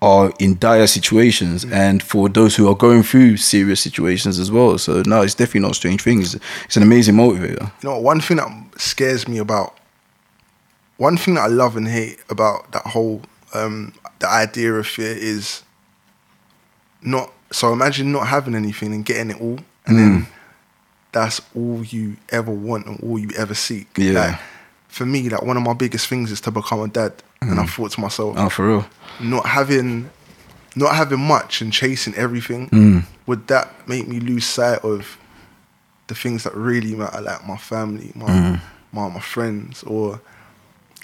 are 0.00 0.32
in 0.38 0.56
dire 0.58 0.86
situations 0.86 1.64
and 1.64 2.00
for 2.00 2.28
those 2.28 2.54
who 2.54 2.68
are 2.68 2.76
going 2.76 3.02
through 3.02 3.38
serious 3.38 3.80
situations 3.80 4.38
as 4.38 4.50
well. 4.50 4.78
So 4.78 5.02
no, 5.04 5.22
it's 5.22 5.34
definitely 5.34 5.62
not 5.62 5.72
a 5.72 5.74
strange 5.74 6.02
thing. 6.02 6.22
It's, 6.22 6.36
it's 6.64 6.76
an 6.76 6.84
amazing 6.84 7.16
motivator. 7.16 7.72
You 7.82 7.90
know, 7.90 7.98
one 7.98 8.20
thing 8.20 8.36
that 8.36 8.48
scares 8.76 9.26
me 9.26 9.38
about, 9.38 9.76
one 10.96 11.16
thing 11.16 11.34
that 11.34 11.42
I 11.42 11.48
love 11.48 11.76
and 11.76 11.88
hate 11.88 12.18
about 12.30 12.70
that 12.70 12.86
whole, 12.86 13.22
um, 13.52 13.94
the 14.20 14.28
idea 14.28 14.72
of 14.74 14.86
fear 14.86 15.16
is 15.16 15.64
not, 17.02 17.32
so 17.50 17.72
imagine 17.72 18.12
not 18.12 18.26
having 18.28 18.54
anything 18.54 18.92
and 18.94 19.04
getting 19.04 19.30
it 19.30 19.40
all, 19.40 19.58
and 19.86 19.98
then 19.98 20.26
that's 21.12 21.40
all 21.54 21.84
you 21.84 22.16
ever 22.30 22.50
want 22.50 22.86
and 22.86 23.00
all 23.02 23.18
you 23.18 23.30
ever 23.36 23.54
seek. 23.54 23.86
Yeah. 23.96 24.12
Like, 24.12 24.40
for 24.88 25.04
me, 25.06 25.28
like 25.28 25.42
one 25.42 25.56
of 25.56 25.62
my 25.62 25.74
biggest 25.74 26.06
things 26.08 26.30
is 26.30 26.40
to 26.42 26.50
become 26.50 26.80
a 26.80 26.88
dad. 26.88 27.12
And 27.40 27.58
I 27.58 27.66
thought 27.66 27.90
to 27.92 28.00
myself, 28.00 28.36
Oh, 28.38 28.48
for 28.48 28.68
real. 28.68 28.86
not 29.20 29.46
having 29.46 30.08
not 30.76 30.94
having 30.94 31.20
much 31.20 31.60
and 31.60 31.70
chasing 31.72 32.14
everything 32.14 32.68
Mm. 32.70 33.04
would 33.26 33.46
that 33.48 33.86
make 33.86 34.08
me 34.08 34.20
lose 34.20 34.46
sight 34.46 34.78
of 34.84 35.18
the 36.06 36.14
things 36.14 36.44
that 36.44 36.54
really 36.54 36.94
matter 36.94 37.20
like 37.20 37.46
my 37.46 37.56
family 37.58 38.10
my 38.14 38.26
Mm. 38.26 38.60
my, 38.92 39.08
my 39.10 39.20
friends 39.20 39.82
or 39.82 40.20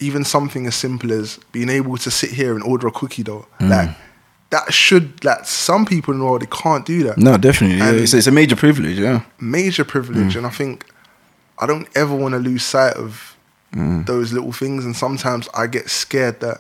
even 0.01 0.25
something 0.25 0.67
as 0.67 0.75
simple 0.75 1.13
as 1.13 1.39
being 1.53 1.69
able 1.69 1.99
to 1.99 2.11
sit 2.11 2.31
here 2.31 2.55
and 2.55 2.63
order 2.63 2.87
a 2.87 2.91
cookie 2.93 3.23
dough 3.25 3.47
Mm. 3.61 3.69
like 3.69 3.91
that 4.51 4.73
should 4.73 5.23
like 5.25 5.45
some 5.45 5.85
people 5.85 6.15
in 6.15 6.21
the 6.21 6.25
world 6.27 6.43
they 6.43 6.47
can't 6.47 6.87
do 6.87 7.03
that 7.05 7.19
No, 7.19 7.37
definitely. 7.37 7.79
Yeah. 7.79 7.93
It's, 7.93 8.15
it's 8.15 8.27
a 8.27 8.31
major 8.33 8.57
privilege. 8.57 8.99
Yeah. 8.99 9.23
major 9.41 9.85
privilege 9.85 10.35
mm. 10.35 10.37
and 10.37 10.47
i 10.47 10.51
think 10.51 10.87
i 11.59 11.67
don't 11.67 11.89
ever 11.97 12.15
want 12.15 12.33
to 12.33 12.39
lose 12.39 12.63
sight 12.65 12.95
of 12.95 13.37
mm. 13.75 14.05
those 14.07 14.33
little 14.33 14.53
things 14.53 14.85
and 14.85 14.97
sometimes 14.97 15.49
i 15.55 15.67
get 15.67 15.91
scared 15.91 16.41
that 16.41 16.59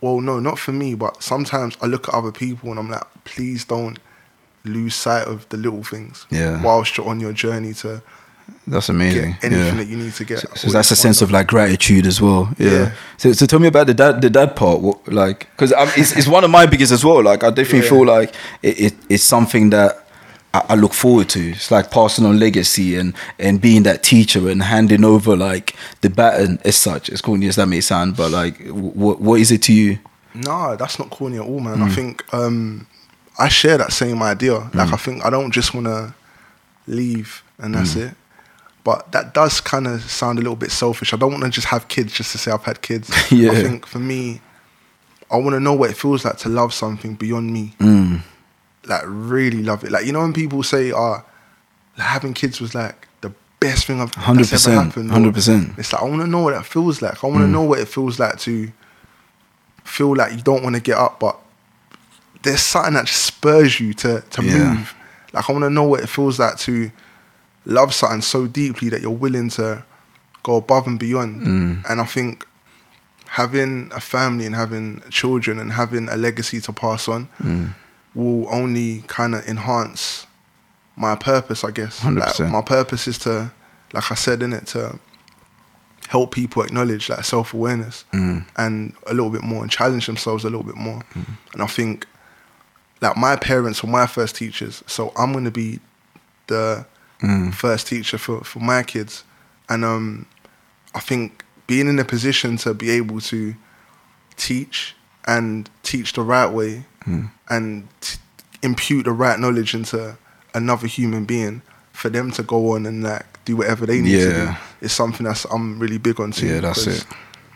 well 0.00 0.20
no 0.20 0.40
not 0.40 0.58
for 0.58 0.72
me 0.72 0.94
but 0.94 1.22
sometimes 1.22 1.76
i 1.80 1.86
look 1.86 2.08
at 2.08 2.14
other 2.14 2.32
people 2.32 2.70
and 2.70 2.78
i'm 2.78 2.90
like 2.90 3.04
please 3.24 3.64
don't 3.64 3.98
lose 4.64 4.94
sight 4.94 5.26
of 5.28 5.46
the 5.50 5.56
little 5.56 5.84
things 5.84 6.26
Yeah. 6.30 6.62
whilst 6.62 6.96
you're 6.96 7.06
on 7.08 7.20
your 7.20 7.32
journey 7.32 7.74
to 7.74 8.02
That's 8.66 8.86
get 8.86 8.94
amazing. 8.94 9.36
anything 9.42 9.52
yeah. 9.66 9.74
that 9.74 9.88
you 9.88 9.96
need 9.98 10.14
to 10.14 10.24
get 10.24 10.38
So 10.56 10.68
that's 10.70 10.90
a 10.90 10.96
sense 10.96 11.20
of 11.20 11.30
like 11.30 11.46
gratitude 11.46 12.06
as 12.06 12.20
well. 12.20 12.48
Yeah. 12.58 12.70
Yeah. 12.70 12.92
So, 13.18 13.32
so 13.32 13.44
tell 13.46 13.58
me 13.58 13.68
about 13.68 13.86
the 13.86 13.94
dad, 13.94 14.22
the 14.22 14.30
dad 14.30 14.56
part. 14.56 14.80
What, 14.80 15.06
like, 15.12 15.50
because 15.50 15.72
it's, 15.96 16.16
it's 16.16 16.26
one 16.26 16.44
of 16.44 16.50
my 16.50 16.64
biggest 16.66 16.90
as 16.90 17.04
well. 17.04 17.22
Like, 17.22 17.44
I 17.44 17.50
definitely 17.50 17.80
Yeah. 17.80 17.88
feel 17.90 18.06
like 18.06 18.34
it, 18.62 18.80
it, 18.80 18.94
it's 19.10 19.22
something 19.24 19.68
that 19.70 20.06
I, 20.54 20.64
I 20.70 20.74
look 20.76 20.94
forward 20.94 21.28
to. 21.30 21.50
It's 21.50 21.70
like 21.70 21.90
passing 21.90 22.24
on 22.24 22.38
legacy 22.38 22.96
and 22.96 23.12
and 23.38 23.60
being 23.60 23.82
that 23.82 24.02
teacher 24.02 24.48
and 24.48 24.62
handing 24.62 25.04
over 25.04 25.36
like 25.36 25.76
the 26.00 26.08
baton 26.08 26.58
as 26.64 26.76
such. 26.76 27.10
As 27.10 27.20
corny 27.20 27.48
as 27.48 27.56
that 27.56 27.66
may 27.66 27.82
sound, 27.82 28.16
but 28.16 28.30
like, 28.30 28.56
what 28.68 29.20
what 29.20 29.40
is 29.40 29.50
it 29.52 29.60
to 29.62 29.72
you? 29.74 29.98
No, 30.32 30.74
that's 30.76 30.98
not 30.98 31.10
corny 31.10 31.36
at 31.36 31.44
all, 31.44 31.60
man. 31.60 31.78
Mm. 31.78 31.82
I 31.82 31.88
think 31.90 32.34
um, 32.34 32.86
I 33.38 33.48
share 33.48 33.76
that 33.78 33.92
same 33.92 34.22
idea. 34.22 34.70
Like, 34.72 34.92
I 34.92 34.96
think 34.96 35.24
I 35.24 35.28
don't 35.30 35.50
just 35.52 35.74
want 35.74 35.86
to 35.86 36.14
leave 36.86 37.42
and 37.58 37.74
that's 37.74 37.94
Mm. 37.94 38.08
it. 38.10 38.14
But 38.84 39.12
that 39.12 39.32
does 39.34 39.60
kind 39.62 39.86
of 39.86 40.02
sound 40.10 40.38
a 40.38 40.42
little 40.42 40.56
bit 40.56 40.70
selfish. 40.70 41.14
I 41.14 41.16
don't 41.16 41.32
want 41.32 41.42
to 41.44 41.50
just 41.50 41.68
have 41.68 41.88
kids 41.88 42.12
just 42.12 42.32
to 42.32 42.38
say 42.38 42.50
I've 42.50 42.64
had 42.64 42.82
kids. 42.82 43.10
Yeah. 43.32 43.50
I 43.52 43.54
think 43.62 43.86
for 43.86 43.98
me, 43.98 44.40
I 45.30 45.36
want 45.38 45.54
to 45.54 45.60
know 45.60 45.72
what 45.72 45.90
it 45.90 45.96
feels 45.96 46.24
like 46.24 46.36
to 46.38 46.48
love 46.50 46.74
something 46.74 47.14
beyond 47.14 47.50
me. 47.52 47.74
Mm. 47.78 48.20
Like, 48.86 49.02
really 49.06 49.62
love 49.62 49.84
it. 49.84 49.90
Like, 49.90 50.04
you 50.04 50.12
know, 50.12 50.20
when 50.20 50.34
people 50.34 50.62
say, 50.62 50.92
oh, 50.92 51.24
having 51.96 52.34
kids 52.34 52.60
was 52.60 52.74
like 52.74 53.08
the 53.22 53.32
best 53.58 53.86
thing 53.86 54.02
I've 54.02 54.12
that's 54.12 54.66
ever 54.66 54.76
100%, 54.76 54.84
happened. 54.84 55.10
or 55.10 55.14
100%. 55.32 55.78
It's 55.78 55.92
like, 55.94 56.02
I 56.02 56.04
want 56.04 56.20
to 56.20 56.28
know 56.28 56.42
what 56.42 56.52
that 56.54 56.66
feels 56.66 57.00
like. 57.00 57.24
I 57.24 57.26
Mm. 57.28 57.30
want 57.32 57.42
to 57.44 57.48
know 57.48 57.62
what 57.62 57.78
it 57.78 57.88
feels 57.88 58.18
like 58.18 58.38
to 58.40 58.70
feel 59.84 60.14
like 60.14 60.32
you 60.32 60.42
don't 60.42 60.62
want 60.62 60.74
to 60.76 60.82
get 60.82 60.98
up, 60.98 61.20
but 61.20 61.38
there's 62.42 62.60
something 62.60 62.94
that 62.94 63.06
just 63.06 63.22
spurs 63.24 63.80
you 63.80 63.94
to 63.94 64.20
to 64.30 64.42
Yeah. 64.44 64.74
move. 64.74 64.94
Like 65.32 65.48
I 65.48 65.52
want 65.52 65.64
to 65.64 65.70
know 65.70 65.84
what 65.84 66.00
it 66.00 66.08
feels 66.08 66.38
like 66.38 66.58
to 66.58 66.90
love 67.64 67.94
something 67.94 68.20
so 68.20 68.46
deeply 68.46 68.88
that 68.90 69.00
you're 69.00 69.10
willing 69.10 69.48
to 69.50 69.84
go 70.42 70.56
above 70.56 70.86
and 70.86 70.98
beyond. 70.98 71.42
Mm. 71.42 71.90
And 71.90 72.00
I 72.00 72.04
think 72.04 72.46
having 73.26 73.90
a 73.94 74.00
family 74.00 74.46
and 74.46 74.54
having 74.54 75.02
children 75.10 75.58
and 75.58 75.72
having 75.72 76.08
a 76.08 76.16
legacy 76.16 76.60
to 76.60 76.72
pass 76.72 77.08
on 77.08 77.28
mm. 77.38 77.74
will 78.14 78.52
only 78.52 79.02
kind 79.06 79.34
of 79.34 79.46
enhance 79.48 80.26
my 80.96 81.16
purpose, 81.16 81.64
I 81.64 81.70
guess. 81.70 82.00
100%. 82.00 82.38
Like, 82.40 82.52
my 82.52 82.62
purpose 82.62 83.08
is 83.08 83.18
to, 83.20 83.52
like 83.92 84.10
I 84.10 84.14
said 84.14 84.42
in 84.42 84.52
it, 84.52 84.66
to 84.68 84.98
help 86.08 86.32
people 86.32 86.62
acknowledge 86.62 87.08
that 87.08 87.24
self 87.24 87.54
awareness 87.54 88.04
mm. 88.12 88.44
and 88.56 88.94
a 89.06 89.14
little 89.14 89.30
bit 89.30 89.42
more 89.42 89.62
and 89.62 89.70
challenge 89.70 90.06
themselves 90.06 90.44
a 90.44 90.50
little 90.50 90.62
bit 90.62 90.76
more. 90.76 91.00
Mm. 91.14 91.26
And 91.54 91.62
I 91.62 91.66
think 91.66 92.06
like 93.00 93.16
my 93.16 93.36
parents 93.36 93.82
were 93.82 93.90
my 93.90 94.06
first 94.06 94.36
teachers, 94.36 94.84
so 94.86 95.12
I'm 95.16 95.32
gonna 95.32 95.50
be 95.50 95.80
the 96.46 96.86
Mm. 97.24 97.54
first 97.54 97.86
teacher 97.86 98.18
for, 98.18 98.44
for 98.44 98.60
my 98.60 98.82
kids. 98.82 99.24
And 99.68 99.84
um 99.84 100.26
I 100.94 101.00
think 101.00 101.44
being 101.66 101.88
in 101.88 101.98
a 101.98 102.04
position 102.04 102.56
to 102.58 102.74
be 102.74 102.90
able 102.90 103.20
to 103.20 103.54
teach 104.36 104.94
and 105.26 105.70
teach 105.82 106.12
the 106.12 106.22
right 106.22 106.50
way 106.50 106.84
mm. 107.06 107.30
and 107.48 107.88
t- 108.00 108.18
impute 108.62 109.04
the 109.04 109.12
right 109.12 109.38
knowledge 109.38 109.74
into 109.74 110.16
another 110.54 110.86
human 110.86 111.24
being 111.24 111.62
for 111.92 112.10
them 112.10 112.30
to 112.32 112.42
go 112.42 112.72
on 112.72 112.86
and 112.86 113.02
like 113.02 113.26
do 113.44 113.56
whatever 113.56 113.86
they 113.86 114.00
need 114.00 114.18
to 114.18 114.30
do 114.30 114.56
is 114.80 114.92
something 114.92 115.24
that's 115.24 115.44
I'm 115.46 115.78
really 115.78 115.98
big 115.98 116.20
on 116.20 116.32
too. 116.32 116.46
Yeah, 116.46 116.60
that's 116.60 116.86
it. 116.86 117.06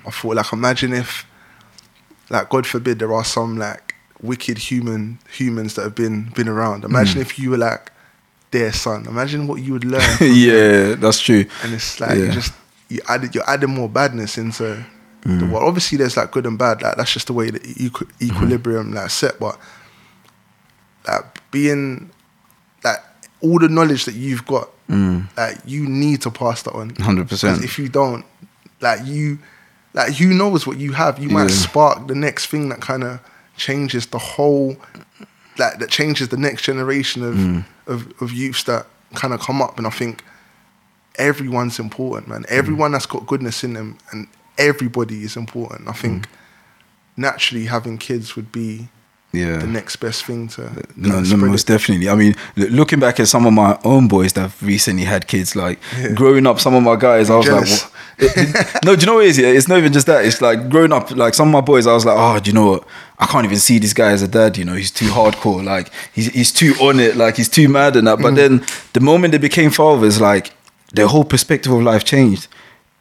I 0.07 0.11
thought 0.11 0.37
like 0.37 0.53
imagine 0.53 0.93
if 0.93 1.27
like 2.31 2.49
God 2.49 2.66
forbid 2.66 2.99
there 2.99 3.12
are 3.12 3.25
some 3.25 3.59
like 3.59 3.95
wicked 4.21 4.59
human 4.59 5.19
humans 5.31 5.75
that 5.75 5.83
have 5.83 5.95
been 5.95 6.31
been 6.31 6.49
around. 6.49 6.85
Imagine 6.85 7.19
mm. 7.19 7.23
if 7.23 7.39
you 7.39 7.51
were 7.51 7.59
like 7.59 7.93
their 8.51 8.72
son. 8.72 9.07
Imagine 9.07 9.46
what 9.46 9.62
you 9.62 9.72
would 9.74 9.84
learn. 9.84 10.03
yeah, 10.20 10.94
that's 10.94 11.20
true. 11.20 11.44
and 11.62 11.74
it's 11.74 12.01
like 12.01 12.11
Yeah. 12.18 12.24
you 12.26 12.32
just 12.32 12.53
you 12.88 13.01
added 13.09 13.34
you're 13.34 13.49
adding 13.51 13.70
more 13.70 13.88
badness 13.88 14.38
into 14.38 14.64
the 14.64 14.84
Mm. 15.28 15.51
world. 15.51 15.64
Obviously, 15.68 15.99
there's 15.99 16.16
like 16.16 16.30
good 16.30 16.46
and 16.46 16.57
bad. 16.59 16.80
Like 16.80 16.96
that's 16.96 17.12
just 17.12 17.26
the 17.26 17.32
way 17.34 17.51
the 17.51 17.59
equi- 17.61 18.07
Mm-hmm. 18.07 18.24
equilibrium 18.24 18.92
like 18.94 19.11
set. 19.11 19.38
But 19.38 19.59
like 21.07 21.51
being 21.51 22.11
like 22.84 22.99
all 23.40 23.59
the 23.59 23.68
knowledge 23.68 24.05
that 24.07 24.14
you've 24.14 24.46
got, 24.46 24.70
like 25.36 25.59
you 25.66 25.86
need 25.88 26.22
to 26.22 26.30
pass 26.30 26.62
that 26.62 26.72
on. 26.72 26.90
Hundred 26.96 27.28
percent. 27.28 27.62
If 27.64 27.78
you 27.78 27.88
don't, 27.88 28.24
like 28.80 29.01
you, 29.05 29.38
like 29.94 30.14
who 30.14 30.32
knows 30.32 30.66
what 30.66 30.78
you 30.78 30.92
have? 30.92 31.18
You 31.18 31.28
might 31.28 31.51
Yeah. 31.51 31.57
spark 31.57 32.07
the 32.09 32.14
next 32.14 32.46
thing 32.46 32.68
that 32.70 32.80
kind 32.80 33.05
of 33.05 33.20
changes 33.57 34.07
the 34.07 34.18
whole, 34.18 34.76
like 35.59 35.78
that 35.78 35.90
changes 35.90 36.28
the 36.28 36.36
next 36.36 36.62
generation 36.62 37.22
of 37.22 37.34
Mm. 37.34 37.64
of, 37.86 38.12
of 38.22 38.32
youths 38.32 38.64
that 38.64 38.86
kind 39.14 39.32
of 39.34 39.40
come 39.40 39.62
up. 39.62 39.78
And 39.78 39.86
I 39.86 39.90
think 39.90 40.22
everyone's 41.16 41.78
important, 41.78 42.28
man. 42.28 42.44
Everyone 42.48 42.92
that's 42.92 43.06
got 43.06 43.26
goodness 43.26 43.64
in 43.64 43.72
them, 43.74 43.98
and 44.12 44.26
everybody 44.56 45.22
is 45.22 45.36
important. 45.36 45.88
I 45.88 45.92
think 45.92 46.28
naturally 47.16 47.66
having 47.66 47.98
kids 47.98 48.36
would 48.36 48.52
be 48.52 48.88
Yeah. 49.31 49.59
the 49.59 49.66
next 49.66 49.97
best 49.97 50.24
thing 50.24 50.49
to 50.49 50.70
No, 50.97 51.20
no, 51.20 51.37
most 51.37 51.68
it. 51.68 51.72
definitely. 51.74 52.09
I 52.09 52.14
mean, 52.14 52.35
looking 52.57 52.99
back 52.99 53.20
at 53.20 53.29
some 53.29 53.45
of 53.45 53.53
my 53.53 53.79
own 53.85 54.09
boys 54.09 54.33
that 54.33 54.51
recently 54.62 55.05
had 55.05 55.26
kids, 55.26 55.55
like 55.55 55.79
growing 56.14 56.47
up, 56.47 56.61
some 56.61 56.74
of 56.74 56.83
my 56.83 56.97
guys, 56.97 57.29
I 57.29 57.37
was 57.37 57.45
jealous. 57.47 57.83
like? 57.85 57.93
It- 58.20 58.81
no, 58.85 58.97
do 58.97 59.01
you 59.03 59.07
know 59.07 59.14
what 59.16 59.26
it 59.26 59.29
is? 59.29 59.39
Yeah? 59.39 59.49
It's 59.49 59.68
not 59.68 59.76
even 59.79 59.93
just 59.93 60.07
that. 60.07 60.24
It's 60.24 60.41
like 60.41 60.70
growing 60.70 60.93
up, 60.93 61.11
like 61.11 61.35
some 61.35 61.49
of 61.49 61.53
my 61.53 61.61
boys, 61.61 61.87
I 61.87 61.93
was 61.93 62.07
like, 62.07 62.16
oh, 62.18 62.41
do 62.41 62.49
you 62.51 62.55
know 62.55 62.70
what? 62.70 62.87
I 63.18 63.26
can't 63.26 63.45
even 63.45 63.59
see 63.59 63.79
this 63.79 63.93
guy 63.93 64.12
as 64.12 64.22
a 64.22 64.29
dad. 64.29 64.57
You 64.57 64.64
know, 64.64 64.74
he's 64.74 64.91
too 64.91 65.09
hardcore. 65.11 65.62
Like 65.62 65.91
he's 66.14 66.29
he's 66.29 66.51
too 66.51 66.72
on 66.81 66.99
it. 66.99 67.14
Like 67.16 67.37
he's 67.37 67.49
too 67.51 67.68
mad 67.68 67.97
and 67.97 68.07
that. 68.07 68.18
Mm. 68.18 68.22
But 68.22 68.35
then 68.37 68.64
the 68.95 69.01
moment 69.01 69.33
they 69.33 69.39
became 69.39 69.70
fathers, 69.70 70.20
like 70.22 70.53
their 70.95 71.07
whole 71.07 71.24
perspective 71.24 71.70
of 71.70 71.83
life 71.83 72.05
changed. 72.05 72.49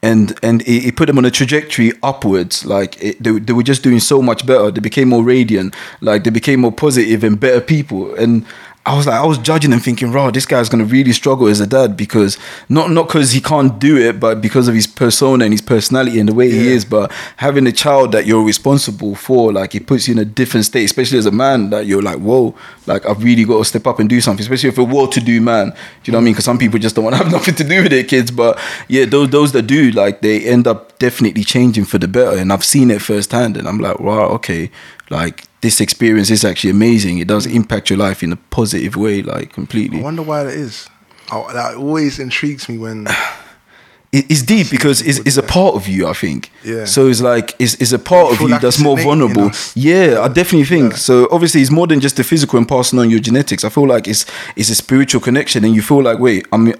And 0.03 0.37
and 0.43 0.61
it, 0.61 0.85
it 0.85 0.95
put 0.95 1.07
them 1.07 1.17
on 1.17 1.25
a 1.25 1.31
trajectory 1.31 1.91
upwards. 2.03 2.65
Like 2.65 3.01
it, 3.01 3.21
they, 3.21 3.31
they 3.39 3.53
were 3.53 3.63
just 3.63 3.81
doing 3.81 3.99
so 3.99 4.21
much 4.21 4.45
better. 4.45 4.69
They 4.69 4.79
became 4.79 5.09
more 5.09 5.23
radiant. 5.23 5.75
Like 6.01 6.23
they 6.23 6.29
became 6.29 6.61
more 6.61 6.71
positive 6.71 7.23
and 7.23 7.39
better 7.39 7.61
people. 7.61 8.13
And 8.15 8.45
I 8.87 8.95
was 8.95 9.05
like, 9.05 9.19
I 9.19 9.25
was 9.25 9.37
judging 9.37 9.71
them, 9.71 9.81
thinking, 9.81 10.13
"Raw, 10.13 10.31
this 10.31 10.45
guy's 10.45 10.69
gonna 10.69 10.85
really 10.85 11.11
struggle 11.11 11.47
as 11.47 11.59
a 11.59 11.67
dad 11.67 11.97
because 11.97 12.37
not 12.69 12.89
not 12.89 13.07
because 13.07 13.33
he 13.33 13.41
can't 13.41 13.77
do 13.79 13.97
it, 13.97 14.17
but 14.17 14.39
because 14.39 14.69
of 14.69 14.75
his 14.75 14.87
persona 14.87 15.43
and 15.43 15.53
his 15.53 15.61
personality 15.61 16.21
and 16.21 16.29
the 16.29 16.33
way 16.33 16.49
he 16.49 16.69
is. 16.69 16.85
But 16.85 17.11
having 17.35 17.67
a 17.67 17.73
child 17.73 18.13
that 18.13 18.25
you're 18.25 18.45
responsible 18.45 19.15
for, 19.15 19.51
like, 19.51 19.75
it 19.75 19.87
puts 19.87 20.07
you 20.07 20.13
in 20.13 20.19
a 20.19 20.25
different 20.25 20.65
state, 20.65 20.85
especially 20.85 21.17
as 21.17 21.25
a 21.25 21.31
man. 21.31 21.69
That 21.69 21.85
you're 21.85 22.01
like, 22.01 22.19
whoa, 22.19 22.55
like 22.85 23.05
I've 23.05 23.21
really 23.21 23.43
got 23.43 23.57
to 23.57 23.65
step 23.65 23.85
up 23.87 23.99
and 23.99 24.09
do 24.09 24.21
something. 24.21 24.41
Especially 24.41 24.69
if 24.69 24.77
a 24.77 24.85
well-to-do 24.85 25.41
man. 25.41 25.71
Do 25.71 25.75
you 26.05 26.13
know 26.13 26.19
what 26.19 26.21
I 26.21 26.23
mean? 26.23 26.33
Because 26.33 26.45
some 26.45 26.57
people 26.57 26.79
just 26.79 26.95
don't 26.95 27.03
want 27.03 27.17
to 27.17 27.23
have 27.23 27.31
nothing 27.37 27.55
to 27.55 27.65
do 27.65 27.83
with 27.83 27.91
their 27.91 28.05
kids. 28.05 28.31
But 28.31 28.57
yeah, 28.87 29.03
those 29.03 29.29
those 29.31 29.51
that 29.51 29.63
do, 29.63 29.91
like, 29.91 30.21
they 30.21 30.45
end 30.45 30.65
up 30.65 30.97
definitely 30.97 31.43
changing 31.43 31.83
for 31.83 31.97
the 31.97 32.07
better. 32.07 32.37
And 32.37 32.53
I've 32.53 32.63
seen 32.63 32.89
it 32.89 33.01
firsthand, 33.01 33.57
and 33.57 33.67
I'm 33.67 33.79
like, 33.79 33.99
wow, 33.99 34.27
okay, 34.37 34.71
like 35.09 35.43
this 35.61 35.81
experience 35.81 36.29
is 36.29 36.43
actually 36.45 36.69
amazing. 36.71 37.17
It 37.19 37.27
does 37.27 37.45
impact 37.45 37.89
your 37.89 37.97
life 37.99 38.23
in 38.23 38.31
a 38.31 38.35
positive 38.35 38.95
way, 38.95 39.21
like 39.21 39.53
completely. 39.53 39.99
I 39.99 40.03
wonder 40.03 40.21
why 40.21 40.43
that 40.43 40.53
is. 40.53 40.87
I, 41.31 41.53
that 41.53 41.75
always 41.75 42.19
intrigues 42.19 42.69
me 42.69 42.77
when 42.77 43.07
it's 44.13 44.41
deep 44.41 44.69
because 44.69 45.01
it's, 45.01 45.19
it's 45.19 45.37
a 45.37 45.43
part 45.43 45.75
of 45.75 45.87
you, 45.87 46.07
I 46.07 46.13
think. 46.13 46.51
Yeah. 46.63 46.85
So 46.85 47.07
it's 47.07 47.21
like 47.21 47.55
it's, 47.59 47.73
it's 47.75 47.91
a 47.91 47.99
part 47.99 48.33
of 48.33 48.39
you 48.41 48.47
like 48.47 48.61
that's 48.61 48.79
more 48.79 48.97
vulnerable. 48.97 49.51
Yeah, 49.75 50.21
I 50.21 50.27
definitely 50.29 50.65
think 50.65 50.91
Yeah. 50.93 50.97
so. 50.97 51.27
Obviously, 51.31 51.61
it's 51.61 51.71
more 51.71 51.87
than 51.87 51.99
just 51.99 52.15
the 52.17 52.23
physical 52.23 52.57
and 52.57 52.67
passing 52.67 52.99
on 52.99 53.09
your 53.09 53.19
genetics. 53.19 53.63
I 53.65 53.69
feel 53.69 53.87
like 53.87 54.07
it's 54.07 54.25
it's 54.55 54.69
a 54.69 54.75
spiritual 54.75 55.21
connection, 55.21 55.65
and 55.65 55.75
you 55.75 55.81
feel 55.81 56.01
like 56.01 56.19
wait, 56.19 56.47
I'm 56.53 56.73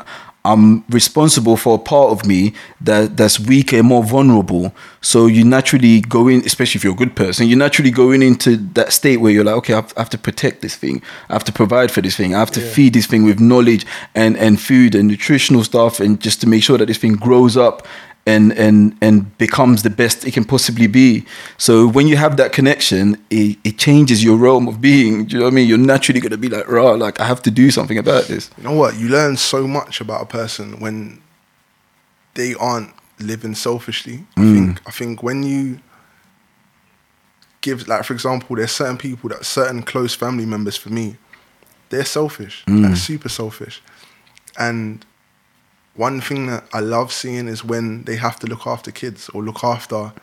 I'm 0.48 0.86
responsible 0.90 1.58
for 1.58 1.76
a 1.76 1.78
part 1.78 2.12
of 2.12 2.26
me 2.26 2.54
that 2.80 3.18
that's 3.18 3.38
weaker 3.38 3.78
and 3.80 3.88
more 3.88 4.04
vulnerable. 4.04 4.74
So 5.02 5.26
you 5.26 5.44
naturally 5.44 6.00
go 6.00 6.30
in, 6.30 6.40
especially 6.46 6.80
if 6.80 6.84
you're 6.86 6.94
a 6.94 6.98
good 6.98 7.18
person, 7.18 7.48
you're 7.48 7.58
naturally 7.58 7.92
go 7.92 8.12
in 8.12 8.24
into 8.24 8.56
that 8.74 8.94
state 8.94 9.18
where 9.18 9.34
you're 9.34 9.44
like, 9.44 9.56
okay, 9.56 9.74
I 9.74 9.78
have, 9.78 9.94
I 9.98 10.02
have 10.02 10.10
to 10.12 10.18
protect 10.18 10.62
this 10.62 10.76
thing, 10.76 11.02
I 11.30 11.34
have 11.34 11.44
to 11.44 11.52
provide 11.52 11.92
for 11.92 12.02
this 12.02 12.16
thing, 12.16 12.34
I 12.34 12.40
have 12.40 12.52
to 12.52 12.62
feed 12.62 12.94
this 12.94 13.08
thing 13.08 13.26
with 13.26 13.40
knowledge 13.40 13.86
and 14.16 14.38
and 14.38 14.60
food 14.60 14.96
and 14.96 15.08
nutritional 15.10 15.64
stuff, 15.66 16.00
and 16.00 16.22
just 16.22 16.40
to 16.42 16.48
make 16.48 16.64
sure 16.64 16.78
that 16.78 16.86
this 16.86 16.98
thing 16.98 17.16
grows 17.16 17.58
up 17.58 17.86
and 18.28 18.52
and 18.54 18.96
and 19.02 19.36
becomes 19.38 19.84
the 19.84 19.90
best 19.90 20.26
it 20.26 20.34
can 20.34 20.44
possibly 20.44 20.86
be. 20.86 21.26
So 21.58 21.88
when 21.88 22.08
you 22.08 22.18
have 22.18 22.36
that 22.38 22.52
connection, 22.52 23.18
it, 23.30 23.58
it 23.64 23.78
changes 23.78 24.24
your 24.24 24.38
realm 24.38 24.68
of 24.68 24.82
being. 24.82 25.26
Do 25.26 25.34
you 25.34 25.40
know 25.40 25.46
what 25.46 25.54
I 25.54 25.56
mean? 25.56 25.68
You're 25.68 25.78
naturally 25.78 26.20
gonna 26.20 26.38
be 26.38 26.50
like, 26.50 26.68
rah, 26.68 26.92
like 26.92 27.20
I 27.22 27.26
have 27.26 27.42
to 27.44 27.52
do 27.52 27.72
something 27.72 27.98
about 27.98 28.26
this. 28.26 28.52
you 28.58 28.66
know 28.66 28.74
what 28.74 29.00
you 29.00 29.08
learn 29.08 29.38
so 29.38 29.66
much 29.66 30.02
about 30.02 30.22
a 30.22 30.26
person 30.26 30.80
when 30.80 31.22
they 32.34 32.54
aren't 32.56 32.94
living 33.20 33.56
selfishly. 33.56 34.26
I 34.36 34.42
mm. 34.42 34.54
think 34.54 34.82
I 34.86 34.92
think 34.92 35.24
when 35.24 35.44
you 35.44 35.80
give 37.62 37.88
like 37.88 38.04
for 38.04 38.14
example, 38.14 38.58
there's 38.58 38.74
certain 38.74 38.98
people 38.98 39.30
that 39.30 39.46
certain 39.46 39.84
close 39.84 40.14
family 40.14 40.46
members 40.46 40.76
for 40.76 40.90
me, 40.90 41.16
they're 41.90 42.06
selfish, 42.06 42.66
mm. 42.68 42.84
like 42.84 42.98
super 42.98 43.30
selfish, 43.30 43.82
and 44.60 45.06
one 45.98 46.22
thing 46.22 46.48
that 46.48 46.64
I 46.72 46.80
love 46.80 47.12
seeing 47.12 47.48
is 47.48 47.64
when 47.64 48.04
they 48.04 48.16
have 48.16 48.40
to 48.40 48.48
look 48.48 48.66
after 48.66 48.92
kids 48.92 49.30
or 49.30 49.44
look 49.44 49.64
after, 49.64 50.14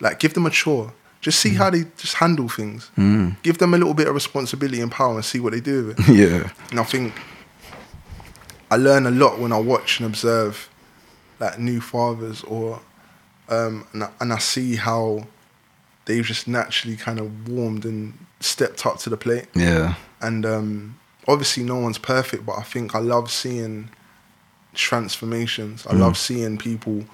like, 0.00 0.18
give 0.18 0.34
them 0.34 0.44
a 0.44 0.50
chore. 0.50 0.92
Just 1.20 1.40
see 1.40 1.54
how 1.54 1.70
they 1.70 1.84
just 1.96 2.14
handle 2.14 2.48
things. 2.48 2.90
Give 3.42 3.58
them 3.58 3.74
a 3.74 3.78
little 3.78 3.94
bit 3.94 4.08
of 4.08 4.14
responsibility 4.14 4.80
and 4.80 4.90
power 4.90 5.14
and 5.14 5.24
see 5.24 5.38
what 5.38 5.52
they 5.52 5.60
do 5.60 5.86
with 5.88 6.00
it. 6.00 6.08
yeah. 6.14 6.50
And 6.70 6.80
I 6.80 6.84
think 6.84 7.14
I 8.70 8.76
learn 8.76 9.06
a 9.06 9.10
lot 9.10 9.38
when 9.38 9.52
I 9.52 9.58
watch 9.58 10.00
and 10.00 10.06
observe 10.06 10.68
like 11.38 11.58
new 11.58 11.80
fathers 11.80 12.42
or 12.44 12.80
um, 13.48 13.86
and, 13.92 14.04
I, 14.04 14.10
and 14.20 14.32
I 14.32 14.38
see 14.38 14.76
how 14.76 15.26
they've 16.06 16.24
just 16.24 16.48
naturally 16.48 16.96
kind 16.96 17.18
of 17.18 17.48
warmed 17.48 17.84
and 17.84 18.14
stepped 18.40 18.86
up 18.86 18.98
to 18.98 19.10
the 19.10 19.16
plate. 19.16 19.46
Yeah. 19.54 19.94
And 20.20 20.46
um, 20.46 20.98
obviously, 21.28 21.64
no 21.64 21.76
one's 21.76 21.98
perfect, 21.98 22.46
but 22.46 22.58
I 22.58 22.62
think 22.62 22.94
I 22.94 22.98
love 22.98 23.30
seeing 23.30 23.90
transformations. 24.74 25.86
I 25.86 25.94
love 25.94 26.16
seeing 26.16 26.58
people 26.58 27.04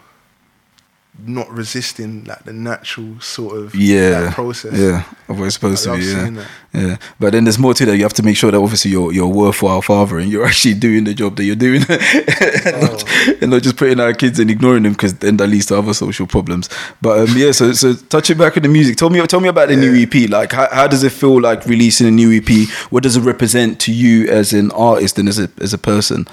not 1.25 1.51
resisting 1.51 2.23
like 2.25 2.45
the 2.45 2.53
natural 2.53 3.19
sort 3.21 3.57
of 3.57 3.75
Yeah. 3.75 4.35
process. 4.35 4.75
Yeah. 4.79 5.05
Of 5.29 5.39
what 5.39 5.47
it's 5.47 5.55
supposed 5.55 5.89
I 5.89 5.93
to 5.99 5.99
be. 5.99 6.05
Yeah. 6.35 6.45
Yeah. 6.75 6.97
But 7.19 7.33
then 7.33 7.45
there's 7.45 7.59
more 7.59 7.73
to 7.73 7.87
that. 7.87 7.97
You 7.97 8.03
have 8.03 8.13
to 8.15 8.23
make 8.23 8.37
sure 8.37 8.51
that 8.51 8.59
obviously 8.61 8.91
you're 8.91 9.11
you're 9.15 9.27
worthwhile 9.27 9.81
father 9.81 10.19
and 10.19 10.31
you're 10.31 10.45
actually 10.51 10.75
doing 10.75 11.05
the 11.05 11.15
job 11.15 11.37
that 11.37 11.45
you're 11.45 11.57
doing 11.57 11.83
and, 11.89 12.83
not, 12.83 13.43
and 13.43 13.51
not 13.51 13.63
just 13.63 13.79
putting 13.79 13.99
our 13.99 14.13
kids 14.13 14.39
and 14.39 14.51
ignoring 14.51 14.83
them 14.83 14.93
because 14.93 15.15
then 15.15 15.39
that 15.39 15.47
leads 15.47 15.65
to 15.67 15.79
other 15.79 15.95
social 15.95 16.27
problems. 16.27 16.69
But 17.01 17.21
um, 17.31 17.35
yeah, 17.35 17.53
so 17.53 17.73
so 17.73 17.95
touching 17.95 18.37
back 18.37 18.59
on 18.59 18.63
the 18.63 18.69
music, 18.69 18.99
tell 18.99 19.09
me 19.09 19.27
tell 19.27 19.41
me 19.41 19.49
about 19.49 19.69
the 19.69 19.77
new 19.77 19.95
EP. 19.95 20.29
Like 20.29 20.53
how, 20.53 20.69
how 20.71 20.87
does 20.87 21.03
it 21.03 21.13
feel 21.13 21.41
like 21.41 21.65
releasing 21.65 22.07
a 22.07 22.11
new 22.11 22.31
EP? 22.31 22.69
What 22.91 23.03
does 23.03 23.17
it 23.17 23.23
represent 23.23 23.81
to 23.81 23.93
you 23.93 24.29
as 24.29 24.53
an 24.53 24.71
artist 24.73 25.19
and 25.19 25.31
as 25.31 25.39
a 25.39 25.49
as 25.63 25.73
a 25.73 25.79
person? 25.79 26.27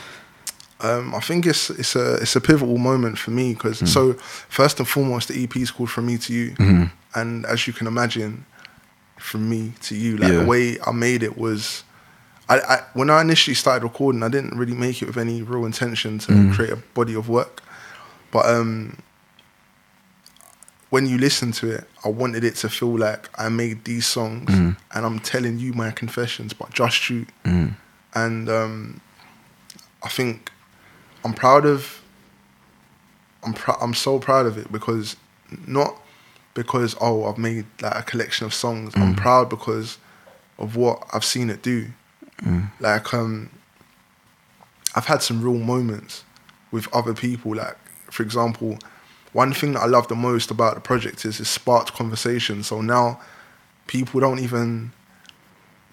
Um, 0.83 1.15
I 1.15 1.19
think 1.21 1.45
it's 1.45 1.69
it's 1.69 1.95
a 1.95 2.15
it's 2.15 2.35
a 2.35 2.41
pivotal 2.41 2.77
moment 2.77 3.17
for 3.17 3.31
me 3.31 3.53
because 3.53 3.79
so 3.89 4.13
first 4.49 4.79
and 4.79 4.87
foremost 4.87 5.29
the 5.29 5.43
EP 5.43 5.55
is 5.57 5.71
called 5.71 5.89
From 5.89 6.05
Me 6.07 6.17
to 6.17 6.33
You, 6.33 6.89
and 7.15 7.45
as 7.45 7.65
you 7.67 7.73
can 7.73 7.87
imagine, 7.87 8.45
from 9.17 9.49
me 9.49 9.71
to 9.83 9.95
you, 9.95 10.17
like 10.17 10.31
Yeah. 10.31 10.39
the 10.39 10.45
way 10.45 10.77
I 10.85 10.91
made 10.91 11.23
it 11.23 11.37
was, 11.37 11.83
I, 12.49 12.59
I 12.59 12.77
when 12.93 13.09
I 13.09 13.21
initially 13.21 13.55
started 13.55 13.83
recording, 13.83 14.23
I 14.23 14.27
didn't 14.29 14.57
really 14.57 14.75
make 14.75 15.01
it 15.01 15.05
with 15.05 15.17
any 15.17 15.41
real 15.41 15.65
intention 15.65 16.19
to 16.19 16.51
create 16.53 16.71
a 16.73 16.79
body 16.93 17.15
of 17.15 17.29
work, 17.29 17.61
but 18.31 18.45
um, 18.45 18.97
when 20.89 21.07
you 21.07 21.17
listen 21.17 21.51
to 21.53 21.71
it, 21.71 21.85
I 22.03 22.09
wanted 22.09 22.43
it 22.43 22.55
to 22.57 22.69
feel 22.69 22.97
like 22.97 23.29
I 23.39 23.49
made 23.49 23.85
these 23.85 24.05
songs 24.05 24.49
Mm. 24.51 24.75
and 24.93 25.05
I'm 25.05 25.19
telling 25.19 25.57
you 25.59 25.73
my 25.73 25.91
confessions, 25.91 26.53
but 26.53 26.69
just 26.71 27.09
you. 27.09 27.25
Mm. 27.45 27.75
And 28.13 28.49
um, 28.49 29.01
I 30.03 30.09
think 30.09 30.51
I'm 31.23 31.33
proud 31.33 31.65
of. 31.65 32.01
I'm 33.43 33.53
pr- 33.53 33.79
I'm 33.81 33.93
so 33.93 34.19
proud 34.19 34.45
of 34.45 34.57
it 34.57 34.71
because 34.71 35.15
not 35.67 36.01
because 36.53 36.95
oh 37.01 37.25
I've 37.25 37.37
made 37.37 37.65
like 37.81 37.95
a 37.95 38.03
collection 38.03 38.45
of 38.45 38.53
songs. 38.53 38.93
I'm 38.95 39.15
mm. 39.15 39.17
proud 39.17 39.49
because 39.49 39.97
of 40.57 40.75
what 40.75 41.03
I've 41.13 41.25
seen 41.25 41.49
it 41.49 41.61
do. 41.61 41.87
Mm. 42.41 42.71
Like 42.79 43.13
um, 43.13 43.49
I've 44.95 45.05
had 45.05 45.21
some 45.21 45.41
real 45.41 45.57
moments 45.59 46.23
with 46.71 46.93
other 46.93 47.13
people. 47.13 47.55
Like 47.55 47.77
for 48.11 48.23
example, 48.23 48.77
one 49.33 49.53
thing 49.53 49.73
that 49.73 49.81
I 49.81 49.87
love 49.87 50.07
the 50.07 50.15
most 50.15 50.51
about 50.51 50.75
the 50.75 50.81
project 50.81 51.25
is 51.25 51.39
it 51.39 51.45
sparked 51.45 51.93
conversation. 51.93 52.63
So 52.63 52.81
now 52.81 53.19
people 53.87 54.19
don't 54.19 54.39
even 54.39 54.93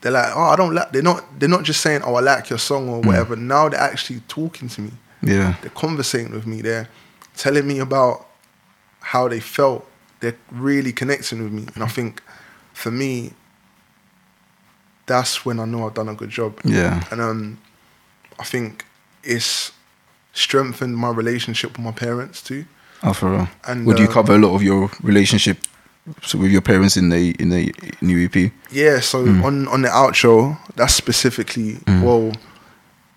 they're 0.00 0.12
like, 0.12 0.32
oh, 0.34 0.42
I 0.42 0.56
don't 0.56 0.74
like. 0.74 0.92
They're 0.92 1.02
not. 1.02 1.38
They're 1.38 1.48
not 1.48 1.64
just 1.64 1.80
saying, 1.82 2.02
oh, 2.04 2.14
I 2.14 2.20
like 2.20 2.48
your 2.48 2.58
song 2.58 2.88
or 2.88 3.02
mm. 3.02 3.06
whatever. 3.06 3.36
Now 3.36 3.68
they're 3.68 3.80
actually 3.80 4.20
talking 4.28 4.68
to 4.70 4.80
me. 4.80 4.92
Yeah. 5.22 5.56
They're 5.60 5.70
conversating 5.70 6.32
with 6.32 6.46
me. 6.46 6.62
They're 6.62 6.88
telling 7.36 7.66
me 7.66 7.78
about 7.78 8.26
how 9.00 9.28
they 9.28 9.40
felt. 9.40 9.86
They're 10.20 10.36
really 10.50 10.92
connecting 10.92 11.42
with 11.42 11.52
me, 11.52 11.66
and 11.74 11.82
I 11.82 11.88
think 11.88 12.22
for 12.74 12.90
me, 12.90 13.32
that's 15.06 15.44
when 15.44 15.58
I 15.58 15.64
know 15.64 15.86
I've 15.86 15.94
done 15.94 16.08
a 16.08 16.14
good 16.14 16.30
job. 16.30 16.60
Yeah. 16.64 17.04
And 17.10 17.20
um, 17.20 17.58
I 18.38 18.44
think 18.44 18.84
it's 19.24 19.72
strengthened 20.32 20.96
my 20.96 21.10
relationship 21.10 21.72
with 21.72 21.80
my 21.80 21.92
parents 21.92 22.42
too. 22.42 22.64
Oh, 23.02 23.12
for 23.12 23.30
real. 23.30 23.48
And, 23.66 23.86
Would 23.86 23.98
you 23.98 24.06
um, 24.06 24.12
cover 24.12 24.34
a 24.34 24.38
lot 24.38 24.54
of 24.54 24.62
your 24.62 24.90
relationship 25.02 25.58
with 26.34 26.50
your 26.50 26.60
parents 26.60 26.96
in 26.96 27.08
the 27.08 27.34
in 27.38 27.50
the 27.50 27.72
new 28.00 28.24
EP? 28.24 28.52
Yeah, 28.70 29.00
so 29.00 29.18
on 29.20 29.68
on 29.68 29.82
the 29.82 29.88
outro, 29.88 30.58
that's 30.76 30.94
specifically 30.94 31.78
well, 31.86 32.32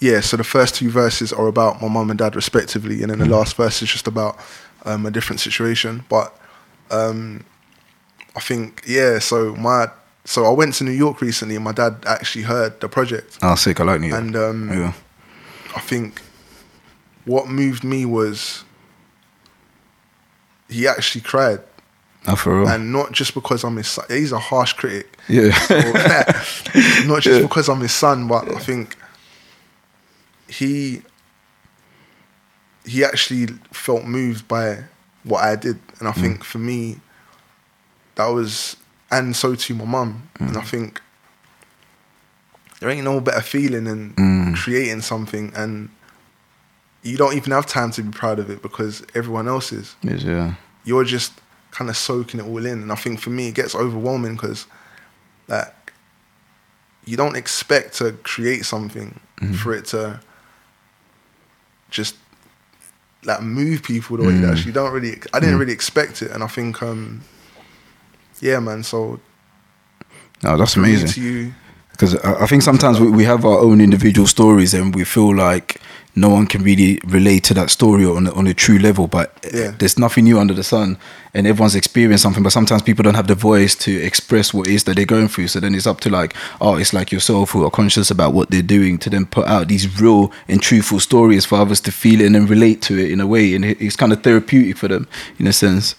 yeah. 0.03 0.19
So 0.21 0.37
the 0.37 0.43
first 0.43 0.75
two 0.75 0.89
verses 0.89 1.31
are 1.33 1.47
about 1.47 1.81
my 1.81 1.87
mum 1.87 2.09
and 2.09 2.19
dad 2.19 2.35
respectively, 2.35 3.01
and 3.01 3.09
then 3.11 3.19
the 3.19 3.25
last 3.37 3.55
verse 3.55 3.81
is 3.81 3.89
just 3.89 4.07
about 4.07 4.37
um, 4.85 5.05
a 5.05 5.11
different 5.11 5.39
situation. 5.39 6.03
But 6.09 6.29
um, 6.91 7.45
I 8.35 8.39
think 8.41 8.83
yeah. 8.85 9.19
So 9.19 9.55
my 9.55 9.87
so 10.25 10.45
I 10.45 10.51
went 10.51 10.73
to 10.75 10.83
New 10.83 10.91
York 11.05 11.21
recently, 11.21 11.55
and 11.55 11.63
my 11.63 11.71
dad 11.71 11.93
actually 12.05 12.43
heard 12.45 12.79
the 12.81 12.87
project, 12.89 13.37
Oh, 13.41 13.55
sick. 13.55 13.79
I 13.79 13.83
like 13.83 14.01
New 14.01 14.07
York. 14.09 14.21
and 14.21 14.35
um, 14.35 14.69
yeah. 14.69 14.93
I 15.75 15.79
think 15.79 16.21
what 17.25 17.47
moved 17.47 17.83
me 17.83 18.05
was 18.05 18.63
he 20.69 20.87
actually 20.87 21.21
cried, 21.21 21.59
Oh, 22.27 22.35
for 22.35 22.59
real. 22.59 22.67
and 22.69 22.91
not 22.91 23.11
just 23.11 23.33
because 23.33 23.63
I'm 23.63 23.77
his 23.77 23.87
son. 23.87 24.05
He's 24.09 24.31
a 24.31 24.39
harsh 24.39 24.73
critic. 24.73 25.17
yeah. 25.29 25.49
not 27.05 27.21
just 27.21 27.41
because 27.41 27.69
I'm 27.69 27.81
his 27.81 27.91
son, 27.93 28.27
but 28.27 28.49
I 28.49 28.59
think 28.59 28.95
he 30.53 31.01
he 32.85 33.03
actually 33.03 33.47
felt 33.71 34.05
moved 34.05 34.47
by 34.47 34.83
what 35.23 35.43
I 35.43 35.55
did, 35.55 35.79
and 35.99 36.07
I 36.07 36.11
mm. 36.11 36.21
think 36.21 36.43
for 36.43 36.59
me 36.59 36.99
that 38.15 38.27
was, 38.27 38.75
and 39.09 39.35
so 39.35 39.55
too 39.55 39.73
my 39.73 39.85
mum, 39.85 40.29
and 40.39 40.57
I 40.57 40.61
mm. 40.61 40.67
think 40.67 41.01
there 42.79 42.89
ain't 42.89 43.05
no 43.05 43.21
better 43.21 43.41
feeling 43.41 43.85
than 43.85 44.13
mm. 44.13 44.55
creating 44.55 45.01
something, 45.01 45.51
and 45.55 45.89
you 47.01 47.17
don't 47.17 47.35
even 47.35 47.51
have 47.51 47.65
time 47.65 47.91
to 47.91 48.03
be 48.03 48.11
proud 48.11 48.39
of 48.39 48.49
it 48.49 48.61
because 48.61 49.03
everyone 49.15 49.47
else 49.47 49.71
is. 49.71 49.95
Yes, 50.03 50.23
yeah. 50.23 50.55
you're 50.83 51.03
just 51.05 51.33
kind 51.71 51.89
of 51.89 51.97
soaking 51.97 52.39
it 52.39 52.45
all 52.45 52.65
in. 52.65 52.81
And 52.81 52.91
I 52.91 52.95
think 52.95 53.19
for 53.19 53.29
me, 53.29 53.47
it 53.47 53.55
gets 53.55 53.75
overwhelming 53.75 54.33
because, 54.33 54.67
like, 55.47 55.73
you 57.05 57.17
don't 57.17 57.35
expect 57.35 57.95
to 57.97 58.13
create 58.23 58.65
something 58.65 59.19
for 59.61 59.73
it 59.73 59.85
to 59.85 60.21
just 61.93 62.15
like 63.23 63.41
move 63.41 63.81
people 63.83 64.17
the 64.17 64.23
way 64.23 64.33
it 64.33 64.41
does. 64.41 64.65
You 64.65 64.73
don't 64.73 64.91
really. 64.91 65.13
I 65.33 65.39
didn't 65.39 65.59
really 65.59 65.71
expect 65.73 66.21
it, 66.21 66.31
and 66.31 66.43
I 66.43 66.47
think, 66.47 66.81
um, 66.83 67.21
yeah, 68.41 68.59
man. 68.59 68.83
So 68.83 69.19
No, 70.43 70.57
that's 70.57 70.75
amazing. 70.75 71.07
to 71.09 71.21
you, 71.21 71.53
Because 71.91 72.15
I 72.23 72.43
I 72.43 72.47
think 72.47 72.63
sometimes 72.63 72.99
we, 72.99 73.09
we 73.09 73.23
have 73.25 73.45
our 73.45 73.59
own 73.59 73.79
individual 73.79 74.27
stories 74.27 74.73
and 74.73 74.93
we 74.95 75.05
feel 75.05 75.33
like 75.35 75.79
no 76.15 76.29
one 76.29 76.45
can 76.45 76.61
really 76.63 76.99
relate 77.07 77.43
to 77.45 77.53
that 77.55 77.69
story 77.71 78.05
on 78.05 78.27
a, 78.27 78.31
on 78.33 78.45
a 78.47 78.53
true 78.53 78.77
level. 78.77 79.07
But 79.07 79.31
Yeah. 79.53 79.71
there's 79.79 79.97
nothing 79.97 80.25
new 80.25 80.39
under 80.39 80.53
the 80.53 80.63
sun, 80.63 80.97
and 81.33 81.47
everyone's 81.47 81.75
experienced 81.75 82.21
something. 82.23 82.43
But 82.43 82.51
sometimes 82.51 82.81
people 82.83 83.01
don't 83.03 83.15
have 83.15 83.27
the 83.27 83.35
voice 83.35 83.73
to 83.75 83.91
express 83.91 84.53
what 84.53 84.67
it 84.67 84.73
is 84.75 84.83
that 84.83 84.95
they're 84.95 85.05
going 85.05 85.27
through. 85.27 85.47
So 85.47 85.59
then 85.59 85.73
it's 85.73 85.87
up 85.87 85.99
to 86.01 86.09
like 86.09 86.35
artists 86.61 86.93
like 86.93 87.11
yourself 87.11 87.51
who 87.51 87.63
are 87.65 87.71
conscious 87.71 88.11
about 88.11 88.33
what 88.33 88.51
they're 88.51 88.61
doing 88.61 88.97
to 88.99 89.09
then 89.09 89.25
put 89.25 89.47
out 89.47 89.67
these 89.67 89.99
real 90.01 90.31
and 90.47 90.61
truthful 90.61 90.99
stories 90.99 91.45
for 91.45 91.55
others 91.59 91.81
to 91.81 91.91
feel 91.91 92.21
it 92.21 92.25
and 92.27 92.35
then 92.35 92.45
relate 92.47 92.81
to 92.83 92.97
it 92.99 93.11
in 93.11 93.19
a 93.19 93.25
way, 93.27 93.55
and 93.55 93.65
it's 93.65 93.95
kind 93.95 94.13
of 94.13 94.21
therapeutic 94.21 94.77
for 94.77 94.87
them 94.87 95.07
in 95.39 95.47
a 95.47 95.53
sense. 95.53 95.95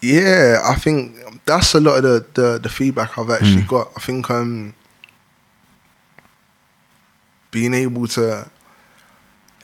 Yeah, 0.00 0.60
I 0.64 0.74
think 0.76 1.16
that's 1.44 1.74
a 1.74 1.80
lot 1.80 1.96
of 1.96 2.02
the 2.04 2.24
the, 2.34 2.58
the 2.58 2.68
feedback 2.68 3.18
I've 3.18 3.30
actually 3.30 3.62
got. 3.62 3.90
I 3.96 4.00
think 4.00 4.30
um 4.30 4.74
being 7.50 7.74
able 7.74 8.06
to 8.08 8.48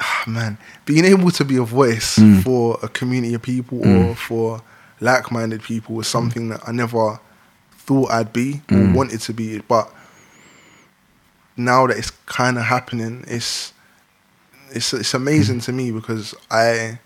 ah, 0.03 0.25
man, 0.27 0.59
being 0.85 1.05
able 1.05 1.31
to 1.31 1.45
be 1.45 1.57
a 1.57 1.63
voice 1.63 2.19
mm. 2.19 2.43
for 2.43 2.79
a 2.83 2.89
community 2.89 3.35
of 3.35 3.43
people 3.43 3.79
or 3.79 4.13
mm. 4.13 4.17
for 4.17 4.63
like-minded 5.01 5.63
people 5.63 5.95
was 5.95 6.07
something 6.07 6.49
that 6.49 6.61
I 6.67 6.73
never 6.73 7.21
thought 7.73 8.11
I'd 8.11 8.33
be 8.33 8.63
or 8.71 8.77
mm. 8.77 8.95
wanted 8.95 9.21
to 9.21 9.33
be, 9.33 9.59
but 9.61 9.93
now 11.57 11.87
that 11.87 11.97
it's 11.97 12.11
kind 12.27 12.57
of 12.59 12.65
happening, 12.65 13.25
it's 13.29 13.73
it's 14.71 14.93
it's 14.95 15.15
amazing 15.15 15.61
to 15.61 15.73
me 15.73 15.91
because 15.91 16.35
I 16.51 16.99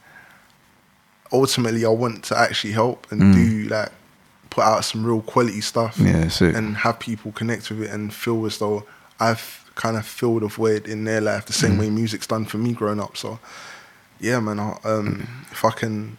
ultimately 1.33 1.85
I 1.85 1.89
want 1.89 2.25
to 2.25 2.39
actually 2.39 2.73
help 2.73 3.11
and 3.11 3.35
do 3.35 3.69
like 3.69 3.91
put 4.51 4.65
out 4.65 4.85
some 4.85 5.05
real 5.05 5.23
quality 5.23 5.61
stuff. 5.61 5.99
Yeah. 5.99 6.29
And 6.41 6.77
have 6.79 6.99
people 7.01 7.33
connect 7.33 7.71
with 7.71 7.83
it 7.83 7.91
and 7.91 8.13
feel 8.13 8.47
as 8.47 8.59
though 8.59 8.85
I've 9.19 9.66
kind 9.77 9.97
of 9.97 10.05
filled 10.05 10.43
a 10.43 10.49
void 10.49 10.89
in 10.89 11.05
their 11.05 11.21
life 11.21 11.47
the 11.47 11.53
same 11.53 11.79
way 11.79 11.89
music's 11.91 12.27
done 12.27 12.45
for 12.47 12.59
me 12.59 12.73
growing 12.73 12.99
up. 13.01 13.17
So 13.17 13.39
yeah, 14.19 14.41
man, 14.41 14.59
I, 14.59 14.77
um, 14.85 15.29
if 15.53 15.65
I 15.65 15.71
can 15.71 16.17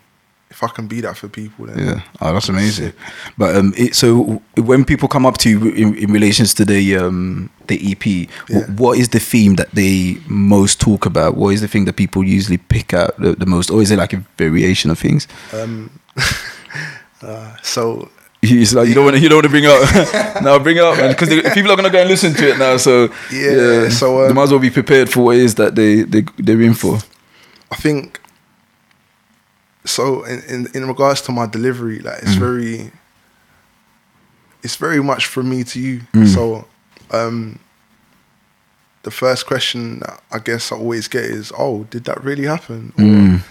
if 0.49 0.63
I 0.63 0.67
can 0.67 0.87
be 0.87 1.01
that 1.01 1.17
for 1.17 1.27
people 1.27 1.65
then 1.65 1.77
Yeah, 1.77 2.01
oh, 2.21 2.33
that's 2.33 2.47
amazing. 2.49 2.91
Sick. 2.91 2.95
But 3.37 3.55
um, 3.57 3.73
it, 3.75 3.95
so 3.95 4.41
when 4.55 4.85
people 4.85 5.09
come 5.09 5.25
up 5.25 5.37
to 5.39 5.49
you 5.49 5.69
in, 5.71 5.95
in 5.97 6.11
relations 6.13 6.53
to 6.53 6.65
the 6.65 6.95
um 6.97 7.49
the 7.67 7.91
EP, 7.91 8.05
Yeah. 8.49 8.65
what 8.77 8.97
is 8.97 9.09
the 9.09 9.19
theme 9.19 9.55
that 9.55 9.71
they 9.71 10.17
most 10.27 10.79
talk 10.79 11.05
about? 11.05 11.35
What 11.35 11.53
is 11.53 11.59
the 11.61 11.67
thing 11.67 11.85
that 11.85 11.95
people 11.97 12.23
usually 12.23 12.57
pick 12.59 12.93
out 12.93 13.19
the, 13.19 13.33
the 13.35 13.45
most, 13.45 13.69
or 13.69 13.81
is 13.81 13.91
it 13.91 13.97
like 13.97 14.13
a 14.13 14.23
variation 14.37 14.89
of 14.91 14.97
things? 14.99 15.27
Um, 15.51 15.89
uh, 17.21 17.55
so 17.61 18.09
It's 18.41 18.73
like 18.73 18.87
you 18.87 18.93
don't 18.93 19.05
want 19.05 19.15
to 19.17 19.21
you 19.21 19.29
don't 19.29 19.37
want 19.37 19.45
to 19.45 19.49
bring 19.49 19.65
up 19.65 20.41
now 20.43 20.59
bring 20.59 20.77
it 20.77 20.83
up 20.83 20.95
because 21.09 21.29
people 21.53 21.71
are 21.71 21.75
gonna 21.75 21.89
go 21.89 21.99
and 21.99 22.09
listen 22.09 22.33
to 22.35 22.49
it 22.49 22.57
now. 22.59 22.77
So 22.77 23.09
Yeah, 23.31 23.89
so, 23.89 24.21
um, 24.21 24.27
they 24.27 24.33
might 24.33 24.43
as 24.43 24.51
well 24.51 24.59
be 24.59 24.69
prepared 24.69 25.09
for 25.09 25.21
what 25.25 25.37
it 25.37 25.41
is 25.43 25.55
that 25.55 25.75
they 25.75 26.03
they 26.03 26.23
they're 26.37 26.61
in 26.61 26.73
for. 26.75 26.99
I 27.71 27.75
think 27.75 28.19
so 29.85 30.23
in, 30.23 30.43
in 30.47 30.67
in 30.73 30.87
regards 30.87 31.21
to 31.21 31.31
my 31.31 31.47
delivery, 31.47 31.99
like 31.99 32.21
it's 32.21 32.35
very 32.35 32.91
it's 34.63 34.75
very 34.75 35.01
much 35.01 35.25
from 35.25 35.49
me 35.49 35.63
to 35.63 35.79
you. 35.79 36.01
So 36.27 36.67
um 37.11 37.59
the 39.03 39.11
first 39.11 39.45
question 39.47 39.99
that 39.99 40.21
I 40.31 40.39
guess 40.39 40.71
I 40.71 40.75
always 40.75 41.07
get 41.07 41.23
is, 41.23 41.51
Oh, 41.57 41.85
did 41.85 42.03
that 42.05 42.23
really 42.23 42.43
happen? 42.45 42.93
Or 42.99 43.41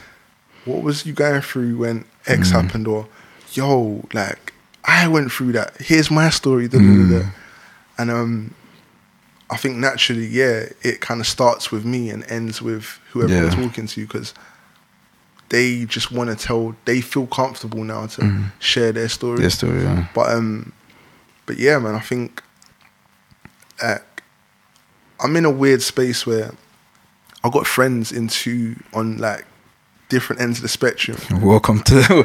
what 0.74 0.82
was 0.84 1.06
you 1.06 1.12
going 1.12 1.40
through 1.40 1.78
when 1.78 2.04
X 2.26 2.50
happened? 2.50 2.86
Or 2.86 3.08
yo, 3.52 4.04
like 4.12 4.52
I 4.86 5.08
went 5.08 5.32
through 5.32 5.52
that. 5.52 5.76
Here's 5.80 6.10
my 6.10 6.30
story. 6.30 6.68
Da, 6.68 6.78
da, 6.78 6.84
da, 6.84 7.18
da. 7.20 7.28
And 7.98 8.10
um 8.10 8.54
I 9.48 9.56
think 9.56 9.76
naturally, 9.76 10.26
yeah, 10.26 10.66
it 10.82 11.00
kind 11.00 11.20
of 11.20 11.26
starts 11.26 11.70
with 11.70 11.84
me 11.84 12.10
and 12.10 12.24
ends 12.30 12.60
with 12.60 12.98
whoever 13.10 13.32
Yeah. 13.32 13.44
I'm 13.50 13.50
talking 13.68 13.86
to 13.86 14.00
because 14.06 14.34
they 15.48 15.84
just 15.84 16.10
want 16.10 16.30
to 16.30 16.36
tell. 16.36 16.74
They 16.84 17.00
feel 17.00 17.26
comfortable 17.28 17.84
now 17.84 18.06
to 18.08 18.44
share 18.58 18.90
their 18.90 19.08
story. 19.08 19.38
Their 19.38 19.50
story, 19.50 19.82
yeah. 19.82 20.08
But 20.14 20.32
um, 20.32 20.72
but 21.46 21.58
yeah, 21.58 21.78
man, 21.78 21.94
I 21.94 22.00
think 22.00 22.42
uh, 23.80 23.98
I'm 25.20 25.36
in 25.36 25.44
a 25.44 25.50
weird 25.50 25.82
space 25.82 26.26
where 26.26 26.52
I 27.44 27.50
got 27.50 27.66
friends 27.68 28.10
into 28.10 28.74
on 28.92 29.18
like 29.18 29.46
different 30.08 30.40
ends 30.40 30.58
of 30.58 30.62
the 30.62 30.68
spectrum. 30.68 31.16
Welcome 31.42 31.82
to 31.84 32.24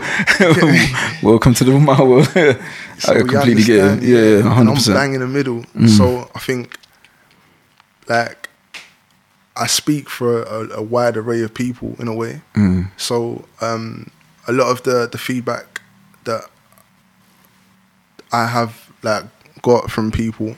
welcome 1.23 1.53
to 1.55 1.63
the 1.63 1.71
my 1.79 2.01
world. 2.01 2.27
I 2.35 2.57
So 2.99 3.13
we 3.15 3.29
completely 3.29 3.63
get 3.63 4.03
it. 4.03 4.03
Yeah, 4.03 4.41
hundred 4.49 4.69
I'm 4.71 4.75
percent. 4.77 4.95
bang 4.97 5.13
in 5.13 5.21
the 5.21 5.27
middle. 5.27 5.65
So 5.87 6.29
I 6.35 6.39
think, 6.39 6.77
like, 8.07 8.49
I 9.57 9.67
speak 9.67 10.09
for 10.09 10.43
a, 10.43 10.77
a 10.77 10.81
wide 10.81 11.17
array 11.17 11.41
of 11.43 11.53
people 11.53 11.95
in 11.99 12.07
a 12.07 12.13
way. 12.15 12.41
Mm. 12.55 12.91
So 12.97 13.45
um, 13.61 14.09
a 14.47 14.51
lot 14.51 14.67
of 14.69 14.83
the 14.83 15.07
the 15.11 15.17
feedback 15.17 15.81
that 16.25 16.43
I 18.31 18.45
have 18.47 18.91
like 19.03 19.25
got 19.61 19.89
from 19.91 20.11
people, 20.11 20.55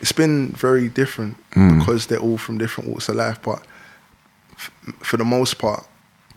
it's 0.00 0.12
been 0.12 0.48
very 0.52 0.88
different 0.88 1.36
Mm. 1.52 1.78
because 1.80 2.06
they're 2.06 2.18
all 2.18 2.38
from 2.38 2.56
different 2.56 2.88
walks 2.88 3.10
of 3.10 3.16
life. 3.16 3.38
But 3.42 3.62
f- 4.54 4.70
for 5.00 5.18
the 5.18 5.24
most 5.24 5.58
part, 5.58 5.86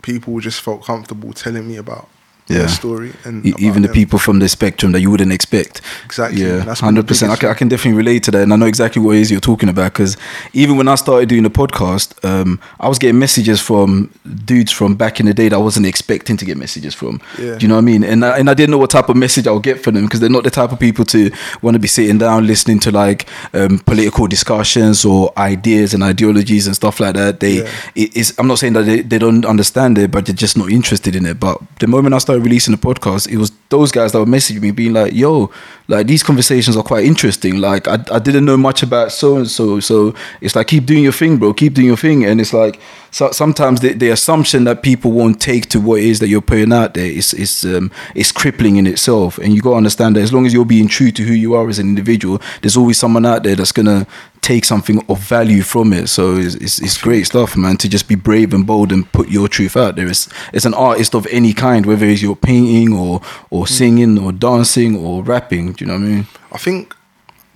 people 0.06 0.38
just 0.38 0.60
felt 0.60 0.84
comfortable 0.84 1.32
telling 1.32 1.66
me 1.66 1.76
about 1.76 2.08
Yeah. 2.48 2.66
story 2.68 3.12
and 3.24 3.44
E- 3.44 3.54
even 3.58 3.82
the 3.82 3.88
them. 3.88 3.94
people 3.94 4.18
from 4.18 4.38
the 4.38 4.48
spectrum 4.48 4.92
that 4.92 5.00
you 5.00 5.10
wouldn't 5.10 5.32
expect. 5.32 5.80
Exactly. 6.04 6.42
Yeah, 6.42 6.58
That's 6.58 6.66
one 6.66 6.70
of 6.70 6.78
the 6.78 6.84
hundred 6.84 7.08
percent. 7.08 7.32
I 7.32 7.36
can, 7.36 7.48
I 7.50 7.54
can 7.54 7.68
definitely 7.68 7.96
relate 7.98 8.22
to 8.24 8.30
that, 8.30 8.42
and 8.42 8.52
I 8.52 8.56
know 8.56 8.66
exactly 8.66 9.02
what 9.02 9.16
it 9.16 9.20
is 9.20 9.30
you're 9.30 9.40
talking 9.40 9.68
about. 9.68 9.92
Because 9.92 10.16
even 10.52 10.76
when 10.76 10.86
I 10.88 10.94
started 10.94 11.28
doing 11.28 11.42
the 11.42 11.50
podcast, 11.50 12.14
um, 12.24 12.60
I 12.78 12.88
was 12.88 12.98
getting 12.98 13.18
messages 13.18 13.60
from 13.60 14.10
dudes 14.44 14.70
from 14.70 14.94
back 14.94 15.18
in 15.20 15.26
the 15.26 15.34
day 15.34 15.48
that 15.48 15.56
I 15.56 15.58
wasn't 15.58 15.86
expecting 15.86 16.36
to 16.36 16.44
get 16.44 16.56
messages 16.56 16.94
from. 16.94 17.20
Yeah. 17.38 17.56
Do 17.56 17.64
you 17.64 17.68
know 17.68 17.74
what 17.74 17.82
I 17.82 17.84
mean? 17.84 18.04
And 18.04 18.24
I, 18.24 18.38
and 18.38 18.48
I 18.48 18.54
didn't 18.54 18.70
know 18.70 18.78
what 18.78 18.90
type 18.90 19.08
of 19.08 19.16
message 19.16 19.46
I 19.46 19.50
would 19.50 19.62
get 19.64 19.82
from 19.82 19.94
them 19.94 20.04
because 20.04 20.20
they're 20.20 20.30
not 20.30 20.44
the 20.44 20.50
type 20.50 20.70
of 20.72 20.78
people 20.78 21.04
to 21.06 21.30
want 21.62 21.74
to 21.74 21.78
be 21.80 21.88
sitting 21.88 22.18
down 22.18 22.46
listening 22.46 22.78
to 22.80 22.90
like 22.92 23.26
um, 23.54 23.78
political 23.80 24.26
discussions 24.28 25.04
or 25.04 25.32
ideas 25.36 25.94
and 25.94 26.02
ideologies 26.04 26.66
and 26.68 26.76
stuff 26.76 27.00
like 27.00 27.14
that. 27.14 27.40
They, 27.40 27.56
Yeah. 27.62 27.70
it, 27.96 28.16
it's, 28.16 28.38
I'm 28.38 28.46
not 28.46 28.58
saying 28.60 28.74
that 28.74 28.82
they, 28.84 29.00
they 29.02 29.18
don't 29.18 29.44
understand 29.44 29.98
it, 29.98 30.10
but 30.12 30.26
they're 30.26 30.34
just 30.34 30.56
not 30.56 30.70
interested 30.70 31.16
in 31.16 31.26
it. 31.26 31.40
But 31.40 31.58
the 31.80 31.86
moment 31.88 32.14
I 32.14 32.18
started 32.18 32.35
releasing 32.40 32.74
the 32.74 32.80
podcast, 32.80 33.28
it 33.28 33.36
was 33.36 33.52
those 33.68 33.90
guys 33.90 34.12
that 34.12 34.18
were 34.18 34.26
messaging 34.26 34.60
me 34.60 34.70
being 34.70 34.92
like, 34.92 35.12
yo, 35.12 35.50
like 35.88 36.06
these 36.06 36.22
conversations 36.22 36.76
are 36.76 36.82
quite 36.82 37.04
interesting. 37.04 37.58
Like 37.60 37.88
I, 37.88 37.98
I 38.12 38.18
didn't 38.18 38.44
know 38.44 38.56
much 38.56 38.82
about 38.82 39.12
so 39.12 39.36
and 39.36 39.48
so. 39.48 39.80
So 39.80 40.14
it's 40.40 40.54
like, 40.54 40.68
keep 40.68 40.86
doing 40.86 41.02
your 41.02 41.12
thing, 41.12 41.36
bro. 41.36 41.52
Keep 41.52 41.74
doing 41.74 41.88
your 41.88 41.96
thing. 41.96 42.24
And 42.24 42.40
it's 42.40 42.52
like, 42.52 42.80
so, 43.10 43.30
sometimes 43.30 43.80
the, 43.80 43.92
the 43.92 44.10
assumption 44.10 44.64
that 44.64 44.82
people 44.82 45.10
won't 45.10 45.40
take 45.40 45.66
to 45.70 45.80
what 45.80 46.00
it 46.00 46.06
is 46.06 46.20
that 46.20 46.28
you're 46.28 46.40
putting 46.40 46.72
out 46.72 46.94
there 46.94 47.10
is, 47.10 47.34
is, 47.34 47.64
um, 47.64 47.90
is 48.14 48.30
crippling 48.30 48.76
in 48.76 48.86
itself. 48.86 49.38
And 49.38 49.54
you 49.54 49.62
got 49.62 49.70
to 49.70 49.76
understand 49.76 50.16
that 50.16 50.20
as 50.20 50.32
long 50.32 50.46
as 50.46 50.52
you're 50.52 50.64
being 50.64 50.88
true 50.88 51.10
to 51.10 51.22
who 51.22 51.32
you 51.32 51.54
are 51.54 51.68
as 51.68 51.78
an 51.78 51.88
individual, 51.88 52.40
there's 52.62 52.76
always 52.76 52.98
someone 52.98 53.26
out 53.26 53.42
there 53.42 53.56
that's 53.56 53.72
going 53.72 53.86
to 53.86 54.06
take 54.46 54.64
something 54.64 54.98
of 55.08 55.18
value 55.18 55.62
from 55.62 55.92
it. 55.92 56.06
So 56.08 56.36
it's, 56.36 56.54
it's, 56.54 56.80
it's 56.80 56.98
great 56.98 57.24
stuff, 57.26 57.56
man, 57.56 57.76
to 57.78 57.88
just 57.88 58.06
be 58.08 58.14
brave 58.14 58.54
and 58.54 58.64
bold 58.66 58.92
and 58.92 59.10
put 59.10 59.28
your 59.28 59.48
truth 59.48 59.76
out 59.76 59.96
there. 59.96 60.06
It's, 60.08 60.28
it's 60.52 60.64
an 60.64 60.74
artist 60.74 61.14
of 61.14 61.26
any 61.32 61.52
kind, 61.52 61.84
whether 61.84 62.06
it's 62.06 62.22
your 62.22 62.36
painting 62.36 62.92
or, 62.92 63.20
or 63.50 63.66
singing 63.66 64.18
or 64.18 64.30
dancing 64.32 64.96
or 64.96 65.24
rapping. 65.24 65.72
Do 65.72 65.84
you 65.84 65.88
know 65.90 65.98
what 65.98 66.06
I 66.06 66.10
mean? 66.10 66.26
I 66.52 66.58
think, 66.58 66.94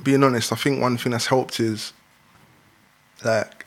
being 0.02 0.24
honest, 0.24 0.52
I 0.52 0.56
think 0.56 0.80
one 0.82 0.96
thing 0.98 1.12
that's 1.12 1.26
helped 1.28 1.60
is 1.60 1.92
like 3.24 3.66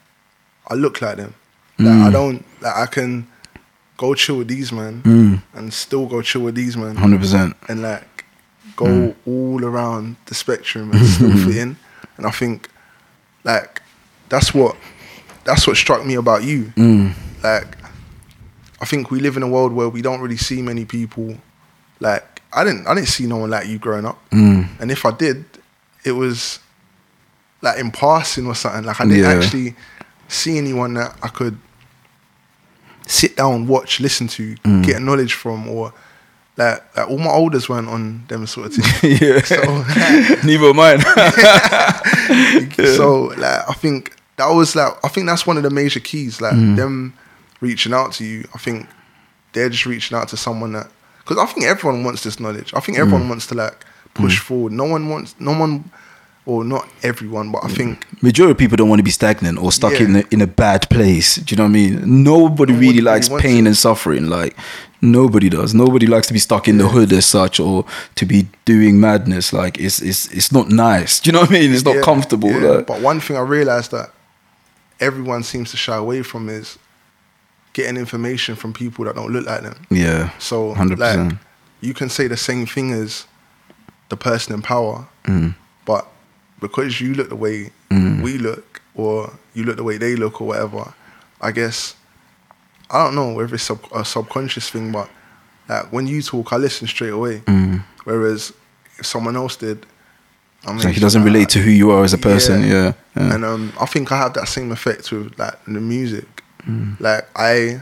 I 0.68 0.74
look 0.76 1.02
like 1.02 1.18
them. 1.18 1.34
Like 1.80 1.88
Mm. 1.88 2.04
I 2.08 2.12
don't 2.12 2.46
like 2.62 2.76
I 2.76 2.86
can 2.86 3.28
go 3.98 4.14
chill 4.16 4.38
with 4.40 4.48
these 4.48 4.72
man 4.72 5.02
Mm. 5.04 5.42
and 5.54 5.74
still 5.74 6.06
go 6.08 6.22
chill 6.22 6.42
with 6.42 6.56
these 6.56 6.76
man 6.78 6.96
100%. 6.96 7.56
and 7.70 7.82
like 7.82 8.26
go 8.76 8.86
Mm. 8.86 9.16
all 9.26 9.64
around 9.64 10.16
the 10.26 10.36
spectrum 10.36 10.92
and 10.92 11.06
still 11.06 11.32
fit 11.46 11.58
in. 11.58 11.78
And 12.18 12.26
I 12.26 12.32
think 12.32 12.70
like 13.44 13.82
that's 14.30 14.54
what 14.54 14.76
that's 15.44 15.68
what 15.68 15.76
struck 15.78 16.06
me 16.06 16.16
about 16.16 16.44
you. 16.44 16.72
Mm. 16.76 17.14
Like 17.44 17.78
I 18.82 18.86
think 18.86 19.12
we 19.12 19.20
live 19.20 19.38
in 19.38 19.44
a 19.44 19.48
world 19.48 19.74
where 19.74 19.90
we 19.90 20.02
don't 20.02 20.22
really 20.22 20.38
see 20.38 20.62
many 20.62 20.86
people 20.86 21.38
like 22.00 22.42
I 22.54 22.64
didn't 22.64 22.88
I 22.88 22.96
didn't 22.96 23.08
see 23.10 23.26
no 23.28 23.38
one 23.38 23.50
like 23.50 23.68
you 23.68 23.78
growing 23.80 24.06
up. 24.06 24.18
Mm. 24.32 24.68
And 24.80 24.92
if 24.92 25.06
I 25.06 25.12
did, 25.12 25.46
it 26.06 26.12
was 26.14 26.60
like 27.62 27.80
in 27.80 27.92
passing 27.92 28.46
or 28.48 28.56
something. 28.56 28.84
Like 28.84 29.00
I 29.02 29.06
didn't 29.06 29.20
Yeah. 29.24 29.34
actually 29.34 29.76
see 30.28 30.58
anyone 30.58 30.94
that 30.96 31.16
I 31.22 31.28
could 31.28 31.58
sit 33.08 33.36
down, 33.36 33.68
watch, 33.68 34.00
listen 34.00 34.28
to, 34.30 34.56
Mm. 34.64 34.86
get 34.86 35.02
knowledge 35.02 35.34
from, 35.34 35.68
or 35.68 35.94
like, 36.56 36.82
like 36.96 37.10
all 37.10 37.18
my 37.18 37.32
olders 37.32 37.68
weren't 37.68 37.90
on 37.90 38.24
them 38.28 38.48
sort 38.48 38.68
of 38.68 38.74
things. 38.76 39.22
yeah. 39.22 39.42
So, 39.42 39.58
Neither 40.48 40.74
mine. 40.74 41.00
so 42.96 43.26
like 43.38 43.70
I 43.70 43.74
think 43.74 44.16
that 44.38 44.48
was 44.50 44.76
like 44.76 44.94
I 45.04 45.08
think 45.08 45.28
that's 45.28 45.46
one 45.46 45.58
of 45.58 45.64
the 45.64 45.70
major 45.70 46.00
keys. 46.00 46.42
Like 46.42 46.54
Mm. 46.54 46.76
them 46.76 47.14
reaching 47.62 47.94
out 47.94 48.14
to 48.14 48.24
you. 48.26 48.48
I 48.54 48.58
think 48.58 48.88
they're 49.54 49.70
just 49.70 49.86
reaching 49.86 50.18
out 50.18 50.28
to 50.30 50.38
someone 50.38 50.74
that 50.74 50.88
because 51.20 51.38
I 51.38 51.46
think 51.46 51.66
everyone 51.66 52.04
wants 52.04 52.24
this 52.24 52.40
knowledge. 52.40 52.74
I 52.74 52.80
think 52.80 52.98
Mm. 52.98 53.02
everyone 53.02 53.30
wants 53.30 53.48
to 53.48 53.56
like 53.56 53.86
push 54.14 54.40
forward. 54.40 54.72
No 54.74 54.86
one 54.86 55.10
wants. 55.10 55.36
No 55.40 55.58
one. 55.58 55.92
Or 56.46 56.66
not 56.66 56.90
everyone, 57.04 57.54
but 57.54 57.64
I 57.64 57.70
think 57.70 58.06
Majority 58.22 58.52
of 58.52 58.58
people 58.58 58.76
don't 58.76 58.90
want 58.90 59.00
to 59.00 59.04
be 59.04 59.12
stagnant 59.12 59.58
or 59.58 59.72
stuck 59.72 59.94
Yeah. 59.94 60.08
in 60.08 60.16
a, 60.18 60.24
in 60.30 60.42
a 60.42 60.46
bad 60.48 60.90
place. 60.90 61.36
Do 61.38 61.54
you 61.54 61.58
know 61.58 61.64
what 61.64 61.70
I 61.70 61.72
mean? 61.72 62.24
Nobody 62.24 62.74
Nobody 62.74 62.74
really 62.74 63.00
likes 63.00 63.30
pain 63.30 63.64
it. 63.66 63.68
and 63.70 63.78
suffering. 63.78 64.28
Like 64.28 64.54
nobody 65.04 65.50
does. 65.50 65.74
Nobody 65.76 66.08
likes 66.08 66.28
to 66.28 66.34
be 66.34 66.40
stuck 66.40 66.68
in 66.68 66.78
the 66.78 66.88
hood 66.88 67.12
as 67.14 67.26
such 67.26 67.60
or 67.60 67.86
to 68.16 68.26
be 68.26 68.48
doing 68.66 69.00
madness. 69.00 69.54
Like 69.54 69.78
it's 69.80 70.02
it's 70.02 70.32
it's 70.32 70.52
not 70.52 70.70
nice. 70.70 71.20
Do 71.22 71.28
you 71.28 71.34
know 71.34 71.42
what 71.42 71.50
I 71.52 71.54
mean? 71.54 71.74
It's 71.74 71.86
not 71.86 71.96
Yeah, 71.96 72.02
comfortable. 72.02 72.50
yeah. 72.52 72.70
like- 72.78 72.88
But 72.88 73.02
one 73.02 73.20
thing 73.20 73.38
I 73.38 73.42
realized 73.42 73.92
that 73.92 74.10
everyone 75.00 75.44
seems 75.44 75.72
to 75.72 75.78
shy 75.78 75.96
away 75.96 76.24
from 76.24 76.50
is 76.50 76.78
getting 77.74 77.98
information 77.98 78.56
from 78.56 78.72
people 78.74 79.04
that 79.06 79.16
don't 79.16 79.32
look 79.32 79.46
like 79.46 79.62
them. 79.64 79.76
yeah. 79.90 80.30
So, 80.40 80.74
hundred 80.74 81.00
like, 81.00 81.34
you 81.82 81.94
can 81.94 82.08
say 82.10 82.28
the 82.28 82.38
same 82.38 82.66
thing 82.66 82.92
as 82.94 83.26
the 84.10 84.16
person 84.18 84.54
in 84.54 84.62
power, 84.62 85.08
Mm. 85.26 85.56
but 85.86 86.06
because 86.60 87.02
you 87.02 87.14
look 87.16 87.30
the 87.30 87.36
way 87.36 87.72
we 87.90 88.38
look, 88.38 88.82
or 88.96 89.34
you 89.56 89.64
look 89.66 89.76
the 89.78 89.84
way 89.84 89.98
they 89.98 90.16
look, 90.16 90.40
or 90.42 90.48
whatever, 90.48 90.94
I 91.42 91.52
guess 91.52 91.96
I 92.94 93.04
don't 93.04 93.16
know 93.16 93.34
whether 93.34 93.56
it's 93.56 93.64
sub- 93.64 93.92
a 93.94 94.06
subconscious 94.06 94.70
thing, 94.70 94.92
but 94.92 95.10
like 95.68 95.92
when 95.92 96.06
you 96.08 96.22
talk, 96.22 96.54
I 96.54 96.58
listen 96.58 96.88
straight 96.88 97.12
away. 97.12 97.40
Mm. 97.40 97.84
Whereas 98.04 98.54
if 98.98 99.06
someone 99.06 99.36
else 99.36 99.56
did, 99.56 99.86
I 100.66 100.72
mean, 100.72 100.80
So 100.80 100.90
he 100.90 101.00
doesn't 101.00 101.24
relate 101.24 101.50
to 101.50 101.60
who 101.60 101.72
you 101.72 101.92
are 101.92 102.04
as 102.04 102.14
a 102.14 102.18
person. 102.18 102.62
Yeah. 102.62 102.94
yeah. 103.18 103.34
and 103.34 103.44
um, 103.44 103.74
I 103.82 103.86
think 103.88 104.12
I 104.12 104.18
have 104.18 104.34
that 104.36 104.48
same 104.48 104.72
effect 104.72 105.12
with 105.12 105.38
like 105.40 105.64
the 105.66 105.82
music. 105.82 106.44
Mm. 106.68 107.00
Like 107.00 107.28
I, 107.36 107.82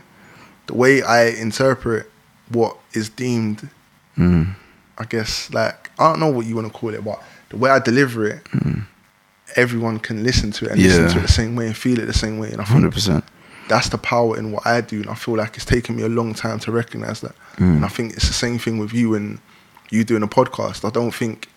the 0.67 0.73
way 0.73 1.03
I 1.03 1.25
interpret 1.25 2.09
what 2.49 2.77
is 2.93 3.09
deemed, 3.09 3.69
mm. 4.17 4.55
I 4.97 5.03
guess 5.03 5.53
like 5.53 5.91
I 5.99 6.09
don't 6.09 6.19
know 6.19 6.31
what 6.31 6.45
you 6.45 6.55
want 6.55 6.71
to 6.71 6.73
call 6.73 6.93
it, 6.93 7.03
but 7.03 7.21
the 7.49 7.57
way 7.57 7.69
I 7.69 7.79
deliver 7.79 8.25
it, 8.25 8.41
everyone 9.55 9.99
can 9.99 10.23
listen 10.23 10.51
to 10.51 10.65
it 10.65 10.71
and 10.71 10.81
listen 10.81 11.09
to 11.09 11.19
it 11.19 11.21
the 11.21 11.27
same 11.27 11.55
way 11.55 11.67
and 11.67 11.75
feel 11.75 11.99
it 11.99 12.05
the 12.05 12.13
same 12.13 12.39
way. 12.39 12.51
And 12.51 12.61
I 12.61 12.63
Hundred 12.63 12.93
percent. 12.93 13.23
That's 13.69 13.89
the 13.89 13.97
power 13.97 14.37
in 14.37 14.51
what 14.51 14.65
I 14.65 14.81
do, 14.81 15.01
and 15.01 15.09
I 15.09 15.15
feel 15.15 15.35
like 15.37 15.55
it's 15.55 15.65
taken 15.65 15.95
me 15.95 16.03
a 16.03 16.09
long 16.09 16.33
time 16.33 16.59
to 16.59 16.71
recognize 16.71 17.21
that. 17.21 17.35
Mm. 17.57 17.77
And 17.77 17.85
I 17.85 17.87
think 17.87 18.13
it's 18.13 18.27
the 18.27 18.33
same 18.33 18.57
thing 18.59 18.77
with 18.79 18.93
you 18.93 19.15
and 19.15 19.39
you 19.89 20.03
doing 20.03 20.23
a 20.23 20.27
podcast. 20.27 20.85
I 20.85 20.89
don't 20.89 21.13
think 21.13 21.47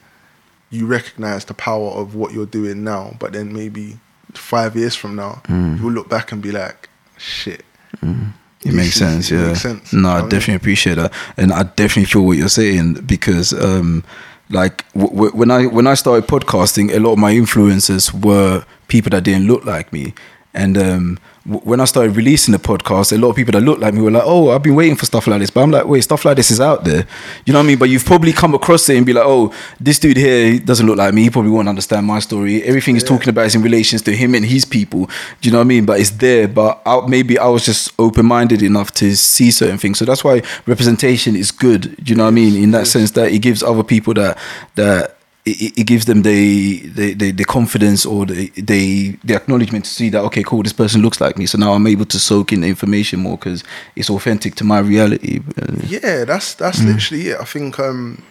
you 0.70 0.86
recognize 0.86 1.44
the 1.44 1.55
power 1.55 1.90
of 1.90 2.14
what 2.14 2.32
you're 2.32 2.46
doing 2.46 2.82
now, 2.84 3.14
but 3.18 3.32
then 3.32 3.52
maybe 3.52 3.98
five 4.32 4.74
years 4.76 4.94
from 4.96 5.14
now, 5.16 5.40
Mm. 5.48 5.78
you'll 5.80 5.92
look 5.92 6.09
back 6.09 6.32
and 6.32 6.42
be 6.42 6.50
like, 6.52 6.88
"Shit." 7.16 7.64
It 8.02 8.70
This 8.70 8.74
makes 8.74 8.94
sense, 8.94 9.30
it 9.30 9.34
yeah. 9.36 9.46
makes 9.48 9.61
sense. 9.61 9.92
No, 9.92 10.09
I 10.09 10.12
I 10.18 10.20
mean? 10.20 10.28
definitely 10.30 10.55
appreciate 10.55 10.94
that, 10.96 11.12
and 11.36 11.52
I 11.52 11.64
definitely 11.64 12.07
feel 12.07 12.22
what 12.22 12.38
you're 12.38 12.48
saying 12.48 12.94
because, 13.07 13.52
um, 13.52 14.02
like, 14.50 14.84
w- 14.94 15.12
w- 15.14 15.32
when 15.32 15.50
I 15.50 15.66
when 15.66 15.86
I 15.86 15.94
started 15.94 16.26
podcasting, 16.26 16.90
a 16.94 16.98
lot 16.98 17.12
of 17.12 17.18
my 17.18 17.32
influences 17.32 18.12
were 18.14 18.64
people 18.88 19.11
that 19.11 19.22
didn't 19.24 19.46
look 19.46 19.64
like 19.66 19.92
me, 19.92 20.14
and 20.55 20.78
um, 20.78 21.18
w- 21.44 21.61
when 21.64 21.80
I 21.80 21.84
started 21.84 22.16
releasing 22.16 22.52
the 22.52 22.59
podcast, 22.59 23.12
a 23.12 23.18
lot 23.18 23.30
of 23.30 23.36
people 23.36 23.52
that 23.52 23.61
looked 23.61 23.80
like 23.80 23.92
me 23.92 24.00
were 24.00 24.11
like, 24.11 24.22
"Oh, 24.24 24.50
I've 24.50 24.62
been 24.62 24.74
waiting 24.74 24.96
for 24.96 25.05
stuff 25.05 25.26
like 25.26 25.40
this," 25.40 25.50
but 25.50 25.62
I'm 25.62 25.70
like, 25.70 25.86
"Wait, 25.86 26.00
stuff 26.02 26.24
like 26.24 26.36
this 26.36 26.50
is 26.50 26.61
out 26.61 26.84
there," 26.84 27.07
you 27.44 27.52
know 27.52 27.59
what 27.59 27.64
I 27.64 27.68
mean? 27.68 27.78
But 27.78 27.88
you've 27.90 28.05
probably 28.05 28.32
come 28.32 28.55
across 28.55 28.88
it 28.88 28.96
and 28.96 29.05
be 29.05 29.12
like, 29.12 29.24
"Oh, 29.26 29.52
this 29.80 29.98
dude 29.98 30.16
here 30.16 30.52
he 30.52 30.59
doesn't 30.59 30.86
look 30.86 30.96
like 30.96 31.12
me. 31.12 31.24
He 31.24 31.30
probably 31.30 31.50
won't 31.50 31.68
understand 31.68 32.07
my 32.07 32.20
story. 32.20 32.62
Everything 32.62 32.94
he's 32.94 33.05
talking 33.05 33.28
about 33.28 33.46
is 33.46 33.55
in 33.55 33.62
relations 33.62 34.02
to 34.02 34.16
him 34.16 34.34
and 34.34 34.44
his 34.44 34.64
people." 34.64 35.07
Do 35.40 35.48
you 35.48 35.52
know 35.52 35.59
what 35.59 35.64
I 35.64 35.68
mean? 35.68 35.84
But 35.86 36.00
it's 36.00 36.11
there. 36.11 36.48
But 36.48 36.80
I, 36.86 37.07
maybe 37.07 37.38
I 37.38 37.48
was 37.48 37.64
just 37.64 37.92
open 37.98 38.26
minded 38.26 38.62
enough 38.62 38.92
to 38.92 39.16
see 39.16 39.50
certain 39.50 39.78
things. 39.78 39.98
So 39.98 40.05
that's 40.05 40.24
why 40.24 40.42
representation 40.66 41.36
is 41.36 41.50
good. 41.50 41.96
Do 42.02 42.11
you 42.11 42.16
know 42.16 42.24
what 42.24 42.28
I 42.28 42.32
mean? 42.34 42.62
In 42.62 42.70
that 42.70 42.86
sense, 42.86 43.11
that 43.12 43.32
it 43.32 43.40
gives 43.40 43.62
other 43.62 43.82
people 43.82 44.14
that 44.14 44.38
that 44.76 45.16
it, 45.47 45.78
it 45.78 45.84
gives 45.86 46.05
them 46.07 46.22
the, 46.22 46.80
the 46.88 47.14
the 47.14 47.30
the 47.32 47.45
confidence 47.45 48.07
or 48.07 48.24
the 48.26 48.49
the 48.57 49.16
the 49.24 49.34
acknowledgement 49.34 49.84
to 49.84 49.90
see 49.90 50.09
that 50.11 50.22
okay, 50.24 50.42
cool, 50.42 50.62
this 50.62 50.72
person 50.72 51.03
looks 51.03 51.20
like 51.20 51.36
me. 51.36 51.47
So 51.47 51.59
now 51.59 51.72
I'm 51.74 51.86
able 51.86 52.07
to 52.07 52.18
soak 52.18 52.53
in 52.53 52.61
the 52.62 52.68
information 52.68 53.20
more 53.20 53.36
because 53.36 53.62
it's 53.97 54.09
authentic 54.11 54.55
to 54.57 54.64
my 54.64 54.78
reality. 54.78 55.40
Uh, 55.61 55.74
Yeah, 55.86 56.24
that's 56.24 56.55
that's 56.55 56.80
Mm. 56.80 56.86
literally 56.95 57.28
it. 57.28 57.40
I 57.40 57.45
think, 57.45 57.78
um, 57.78 58.22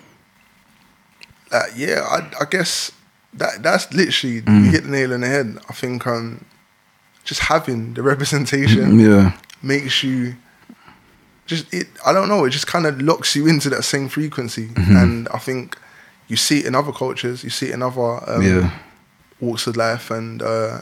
uh, 1.52 1.64
yeah, 1.76 2.02
I, 2.10 2.32
I 2.42 2.46
guess 2.50 2.92
that 3.34 3.62
that's 3.64 3.94
literally 3.94 4.42
Mm. 4.42 4.66
you 4.66 4.72
hit 4.72 4.84
the 4.84 4.90
nail 4.90 5.14
on 5.14 5.22
the 5.22 5.28
head. 5.28 5.58
I 5.70 5.74
think 5.74 6.08
um, 6.08 6.46
just 7.24 7.42
having 7.42 7.94
the 7.94 8.02
representation 8.12 9.00
Yeah, 9.00 9.32
makes 9.62 10.02
you 10.04 10.36
just 11.46 11.72
it. 11.74 11.88
I 12.06 12.12
don't 12.14 12.28
know. 12.28 12.46
It 12.46 12.52
just 12.52 12.66
kind 12.68 12.86
of 12.86 13.00
locks 13.02 13.36
you 13.36 13.48
into 13.48 13.70
that 13.70 13.84
same 13.84 14.10
frequency, 14.10 14.68
Mm-hmm. 14.68 14.98
and 14.98 15.28
I 15.34 15.38
think 15.40 15.78
you 16.28 16.36
see 16.38 16.60
it 16.60 16.66
in 16.66 16.76
other 16.76 16.92
cultures. 16.92 17.44
You 17.44 17.50
see 17.50 17.68
it 17.70 17.74
in 17.74 17.82
other 17.82 18.30
um, 18.30 18.42
Yeah. 18.42 18.70
walks 19.40 19.68
of 19.68 19.76
life, 19.78 20.10
and 20.12 20.42
uh, 20.42 20.80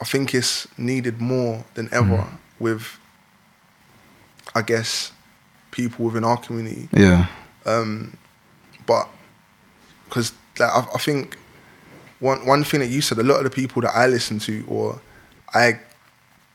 I 0.00 0.04
think 0.04 0.34
it's 0.34 0.66
needed 0.78 1.20
more 1.20 1.64
than 1.74 1.88
ever 1.92 2.16
Mm-hmm. 2.16 2.36
with, 2.64 2.98
I 4.54 4.62
guess, 4.62 5.12
people 5.70 6.06
within 6.06 6.24
our 6.24 6.36
community. 6.36 6.88
yeah, 6.92 7.26
Um, 7.66 8.16
but 8.86 9.08
because 10.04 10.32
like, 10.58 10.70
I, 10.70 10.86
I 10.94 10.98
think 10.98 11.36
one 12.20 12.44
one 12.46 12.64
thing 12.64 12.80
that 12.80 12.88
you 12.90 13.00
said, 13.00 13.18
a 13.18 13.22
lot 13.22 13.38
of 13.38 13.44
the 13.44 13.50
people 13.50 13.82
that 13.82 13.94
I 13.94 14.06
listen 14.06 14.38
to 14.40 14.64
or 14.68 15.00
I 15.54 15.78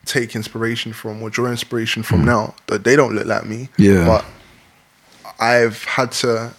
take 0.05 0.35
inspiration 0.35 0.93
from 0.93 1.21
or 1.21 1.29
draw 1.29 1.49
inspiration 1.49 2.03
from 2.03 2.23
now, 2.25 2.53
that 2.67 2.83
they 2.83 2.95
don't 2.95 3.13
look 3.15 3.25
like 3.27 3.45
me. 3.45 3.69
Yeah. 3.77 4.05
But 4.05 4.25
I've 5.39 5.83
had 5.83 6.11
to, 6.23 6.53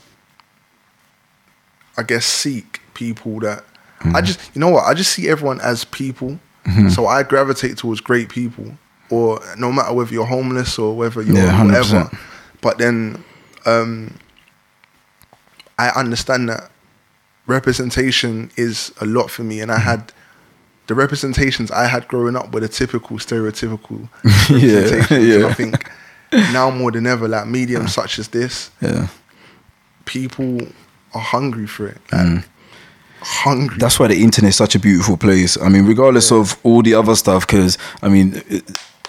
I 1.99 2.03
guess, 2.03 2.25
seek 2.25 2.81
people 2.95 3.41
that 3.41 3.65
I 4.01 4.05
mm-hmm. 4.05 4.25
just, 4.25 4.55
you 4.55 4.61
know 4.61 4.69
what, 4.71 4.85
I 4.85 4.95
just 4.95 5.13
see 5.13 5.29
everyone 5.29 5.61
as 5.61 5.85
people. 5.85 6.39
Mm-hmm. 6.65 6.89
So 6.91 7.07
I 7.07 7.23
gravitate 7.23 7.79
towards 7.79 8.01
great 8.01 8.29
people, 8.29 8.77
or 9.11 9.41
no 9.57 9.73
matter 9.73 9.93
whether 9.93 10.13
you're 10.13 10.27
homeless 10.27 10.79
or 10.79 10.97
whether 10.97 11.23
you're 11.23 11.37
Yeah, 11.37 11.65
whatever. 11.65 12.11
But 12.61 12.79
then 12.79 13.25
um, 13.67 14.19
I 15.79 15.89
understand 15.91 16.49
that 16.49 16.71
representation 17.47 18.51
is 18.57 18.93
a 19.01 19.07
lot 19.07 19.31
for 19.31 19.43
me, 19.43 19.61
and 19.61 19.73
I 19.73 19.77
mm-hmm. 19.77 19.85
had 19.85 20.13
the 20.87 20.95
representations 20.95 21.71
I 21.71 21.87
had 21.87 22.09
growing 22.09 22.37
up 22.37 22.53
were 22.53 22.61
the 22.61 22.69
typical 22.69 23.19
stereotypical 23.19 24.09
Yeah, 24.51 24.81
representations. 24.81 25.11
And 25.11 25.29
yeah. 25.43 25.47
I 25.47 25.55
think 25.55 25.91
now 26.53 26.71
more 26.71 26.91
than 26.91 27.07
ever, 27.07 27.29
like 27.29 27.47
mediums 27.47 27.95
such 27.95 28.19
as 28.19 28.29
this, 28.29 28.71
Yeah. 28.81 29.09
people 30.05 30.61
are 31.15 31.21
hungry 31.21 31.67
for 31.67 31.89
it. 31.89 31.99
Like, 32.13 32.45
hungry. 33.21 33.77
Mm. 33.77 33.81
That's 33.81 33.99
why 33.99 34.09
the 34.09 34.23
internet 34.23 34.51
is 34.51 34.57
such 34.57 34.75
a 34.75 34.79
beautiful 34.79 35.17
place. 35.17 35.61
I 35.61 35.69
mean, 35.69 35.87
regardless 35.87 36.31
of 36.33 36.59
all 36.63 36.83
the 36.83 36.95
other 36.95 37.15
stuff, 37.15 37.47
because 37.47 37.79
I 38.03 38.09
mean, 38.09 38.43
it, 38.49 38.65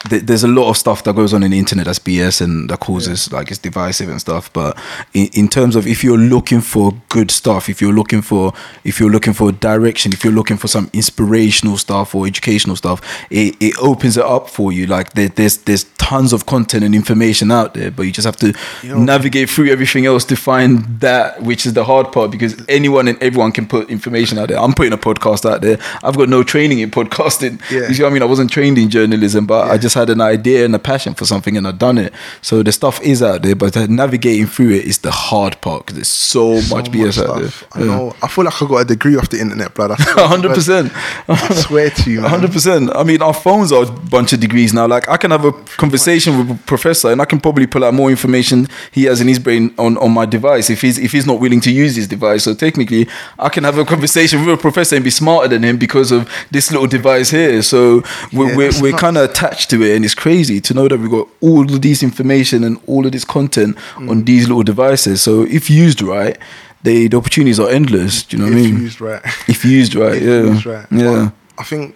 th- 0.10 0.24
there's 0.24 0.44
a 0.44 0.48
lot 0.48 0.70
of 0.70 0.78
stuff 0.78 1.04
that 1.04 1.16
goes 1.16 1.34
on 1.34 1.44
in 1.44 1.52
the 1.52 1.60
internet 1.60 1.86
that's 1.86 2.00
BS 2.00 2.42
and 2.42 2.70
that 2.70 2.80
causes 2.80 3.32
like 3.32 3.50
it's 3.50 3.58
divisive 3.60 4.10
and 4.10 4.20
stuff. 4.22 4.52
But 4.54 4.78
in, 5.14 5.28
in 5.34 5.48
terms 5.48 5.76
of 5.76 5.88
if 5.88 6.04
you're 6.04 6.18
looking 6.18 6.62
for 6.62 6.94
good 7.10 7.32
stuff, 7.32 7.70
if 7.70 7.82
you're 7.82 7.94
looking 7.94 8.22
for 8.22 8.54
if 8.84 9.00
you're 9.00 9.10
looking 9.12 9.34
for 9.34 9.52
direction, 9.52 10.14
if 10.14 10.24
you're 10.24 10.34
looking 10.34 10.58
for 10.58 10.68
some 10.68 10.90
inspirational 10.94 11.78
stuff 11.78 12.16
or 12.16 12.28
educational 12.28 12.76
stuff, 12.76 13.02
it, 13.30 13.56
it 13.60 13.74
opens 13.82 14.18
it 14.18 14.24
up 14.26 14.50
for 14.50 14.72
you. 14.72 14.86
Like 14.86 15.14
there, 15.14 15.30
there's 15.30 15.58
there's 15.60 15.86
tons 15.98 16.34
of 16.34 16.46
content 16.46 16.84
and 16.84 16.96
information 16.96 17.52
out 17.52 17.74
there, 17.74 17.92
but 17.92 18.04
you 18.04 18.12
just 18.12 18.26
have 18.26 18.38
to 18.38 18.54
You 18.84 18.90
know- 18.90 19.04
navigate 19.04 19.50
through 19.50 19.70
everything 19.70 20.06
else 20.06 20.24
to 20.26 20.36
find 20.36 21.00
that 21.02 21.42
which 21.44 21.66
is 21.66 21.74
the 21.74 21.84
hard 21.84 22.12
part 22.12 22.32
because 22.32 22.56
anyone 22.70 23.08
and 23.08 23.22
everyone 23.22 23.52
can 23.52 23.68
put 23.68 23.90
information 23.90 24.38
out 24.38 24.48
there. 24.50 24.60
I'm 24.60 24.74
putting 24.74 24.94
a 24.94 24.98
podcast 24.98 25.50
out 25.50 25.62
there. 25.62 25.78
I've 26.04 26.18
got 26.18 26.30
no 26.30 26.44
training 26.44 26.80
in 26.80 26.92
podcasting. 26.92 27.60
Yeah. 27.72 27.88
You 27.88 27.94
see 27.94 28.04
what 28.04 28.10
I 28.10 28.14
mean? 28.14 28.22
I 28.24 28.26
wasn't 28.26 28.52
trained 28.52 28.78
in 28.78 28.90
journalism, 28.90 29.46
but 29.46 29.68
I 29.68 29.74
Yeah. 29.74 29.78
Just 29.90 29.98
had 29.98 30.10
an 30.10 30.22
idea 30.22 30.66
and 30.66 30.76
a 30.76 30.80
passion 30.80 31.16
for 31.16 31.26
something 31.26 31.58
and 31.58 31.68
I've 31.68 31.80
done 31.80 31.98
it. 31.98 32.14
So 32.42 32.62
the 32.62 32.72
stuff 32.72 33.02
is 33.02 33.24
out 33.24 33.42
there, 33.42 33.56
but 33.56 33.76
navigating 33.90 34.46
through 34.46 34.72
it 34.72 34.86
is 34.86 35.00
the 35.00 35.12
hard 35.12 35.60
part 35.62 35.86
because 35.86 35.96
there's 35.96 36.08
so, 36.08 36.62
So 36.62 36.76
much 36.76 36.92
BS 36.92 37.18
out 37.26 37.42
there. 37.42 37.52
I 37.74 37.86
know. 37.86 38.16
I 38.22 38.28
feel 38.28 38.46
like 38.46 38.62
I 38.62 38.68
got 38.68 38.78
a 38.78 38.86
degree 38.86 39.16
off 39.18 39.30
the 39.30 39.40
internet, 39.40 39.74
blood. 39.74 39.92
I 39.94 39.96
swear 39.96 40.16
to 40.16 40.28
hundred 40.28 40.54
percent. 40.54 40.92
I 41.28 41.54
swear 41.56 41.90
to 41.90 42.12
you, 42.12 42.22
hundred 42.22 42.52
percent. 42.52 42.92
I 42.96 43.04
mean, 43.04 43.22
our 43.22 43.34
phones 43.34 43.72
are 43.72 43.84
a 43.84 43.92
bunch 43.92 44.34
of 44.34 44.40
degrees 44.40 44.74
now. 44.74 44.88
Like, 44.88 45.10
I 45.10 45.18
can 45.18 45.32
have 45.32 45.46
a 45.46 45.52
conversation 45.84 46.38
with 46.38 46.52
a 46.52 46.64
professor, 46.66 47.12
and 47.12 47.22
I 47.22 47.26
can 47.26 47.40
probably 47.40 47.68
pull 47.68 47.84
out 47.84 47.94
more 47.94 48.10
information 48.12 48.68
he 48.92 49.06
has 49.06 49.22
in 49.22 49.28
his 49.28 49.40
brain 49.40 49.74
on, 49.78 49.98
on 49.98 50.12
my 50.12 50.26
device 50.26 50.70
if 50.70 50.82
he's 50.82 50.98
if 50.98 51.12
he's 51.12 51.26
not 51.26 51.40
willing 51.40 51.62
to 51.62 51.72
use 51.72 51.96
his 51.96 52.08
device. 52.08 52.44
So 52.44 52.54
technically, 52.54 53.08
I 53.40 53.50
can 53.50 53.64
have 53.64 53.78
a 53.78 53.86
conversation 53.86 54.46
with 54.46 54.60
a 54.60 54.62
professor 54.62 54.96
and 54.96 55.04
be 55.04 55.10
smarter 55.10 55.48
than 55.48 55.64
him 55.64 55.78
because 55.78 56.12
of 56.12 56.30
this 56.52 56.72
little 56.72 56.88
device 56.88 57.32
here. 57.32 57.62
So 57.62 58.04
we're 58.32 58.50
Yeah, 58.50 58.58
we're, 58.58 58.82
we're 58.82 58.98
kind 58.98 59.18
of 59.18 59.30
attached 59.30 59.70
to 59.72 59.79
it, 59.82 59.96
and 59.96 60.04
it's 60.06 60.16
crazy 60.16 60.60
to 60.62 60.74
know 60.74 60.88
that 60.88 61.00
we've 61.00 61.10
got 61.12 61.28
all 61.42 61.64
of 61.64 61.82
these 61.82 62.04
information 62.04 62.64
and 62.64 62.80
all 62.88 63.06
of 63.06 63.12
this 63.12 63.26
content 63.26 63.76
Mm. 63.96 64.10
on 64.10 64.24
these 64.26 64.48
little 64.48 64.64
devices. 64.64 65.22
So 65.22 65.44
if 65.44 65.70
used 65.70 66.02
right. 66.02 66.38
They, 66.82 67.08
the 67.10 67.18
opportunities 67.18 67.60
are 67.60 67.70
endless. 67.70 68.24
Do 68.24 68.38
you 68.38 68.44
know 68.44 68.50
what 68.50 68.56
I 68.58 68.60
If 68.62 68.72
mean? 68.72 68.82
used 68.82 69.02
right. 69.02 69.22
If 69.50 69.66
used 69.66 69.96
right, 69.96 70.16
If 70.16 70.24
yeah, 70.24 70.42
used 70.54 70.66
right. 70.66 70.86
yeah. 70.92 71.30
But 71.58 71.62
I 71.62 71.64
think 71.66 71.96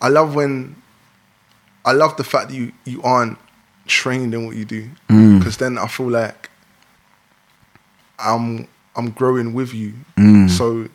I 0.00 0.08
love 0.08 0.34
when 0.34 0.76
I 1.84 1.92
love 1.92 2.16
the 2.16 2.24
fact 2.24 2.48
that 2.48 2.54
you 2.54 2.72
you 2.86 3.02
aren't 3.02 3.36
trained 3.86 4.32
in 4.32 4.46
what 4.46 4.56
you 4.56 4.64
do 4.64 4.88
Mm. 5.10 5.38
because 5.38 5.58
then 5.58 5.76
I 5.76 5.86
feel 5.88 6.08
like 6.10 6.48
I'm 8.18 8.66
I'm 8.96 9.10
growing 9.10 9.52
with 9.54 9.74
you. 9.74 9.92
Mm. 10.16 10.48
So 10.50 10.88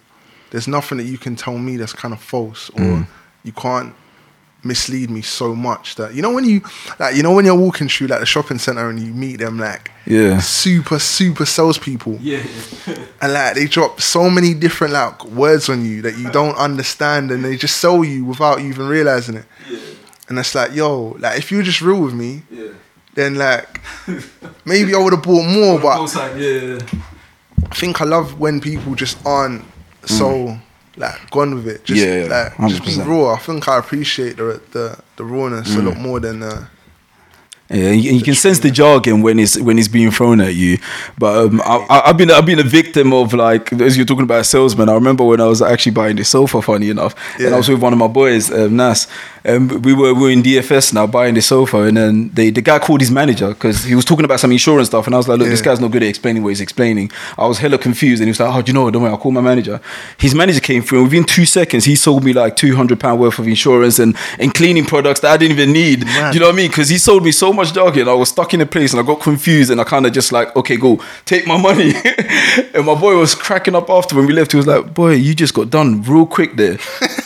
there's 0.50 0.68
nothing 0.68 0.98
that 0.98 1.06
you 1.06 1.18
can 1.20 1.36
tell 1.36 1.58
me 1.58 1.78
that's 1.78 1.94
kind 1.94 2.14
of 2.14 2.20
false 2.22 2.70
or 2.72 2.82
Mm. 2.82 3.08
you 3.44 3.52
can't 3.52 3.94
mislead 4.66 5.10
me 5.10 5.22
so 5.22 5.54
much 5.56 5.96
that 5.96 6.14
you 6.14 6.22
know 6.22 6.32
when 6.34 6.46
you 6.46 6.62
like 7.00 7.16
you 7.16 7.24
know 7.24 7.34
when 7.34 7.46
you're 7.46 7.56
walking 7.56 7.88
through 7.90 8.08
like 8.08 8.20
the 8.20 8.26
shopping 8.26 8.58
center 8.60 8.90
and 8.90 9.00
you 9.00 9.14
meet 9.14 9.38
them 9.40 9.58
like 9.60 9.92
Yeah. 10.06 10.40
super 10.40 11.00
super 11.00 11.46
salespeople 11.46 12.18
Yeah. 12.22 12.44
and 13.22 13.34
like 13.34 13.56
they 13.56 13.66
drop 13.66 14.00
so 14.02 14.30
many 14.30 14.54
different 14.54 14.94
like 14.94 15.24
words 15.26 15.70
on 15.70 15.86
you 15.86 16.02
that 16.04 16.18
you 16.18 16.30
don't 16.32 16.56
understand 16.58 17.32
and 17.32 17.44
they 17.44 17.58
just 17.58 17.78
sell 17.78 18.04
you 18.04 18.24
without 18.26 18.62
you 18.62 18.70
even 18.70 18.88
realizing 18.88 19.36
it 19.36 19.46
yeah 19.70 19.80
and 20.30 20.40
it's 20.40 20.56
like 20.56 20.74
yo 20.74 21.18
like 21.20 21.38
if 21.38 21.52
you 21.52 21.58
were 21.58 21.64
just 21.64 21.82
real 21.82 22.00
with 22.02 22.14
me 22.14 22.44
Yeah. 22.50 22.70
then 23.16 23.36
like 23.36 23.82
maybe 24.66 24.96
I 24.96 24.98
would 24.98 25.14
have 25.14 25.22
bought 25.24 25.46
more 25.46 25.80
but 25.80 26.14
yeah. 26.38 26.80
I 27.70 27.76
think 27.76 28.02
I 28.02 28.06
love 28.06 28.40
when 28.40 28.62
people 28.62 28.96
just 28.96 29.18
aren't 29.26 29.66
so 30.06 30.26
mm. 30.48 30.62
Like 30.98 31.30
gone 31.32 31.56
with 31.56 31.68
it 31.68 31.84
just 31.86 32.02
Mm. 32.02 32.06
Yeah, 32.06 32.24
yeah, 32.28 32.52
like 32.58 32.70
just 32.70 32.86
being 32.86 33.00
100%. 33.00 33.08
raw 33.08 33.34
I 33.34 33.38
think 33.40 33.68
I 33.68 33.78
appreciate 33.78 34.38
the 34.38 34.62
the, 34.72 34.98
the 35.18 35.24
rawness 35.24 35.76
a 35.76 35.80
Mm. 35.80 35.86
lot 35.88 35.98
more 35.98 36.20
than 36.20 36.44
uh, 36.44 36.66
Yeah, 37.70 37.90
and 37.92 38.02
you, 38.04 38.10
and 38.12 38.20
you 38.20 38.24
can 38.24 38.36
sense 38.36 38.60
the 38.60 38.70
jargon 38.70 39.22
when 39.24 39.40
it's 39.40 39.58
when 39.60 39.80
it's 39.80 39.88
being 39.88 40.12
thrown 40.12 40.42
at 40.42 40.54
you. 40.54 40.78
But 41.18 41.34
um, 41.46 41.62
I, 41.66 42.02
I've 42.06 42.18
been 42.18 42.30
I've 42.30 42.46
been 42.46 42.60
a 42.60 42.64
victim 42.80 43.14
of 43.14 43.34
like 43.34 43.74
as 43.82 43.96
you're 43.98 44.06
talking 44.06 44.26
about 44.26 44.42
a 44.42 44.44
salesman. 44.44 44.90
I 44.90 44.94
remember 44.94 45.24
when 45.24 45.40
I 45.42 45.46
was 45.48 45.62
actually 45.62 45.94
buying 45.94 46.18
the 46.18 46.24
sofa. 46.26 46.62
Funny 46.62 46.90
enough, 46.90 47.16
and 47.40 47.54
I 47.54 47.58
was 47.58 47.70
with 47.70 47.82
one 47.82 47.94
of 47.94 48.00
my 48.00 48.08
boys, 48.08 48.52
um, 48.52 48.76
Nas. 48.76 49.08
And 49.46 49.84
we 49.84 49.94
were 49.94 50.14
we 50.14 50.22
were 50.22 50.30
in 50.30 50.42
DFS 50.42 50.94
now 50.94 51.06
buying 51.06 51.34
the 51.36 51.42
sofa, 51.42 51.82
and 51.84 51.98
then 51.98 52.30
they, 52.30 52.50
the 52.50 52.62
guy 52.62 52.80
called 52.80 53.02
his 53.02 53.12
manager 53.12 53.50
because 53.50 53.84
he 53.84 53.94
was 53.94 54.06
talking 54.06 54.24
about 54.24 54.40
some 54.40 54.52
insurance 54.52 54.88
stuff, 54.88 55.06
and 55.06 55.14
I 55.14 55.18
was 55.18 55.28
like, 55.28 55.40
look, 55.40 55.50
this 55.50 55.62
guy's 55.62 55.82
not 55.82 55.92
good 55.92 56.02
at 56.02 56.10
explaining 56.10 56.44
what 56.44 56.50
he's 56.50 56.62
explaining. 56.62 57.12
I 57.38 57.46
was 57.46 57.58
hella 57.58 57.78
confused, 57.78 58.22
and 58.22 58.28
he 58.28 58.32
was 58.32 58.40
like, 58.40 58.54
oh, 58.56 58.62
do 58.62 58.70
you 58.70 58.74
know 58.74 58.84
what? 58.84 58.94
Don't 58.94 59.02
worry, 59.02 59.12
I'll 59.12 59.18
call 59.18 59.32
my 59.32 59.42
manager. 59.42 59.82
His 60.18 60.34
manager 60.34 60.62
came 60.62 60.82
through, 60.82 61.00
and 61.00 61.08
within 61.10 61.26
two 61.26 61.46
seconds, 61.46 61.84
he 61.84 61.96
sold 61.96 62.24
me 62.24 62.32
like 62.32 62.56
two 62.56 62.76
hundred 62.76 63.00
pound 63.00 63.20
worth 63.20 63.38
of 63.38 63.48
insurance 63.48 64.00
and 64.00 64.16
and 64.40 64.54
cleaning 64.54 64.86
products 64.86 65.20
that 65.22 65.32
I 65.32 65.38
didn't 65.38 65.58
even 65.60 65.74
need. 65.74 66.06
Man. 66.06 66.32
Do 66.32 66.38
you 66.38 66.40
know 66.40 66.48
what 66.48 66.54
I 66.54 66.58
mean? 66.58 66.70
Because 66.70 66.88
he 66.88 66.98
sold 66.98 67.24
me 67.24 67.32
so 67.32 67.52
much 67.52 67.74
jargon, 67.74 68.08
I 68.08 68.14
was 68.14 68.30
stuck 68.30 68.54
in 68.54 68.62
a 68.62 68.66
place, 68.66 68.94
and 68.94 69.02
I 69.02 69.04
got 69.04 69.20
confused, 69.20 69.72
and 69.72 69.82
I 69.82 69.84
kind 69.84 70.06
of 70.06 70.14
just 70.14 70.32
like, 70.32 70.56
okay, 70.56 70.78
go 70.78 71.02
take 71.26 71.46
my 71.46 71.58
money. 71.58 71.94
and 72.74 72.86
my 72.86 72.96
boy 72.96 73.18
was 73.18 73.36
cracking 73.36 73.76
up 73.76 73.90
after 73.90 74.16
when 74.16 74.26
we 74.26 74.34
left. 74.34 74.52
He 74.52 74.58
was 74.58 74.68
like, 74.68 74.94
boy, 74.94 75.16
you 75.16 75.36
just 75.36 75.54
got 75.54 75.70
done 75.70 76.02
real 76.04 76.26
quick 76.26 76.56
there. 76.56 76.78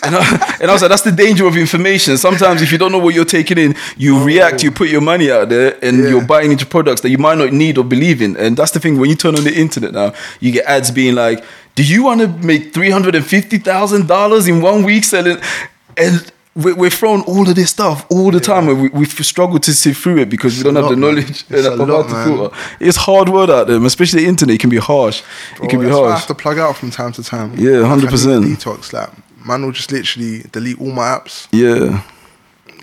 and, 0.03 0.15
I, 0.15 0.57
and 0.61 0.69
I 0.71 0.73
was 0.73 0.81
like, 0.81 0.89
that's 0.89 1.03
the 1.03 1.11
danger 1.11 1.45
of 1.45 1.55
information. 1.57 2.06
Sometimes 2.15 2.61
if 2.61 2.71
you 2.71 2.77
don't 2.77 2.91
know 2.93 2.99
what 2.99 3.13
you're 3.13 3.25
taking 3.25 3.57
in, 3.57 3.75
you 3.97 4.17
oh. 4.17 4.23
react, 4.23 4.63
you 4.63 4.71
put 4.71 4.87
your 4.87 5.01
money 5.01 5.29
out 5.29 5.49
there, 5.49 5.77
and 5.81 5.97
Yeah. 5.97 6.09
you're 6.09 6.25
buying 6.25 6.51
into 6.51 6.65
products 6.65 7.01
that 7.01 7.09
you 7.09 7.17
might 7.17 7.37
not 7.37 7.51
need 7.51 7.77
or 7.77 7.83
believe 7.83 8.21
in. 8.21 8.37
And 8.37 8.55
that's 8.55 8.71
the 8.71 8.79
thing 8.79 8.97
when 8.99 9.09
you 9.09 9.15
turn 9.15 9.35
on 9.35 9.43
the 9.43 9.53
internet 9.53 9.91
now, 9.91 10.13
you 10.39 10.51
get 10.51 10.65
ads 10.65 10.91
being 10.91 11.15
like, 11.15 11.43
"Do 11.75 11.83
you 11.83 12.03
want 12.03 12.21
to 12.21 12.27
make 12.27 12.73
three 12.73 12.91
hundred 12.91 13.15
and 13.15 13.25
fifty 13.25 13.57
thousand 13.57 14.07
dollars 14.07 14.47
in 14.47 14.61
one 14.61 14.83
week 14.83 15.03
selling?" 15.03 15.39
And 15.97 16.31
we- 16.57 16.73
we're 16.73 16.89
thrown 16.89 17.21
all 17.21 17.47
of 17.47 17.55
this 17.55 17.69
stuff 17.69 18.05
all 18.09 18.31
the 18.31 18.39
time, 18.39 18.67
and 18.67 18.81
we, 18.81 18.89
we've 18.89 19.11
struggled 19.25 19.63
to 19.63 19.73
see 19.73 19.93
through 19.93 20.17
it 20.17 20.29
because 20.29 20.57
we 20.57 20.63
don't 20.63 20.75
have 20.75 20.89
the 20.89 20.97
man. 20.97 21.01
knowledge 21.01 21.29
It's 21.29 21.43
and 21.51 21.65
a 21.67 21.83
about 21.83 22.09
lot, 22.09 22.25
filter. 22.25 22.55
It's 22.79 22.97
hard 22.97 23.29
word 23.29 23.49
out 23.49 23.67
there, 23.67 23.83
especially 23.85 24.21
the 24.23 24.27
internet. 24.27 24.55
It 24.55 24.59
can 24.61 24.69
be 24.69 24.77
harsh. 24.77 25.21
it 25.21 25.25
oh, 25.61 25.67
can 25.67 25.79
be 25.79 25.85
that's 25.85 25.97
why 25.97 26.07
I 26.07 26.15
have 26.15 26.27
to 26.27 26.35
plug 26.35 26.57
out 26.57 26.75
from 26.75 26.89
time 26.89 27.11
to 27.13 27.23
time. 27.23 27.53
Yeah, 27.57 27.95
need 27.95 28.09
100%. 28.09 28.55
Detox, 28.55 28.93
like 28.93 29.09
man 29.47 29.63
will 29.63 29.71
just 29.71 29.91
literally 29.91 30.43
delete 30.51 30.79
all 30.79 30.91
my 30.91 31.03
apps, 31.17 31.47
Yeah, 31.51 32.01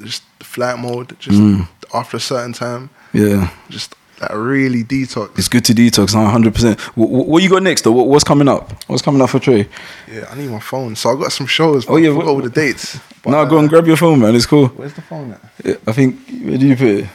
just 0.03 0.23
flight 0.41 0.79
mode, 0.79 1.17
just 1.19 1.39
Mm. 1.39 1.69
after 1.93 2.17
a 2.17 2.21
certain 2.21 2.53
time, 2.53 2.89
yeah. 3.13 3.49
just 3.69 3.95
like 4.21 4.31
really 4.35 4.85
detox. 4.85 5.31
It's 5.39 5.49
good 5.49 5.65
to 5.67 5.75
detox, 5.75 6.15
one 6.15 6.27
hundred 6.31 6.55
percent. 6.55 6.81
What 6.97 7.43
you 7.43 7.49
got 7.51 7.63
next? 7.63 7.83
Though, 7.83 7.93
What- 7.93 8.09
what's 8.09 8.25
coming 8.25 8.49
up? 8.49 8.73
What's 8.87 9.03
coming 9.03 9.21
up 9.23 9.31
for 9.31 9.41
Trey? 9.41 9.69
Yeah, 10.13 10.27
I 10.31 10.37
need 10.37 10.51
my 10.51 10.61
phone. 10.61 10.95
So 10.97 11.11
I 11.11 11.15
got 11.21 11.33
some 11.33 11.47
shows. 11.49 11.85
But 11.85 11.95
Oh, 11.95 11.97
yeah, 11.97 12.11
what- 12.11 12.27
all 12.27 12.41
the 12.41 12.51
dates. 12.51 12.99
But, 13.25 13.31
No, 13.31 13.47
go 13.47 13.57
uh, 13.57 13.61
and 13.61 13.69
grab 13.71 13.87
your 13.87 13.97
phone, 13.97 14.21
man. 14.21 14.35
It's 14.37 14.47
cool. 14.47 14.69
Where's 14.77 14.93
the 14.93 15.01
phone 15.03 15.33
at? 15.33 15.41
Yeah, 15.65 15.77
I 15.87 15.93
think 15.93 16.17
where 16.45 16.59
do 16.59 16.67
you 16.67 16.77
put 16.77 16.87
it? 16.89 17.07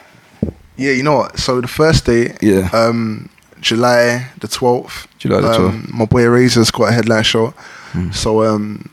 Yeah, 0.76 0.92
you 0.92 1.04
know 1.04 1.18
what? 1.18 1.38
So 1.40 1.62
the 1.62 1.68
first 1.68 2.06
day, 2.06 2.36
Yeah. 2.42 2.68
um, 2.74 3.30
July 3.62 4.26
the 4.40 4.48
twelfth. 4.48 5.08
July 5.20 5.42
the 5.42 5.48
12th. 5.50 5.70
Um, 5.70 5.90
my 5.94 6.06
boy 6.06 6.26
Razor's 6.28 6.72
got 6.72 6.90
a 6.90 6.92
headline 6.94 7.24
show. 7.24 7.54
Hmm. 7.94 8.12
So 8.12 8.44
um, 8.44 8.90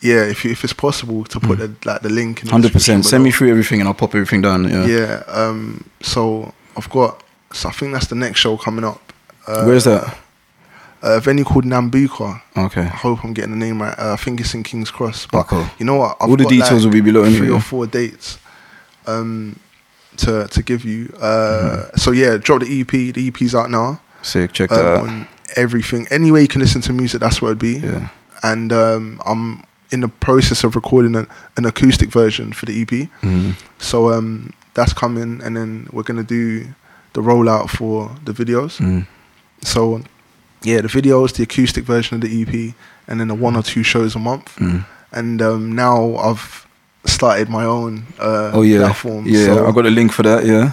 yeah, 0.00 0.22
if 0.24 0.44
you, 0.44 0.50
if 0.52 0.64
it's 0.64 0.72
possible 0.72 1.24
to 1.24 1.40
put 1.40 1.58
the 1.58 1.74
like 1.84 2.02
the 2.02 2.08
link 2.10 2.40
in 2.40 2.46
the. 2.46 2.52
Hundred 2.52 2.72
percent. 2.72 3.04
Send 3.06 3.22
me 3.24 3.30
through 3.30 3.50
everything, 3.50 3.80
and 3.80 3.88
I'll 3.88 3.94
pop 3.94 4.14
everything 4.14 4.40
down. 4.42 4.68
Yeah. 4.68 4.86
Yeah. 4.86 5.22
Um. 5.26 5.84
So 6.02 6.52
I've 6.76 6.88
got. 6.90 7.22
So 7.52 7.68
I 7.68 7.72
think 7.72 7.92
that's 7.92 8.06
the 8.06 8.14
next 8.14 8.40
show 8.40 8.56
coming 8.56 8.84
up. 8.84 9.12
Uh, 9.46 9.64
Where's 9.64 9.84
that? 9.84 10.16
A 11.02 11.18
venue 11.20 11.44
called 11.44 11.64
Nambucca. 11.64 12.42
Okay. 12.56 12.82
I 12.82 12.84
hope 12.84 13.24
I'm 13.24 13.32
getting 13.32 13.52
the 13.52 13.56
name 13.56 13.80
right. 13.80 13.98
Uh, 13.98 14.12
I 14.12 14.16
think 14.16 14.38
it's 14.40 14.52
in 14.54 14.62
King's 14.62 14.90
Cross. 14.90 15.28
But 15.32 15.50
you 15.78 15.86
know 15.86 15.96
what? 15.96 16.16
All 16.20 16.36
the 16.36 16.44
details 16.44 16.84
will 16.84 16.92
be 16.92 17.00
below 17.00 17.24
Three 17.24 17.36
anyway. 17.38 17.54
or 17.56 17.60
four 17.60 17.86
dates. 17.86 18.38
Um. 19.06 19.58
To 20.18 20.46
to 20.48 20.62
give 20.62 20.84
you. 20.84 21.12
Uh. 21.20 21.84
Mm-hmm. 21.86 21.96
So 21.96 22.10
yeah, 22.12 22.36
drop 22.36 22.60
the 22.62 22.80
EP. 22.80 22.88
The 23.14 23.28
EP's 23.28 23.54
out 23.54 23.70
now. 23.70 24.00
Sick. 24.22 24.52
Check 24.52 24.70
Um, 24.70 24.76
that 24.78 24.84
out. 24.86 25.08
on 25.08 25.28
everything. 25.56 26.06
Any 26.10 26.30
way 26.30 26.42
you 26.42 26.48
can 26.48 26.60
listen 26.60 26.80
to 26.82 26.92
music, 26.92 27.20
that's 27.20 27.40
where 27.40 27.50
it'd 27.52 27.58
be. 27.58 27.78
Yeah. 27.78 28.08
And 28.42 28.72
um, 28.72 29.20
I'm 29.24 29.62
in 29.92 30.00
the 30.00 30.08
process 30.08 30.64
of 30.64 30.74
recording 30.76 31.16
an, 31.16 31.26
an 31.56 31.64
acoustic 31.66 32.10
version 32.10 32.52
for 32.52 32.66
the 32.66 32.82
EP. 32.82 33.08
Mm. 33.22 33.54
So 33.78 34.12
um, 34.12 34.52
that's 34.74 34.92
coming, 34.92 35.40
and 35.42 35.56
then 35.56 35.88
we're 35.92 36.02
gonna 36.04 36.22
do 36.24 36.64
the 37.12 37.20
rollout 37.20 37.70
for 37.70 38.10
the 38.24 38.32
videos. 38.32 38.78
Mm. 38.78 39.06
So 39.62 40.02
yeah, 40.62 40.80
the 40.82 40.88
videos, 40.88 41.34
the 41.34 41.42
acoustic 41.42 41.84
version 41.84 42.16
of 42.16 42.20
the 42.22 42.42
EP, 42.42 42.74
and 43.08 43.18
then 43.20 43.28
the 43.28 43.34
one 43.34 43.56
or 43.56 43.62
two 43.62 43.82
shows 43.82 44.14
a 44.14 44.18
month. 44.18 44.54
Mm. 44.56 44.84
And 45.12 45.42
um, 45.42 45.72
now 45.74 46.14
I've 46.16 46.66
started 47.06 47.48
my 47.48 47.64
own 47.64 48.04
uh, 48.18 48.50
Oh 48.54 48.62
yeah, 48.62 48.78
platform. 48.84 49.24
yeah. 49.26 49.46
so- 49.46 49.66
I 49.66 49.72
got 49.72 49.86
a 49.86 49.90
link 49.90 50.12
for 50.12 50.22
that. 50.22 50.44
Yeah, 50.44 50.72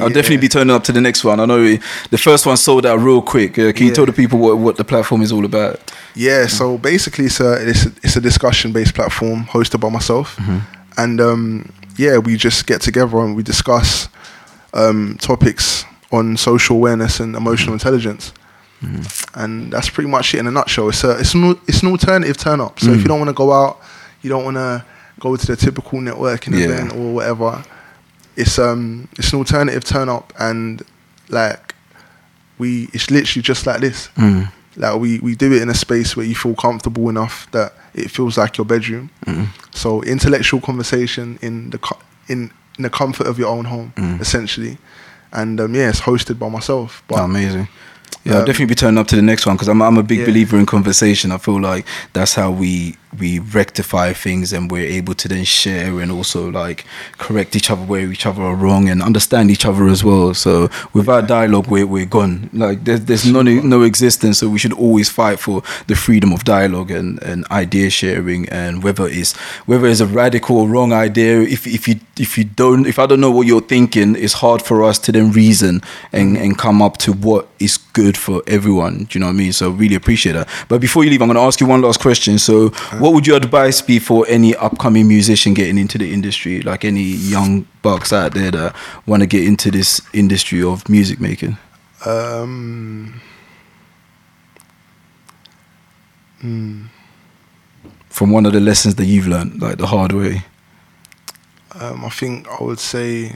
I'll 0.00 0.08
Yeah. 0.08 0.14
definitely 0.14 0.38
be 0.38 0.48
turning 0.48 0.74
up 0.74 0.84
to 0.84 0.92
the 0.92 1.00
next 1.00 1.24
one. 1.24 1.40
I 1.40 1.46
know 1.46 1.62
the 2.10 2.18
first 2.18 2.44
one 2.46 2.56
sold 2.56 2.84
out 2.84 2.98
real 3.00 3.22
quick. 3.22 3.56
Yeah, 3.56 3.72
can 3.72 3.86
you 3.86 3.94
tell 3.94 4.04
the 4.04 4.12
people 4.12 4.38
what, 4.38 4.58
what 4.58 4.76
the 4.76 4.84
platform 4.84 5.22
is 5.22 5.32
all 5.32 5.44
about? 5.44 5.80
Yeah, 6.18 6.48
so 6.48 6.78
basically, 6.78 7.26
it's 7.26 7.40
a 7.40 7.52
it's 7.70 7.86
a, 7.86 7.92
it's 8.02 8.16
a 8.16 8.20
discussion 8.20 8.72
based 8.72 8.94
platform 8.94 9.44
hosted 9.44 9.80
by 9.80 9.88
myself, 9.88 10.36
Mm-hmm. 10.36 10.58
and 10.96 11.20
um, 11.20 11.72
yeah, 11.96 12.18
we 12.18 12.36
just 12.36 12.66
get 12.66 12.80
together 12.82 13.18
and 13.24 13.36
we 13.36 13.42
discuss 13.42 14.08
um, 14.74 15.16
topics 15.20 15.84
on 16.10 16.36
social 16.36 16.76
awareness 16.76 17.20
and 17.20 17.36
emotional 17.36 17.72
intelligence, 17.74 18.32
Mm-hmm. 18.82 19.40
and 19.40 19.72
that's 19.72 19.90
pretty 19.90 20.10
much 20.10 20.34
it 20.34 20.38
in 20.38 20.46
a 20.46 20.50
nutshell. 20.50 20.88
It's 20.88 21.04
a 21.04 21.18
it's 21.20 21.34
an 21.34 21.56
it's 21.68 21.82
an 21.82 21.88
alternative 21.90 22.36
turn 22.36 22.60
up. 22.60 22.80
So 22.80 22.88
Mm. 22.88 22.94
if 22.96 23.02
you 23.02 23.08
don't 23.08 23.18
want 23.20 23.28
to 23.30 23.34
go 23.44 23.52
out, 23.52 23.78
you 24.22 24.28
don't 24.30 24.44
want 24.44 24.56
to 24.56 24.84
go 25.20 25.36
to 25.36 25.46
the 25.46 25.56
typical 25.56 26.00
networking 26.00 26.54
Yeah. 26.58 26.66
event 26.66 26.92
or 26.94 27.14
whatever. 27.14 27.62
It's 28.36 28.58
um 28.58 29.08
it's 29.18 29.32
an 29.32 29.38
alternative 29.38 29.84
turn 29.84 30.08
up, 30.08 30.32
and 30.38 30.82
like 31.28 31.74
we 32.58 32.88
it's 32.92 33.08
literally 33.10 33.42
just 33.42 33.66
like 33.66 33.80
this. 33.80 34.08
Mm. 34.16 34.50
Like 34.78 34.98
we, 35.00 35.18
we 35.20 35.34
do 35.34 35.52
it 35.52 35.60
in 35.62 35.68
a 35.68 35.74
space 35.74 36.16
where 36.16 36.24
you 36.26 36.34
feel 36.34 36.54
comfortable 36.54 37.08
enough 37.08 37.46
that 37.50 37.72
it 37.94 38.10
feels 38.10 38.38
like 38.38 38.56
your 38.58 38.64
bedroom. 38.64 39.10
So 39.72 40.02
intellectual 40.02 40.60
conversation 40.60 41.38
in 41.42 41.70
the 41.70 41.78
co- 41.78 41.98
in 42.28 42.50
in 42.78 42.82
the 42.84 42.90
comfort 42.90 43.26
of 43.26 43.38
your 43.38 43.48
own 43.48 43.64
home, 43.64 43.92
essentially. 44.20 44.78
And 45.32 45.60
um, 45.60 45.74
yeah, 45.74 45.88
it's 45.90 46.00
hosted 46.00 46.38
by 46.38 46.48
myself. 46.48 47.02
But 47.08 47.18
Oh, 47.18 47.24
amazing. 47.24 47.68
Yeah, 48.24 48.34
I'll 48.34 48.38
Um, 48.40 48.44
definitely 48.46 48.66
be 48.66 48.74
turning 48.76 48.98
up 48.98 49.06
to 49.08 49.16
the 49.16 49.22
next 49.22 49.46
one 49.46 49.56
because 49.56 49.68
I'm 49.68 49.82
I'm 49.82 49.98
a 49.98 50.02
big 50.02 50.18
Yeah. 50.20 50.26
believer 50.26 50.58
in 50.58 50.64
conversation. 50.66 51.32
I 51.32 51.38
feel 51.38 51.60
like 51.60 51.84
that's 52.12 52.34
how 52.34 52.50
we 52.52 52.94
we 53.18 53.38
rectify 53.38 54.12
things 54.12 54.52
and 54.52 54.70
we're 54.70 54.86
able 54.86 55.14
to 55.14 55.28
then 55.28 55.44
share 55.44 56.00
and 56.00 56.12
also 56.12 56.50
like 56.50 56.84
correct 57.18 57.56
each 57.56 57.70
other 57.70 57.82
where 57.82 58.10
each 58.10 58.26
other 58.26 58.42
are 58.42 58.54
wrong 58.54 58.88
and 58.88 59.02
understand 59.02 59.50
each 59.50 59.64
other 59.64 59.88
as 59.88 60.04
well. 60.04 60.34
So 60.34 60.68
without 60.92 61.26
dialogue, 61.26 61.68
we're 61.68 61.86
we're 61.86 62.06
gone. 62.06 62.50
Like 62.52 62.84
there's 62.84 63.04
there's 63.04 63.26
no 63.26 63.42
no 63.42 63.82
existence. 63.82 64.38
So 64.38 64.48
we 64.48 64.58
should 64.58 64.72
always 64.74 65.08
fight 65.08 65.38
for 65.38 65.62
the 65.86 65.94
freedom 65.94 66.32
of 66.32 66.44
dialogue 66.44 66.90
and 66.90 67.22
and 67.22 67.46
idea 67.50 67.90
sharing 67.90 68.48
and 68.48 68.82
whether 68.82 69.06
it's 69.06 69.36
whether 69.66 69.86
it's 69.86 70.00
a 70.00 70.06
radical 70.06 70.58
or 70.58 70.68
wrong 70.68 70.92
idea. 70.92 71.40
If 71.40 71.66
if 71.66 71.88
you 71.88 72.00
if 72.18 72.36
you 72.36 72.44
don't 72.44 72.86
if 72.86 72.98
I 72.98 73.06
don't 73.06 73.20
know 73.20 73.30
what 73.30 73.46
you're 73.46 73.60
thinking, 73.60 74.16
it's 74.16 74.34
hard 74.34 74.62
for 74.62 74.84
us 74.84 74.98
to 75.00 75.12
then 75.12 75.32
reason 75.32 75.80
and 76.12 76.36
and 76.36 76.58
come 76.58 76.82
up 76.82 76.98
to 76.98 77.12
what 77.12 77.48
is 77.58 77.78
good 77.78 78.16
for 78.16 78.42
everyone. 78.46 79.04
Do 79.04 79.18
you 79.18 79.20
know 79.20 79.26
what 79.26 79.34
I 79.34 79.38
mean? 79.38 79.52
So 79.52 79.70
really 79.70 79.94
appreciate 79.94 80.32
that. 80.32 80.48
But 80.68 80.80
before 80.80 81.04
you 81.04 81.10
leave, 81.10 81.22
I'm 81.22 81.28
going 81.28 81.36
to 81.36 81.42
ask 81.42 81.60
you 81.60 81.66
one 81.66 81.82
last 81.82 82.00
question. 82.00 82.38
So, 82.38 82.70
what 83.00 83.12
would 83.14 83.26
your 83.26 83.36
advice 83.36 83.80
be 83.82 83.98
for 83.98 84.24
any 84.28 84.54
upcoming 84.56 85.06
musician 85.08 85.54
getting 85.54 85.78
into 85.78 85.98
the 85.98 86.12
industry, 86.12 86.60
like 86.62 86.84
any 86.84 87.02
young 87.02 87.66
bucks 87.82 88.12
out 88.12 88.34
there 88.34 88.50
that 88.50 88.74
want 89.06 89.22
to 89.22 89.26
get 89.26 89.44
into 89.44 89.70
this 89.70 90.00
industry 90.12 90.62
of 90.62 90.88
music 90.88 91.20
making? 91.20 91.56
um, 92.06 93.20
From 98.08 98.30
one 98.32 98.46
of 98.46 98.52
the 98.52 98.60
lessons 98.60 98.94
that 98.96 99.06
you've 99.06 99.26
learned, 99.28 99.60
like 99.60 99.78
the 99.78 99.86
hard 99.86 100.12
way. 100.12 100.44
um, 101.80 102.04
I 102.04 102.08
think 102.10 102.46
I 102.48 102.62
would 102.62 102.78
say 102.80 103.32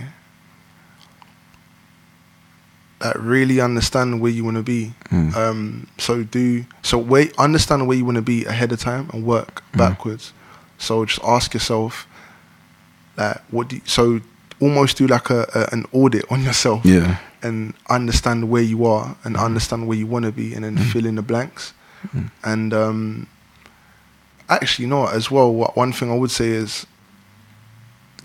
that 3.02 3.18
really 3.20 3.60
understand 3.60 4.20
where 4.20 4.30
you 4.30 4.44
want 4.44 4.56
to 4.56 4.62
be. 4.62 4.92
Mm. 5.10 5.34
Um, 5.36 5.86
so 5.98 6.22
do 6.22 6.64
so 6.82 6.96
wait 6.98 7.32
understand 7.38 7.86
where 7.86 7.96
you 7.98 8.04
want 8.04 8.16
to 8.16 8.22
be 8.22 8.44
ahead 8.46 8.70
of 8.72 8.80
time 8.80 9.10
and 9.12 9.24
work 9.24 9.62
Mm. 9.72 9.78
backwards. 9.78 10.32
So 10.78 11.04
just 11.04 11.20
ask 11.24 11.52
yourself 11.54 12.06
like 13.16 13.38
what 13.50 13.68
do 13.68 13.76
you, 13.76 13.82
so 13.84 14.20
almost 14.60 14.96
do 14.98 15.06
like 15.06 15.28
a, 15.30 15.40
a 15.54 15.74
an 15.74 15.84
audit 15.92 16.24
on 16.30 16.42
yourself 16.42 16.80
Yeah. 16.84 17.18
and 17.42 17.74
understand 17.90 18.48
where 18.48 18.62
you 18.62 18.86
are 18.86 19.16
and 19.24 19.36
understand 19.36 19.86
where 19.88 19.98
you 19.98 20.06
want 20.06 20.24
to 20.24 20.32
be 20.32 20.54
and 20.54 20.62
then 20.64 20.76
fill 20.78 21.06
in 21.06 21.16
the 21.16 21.22
blanks. 21.22 21.74
And 22.44 22.72
um, 22.74 23.26
actually, 24.48 24.84
you 24.84 24.88
know 24.90 25.00
what, 25.00 25.14
as 25.14 25.30
well, 25.30 25.52
what, 25.52 25.76
one 25.76 25.92
thing 25.92 26.10
I 26.10 26.16
would 26.16 26.30
say 26.32 26.48
is 26.48 26.84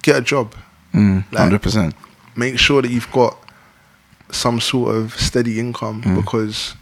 get 0.02 0.16
a 0.18 0.22
job. 0.22 0.56
Mm, 0.94 1.24
Like- 1.32 1.52
100%. 1.62 1.94
Make 2.36 2.58
sure 2.60 2.82
that 2.82 2.90
you've 2.92 3.12
got 3.12 3.38
some 4.32 4.60
sort 4.60 4.96
of 4.96 5.14
steady 5.20 5.60
income 5.60 6.02
Mm. 6.04 6.16
because, 6.16 6.76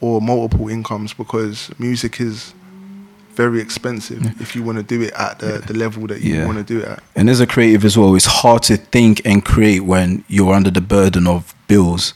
or 0.00 0.20
multiple 0.20 0.68
incomes 0.68 1.12
because 1.14 1.70
music 1.78 2.20
is 2.20 2.54
very 3.34 3.60
expensive 3.60 4.22
if 4.40 4.54
you 4.54 4.62
want 4.62 4.78
to 4.78 4.84
do 4.84 5.02
it 5.02 5.12
at 5.14 5.40
the, 5.40 5.58
the 5.66 5.74
level 5.74 6.06
that 6.06 6.20
you 6.20 6.34
Yeah. 6.36 6.46
want 6.46 6.58
to 6.58 6.64
do 6.64 6.80
it 6.80 6.88
at. 6.88 7.02
And 7.16 7.28
as 7.28 7.40
a 7.40 7.46
creative 7.46 7.84
as 7.84 7.98
well, 7.98 8.14
it's 8.14 8.26
hard 8.26 8.62
to 8.64 8.76
think 8.76 9.20
and 9.24 9.44
create 9.44 9.80
when 9.84 10.22
you're 10.28 10.54
under 10.54 10.70
the 10.70 10.80
burden 10.80 11.26
of 11.26 11.52
bills. 11.66 12.14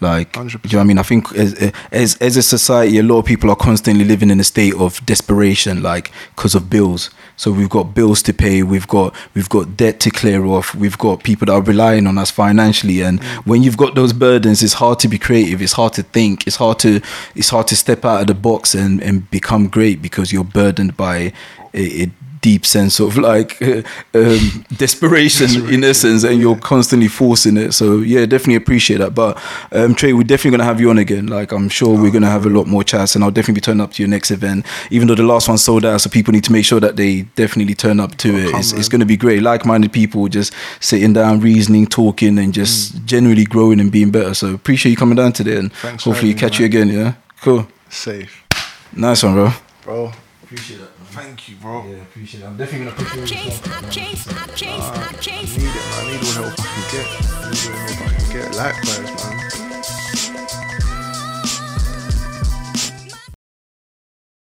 Like, 0.00 0.32
do 0.32 0.40
you 0.40 0.48
know 0.48 0.58
what 0.62 0.74
I 0.74 0.84
mean? 0.84 0.98
I 0.98 1.02
think 1.02 1.32
as, 1.34 1.72
as 1.90 2.16
as 2.16 2.36
a 2.36 2.42
society, 2.42 2.98
a 2.98 3.02
lot 3.02 3.18
of 3.18 3.24
people 3.24 3.50
are 3.50 3.56
constantly 3.56 4.04
living 4.04 4.30
in 4.30 4.38
a 4.38 4.44
state 4.44 4.74
of 4.74 5.04
desperation, 5.04 5.82
like 5.82 6.12
because 6.36 6.54
of 6.54 6.70
bills. 6.70 7.10
So 7.36 7.52
we've 7.52 7.68
got 7.68 7.94
bills 7.94 8.22
to 8.22 8.32
pay, 8.32 8.62
we've 8.62 8.86
got 8.86 9.14
we've 9.34 9.48
got 9.48 9.76
debt 9.76 10.00
to 10.00 10.10
clear 10.10 10.44
off, 10.46 10.74
we've 10.74 10.98
got 10.98 11.24
people 11.24 11.46
that 11.46 11.52
are 11.52 11.62
relying 11.62 12.06
on 12.06 12.16
us 12.18 12.30
financially. 12.30 13.02
And 13.02 13.20
mm. 13.20 13.46
when 13.46 13.62
you've 13.62 13.76
got 13.76 13.94
those 13.94 14.12
burdens, 14.12 14.62
it's 14.62 14.74
hard 14.74 15.00
to 15.00 15.08
be 15.08 15.18
creative. 15.18 15.60
It's 15.60 15.72
hard 15.72 15.92
to 15.94 16.02
think. 16.02 16.46
It's 16.46 16.56
hard 16.56 16.78
to 16.80 17.00
it's 17.34 17.50
hard 17.50 17.66
to 17.68 17.76
step 17.76 18.04
out 18.04 18.20
of 18.20 18.26
the 18.28 18.34
box 18.34 18.74
and 18.74 19.02
and 19.02 19.28
become 19.30 19.68
great 19.68 20.00
because 20.00 20.32
you're 20.32 20.44
burdened 20.44 20.96
by 20.96 21.32
a, 21.74 22.02
a 22.02 22.10
deep 22.40 22.66
sense 22.66 23.00
of 23.00 23.16
like 23.16 23.60
um, 24.14 24.64
desperation 24.76 25.68
in 25.72 25.84
essence 25.84 26.24
and 26.24 26.40
you're 26.40 26.56
constantly 26.58 27.08
forcing 27.08 27.56
it. 27.56 27.72
So 27.72 27.98
yeah 27.98 28.26
definitely 28.26 28.56
appreciate 28.56 28.98
that. 28.98 29.14
But 29.14 29.40
um 29.72 29.94
trey 29.94 30.12
we're 30.12 30.24
definitely 30.24 30.52
gonna 30.58 30.64
have 30.64 30.80
you 30.80 30.90
on 30.90 30.98
again. 30.98 31.26
Like 31.26 31.52
i'm 31.52 31.68
sure 31.68 31.96
we're 32.00 32.10
gonna 32.10 32.30
have 32.30 32.46
a 32.46 32.50
lot 32.50 32.66
more 32.66 32.84
chats 32.84 33.14
and 33.14 33.24
i'll 33.24 33.30
definitely 33.30 33.54
be 33.54 33.60
turning 33.60 33.80
up 33.80 33.92
to 33.92 34.02
your 34.02 34.10
next 34.10 34.30
event. 34.30 34.66
Even 34.90 35.08
though 35.08 35.14
the 35.14 35.22
last 35.22 35.48
one 35.48 35.58
sold 35.58 35.84
out 35.84 36.00
so 36.00 36.10
people 36.10 36.32
need 36.32 36.44
to 36.44 36.52
make 36.52 36.64
sure 36.64 36.80
that 36.80 36.96
they 36.96 37.22
definitely 37.36 37.74
turn 37.74 38.00
up 38.00 38.16
to 38.16 38.36
it. 38.36 38.50
come, 38.50 38.60
it's, 38.60 38.72
it's 38.72 38.88
gonna 38.88 39.06
be 39.06 39.16
great. 39.16 39.42
Like-minded 39.42 39.92
people 39.92 40.28
just 40.28 40.52
sitting 40.80 41.12
down 41.12 41.40
reasoning 41.40 41.86
talking 41.86 42.38
and 42.38 42.52
just 42.52 43.04
generally 43.06 43.44
growing 43.44 43.80
and 43.80 43.90
being 43.90 44.10
better. 44.10 44.34
So 44.34 44.54
appreciate 44.54 44.90
you 44.90 44.96
coming 44.96 45.16
down 45.16 45.32
today 45.32 45.56
and 45.58 45.72
Thanks 45.72 46.04
hopefully 46.04 46.30
having 46.30 46.34
me, 46.34 46.40
catch 46.40 46.58
you 46.58 46.66
again 46.66 46.88
yeah? 46.88 47.14
Cool. 47.40 47.66
Safe. 47.88 48.44
nice 48.92 49.22
one 49.22 49.34
bro. 49.34 49.50
Bro, 49.82 50.12
appreciate 50.42 50.80
that 50.80 50.97
thank 51.18 51.48
you, 51.48 51.56
bro. 51.56 51.84
yeah 51.86 51.96
appreciate 52.02 52.42
it 52.42 52.46
i'm 52.46 52.56
definitely 52.56 52.90
gonna 52.90 53.08
I 53.10 53.26
can't, 53.26 53.68
I 53.68 53.82
can't, 53.90 54.18
I 54.34 54.46
can't, 54.54 54.82
I 54.82 55.12
can't. 55.14 55.48
I 55.48 55.56
need 55.56 55.68
it, 55.68 55.74
man. 55.74 55.98
I 55.98 56.10
need 56.10 56.22
all 56.22 56.32
the 56.32 56.42
help 56.42 56.54
I 56.58 56.64
can 56.68 56.84
get. 56.92 57.06
I 57.08 57.50
need 57.50 57.66
all 57.66 57.86
the 57.86 57.94
help 57.94 58.08
I 58.08 58.14
can 58.14 58.28
get. 58.32 58.54
Likewise, 58.56 59.24
man. 59.24 59.57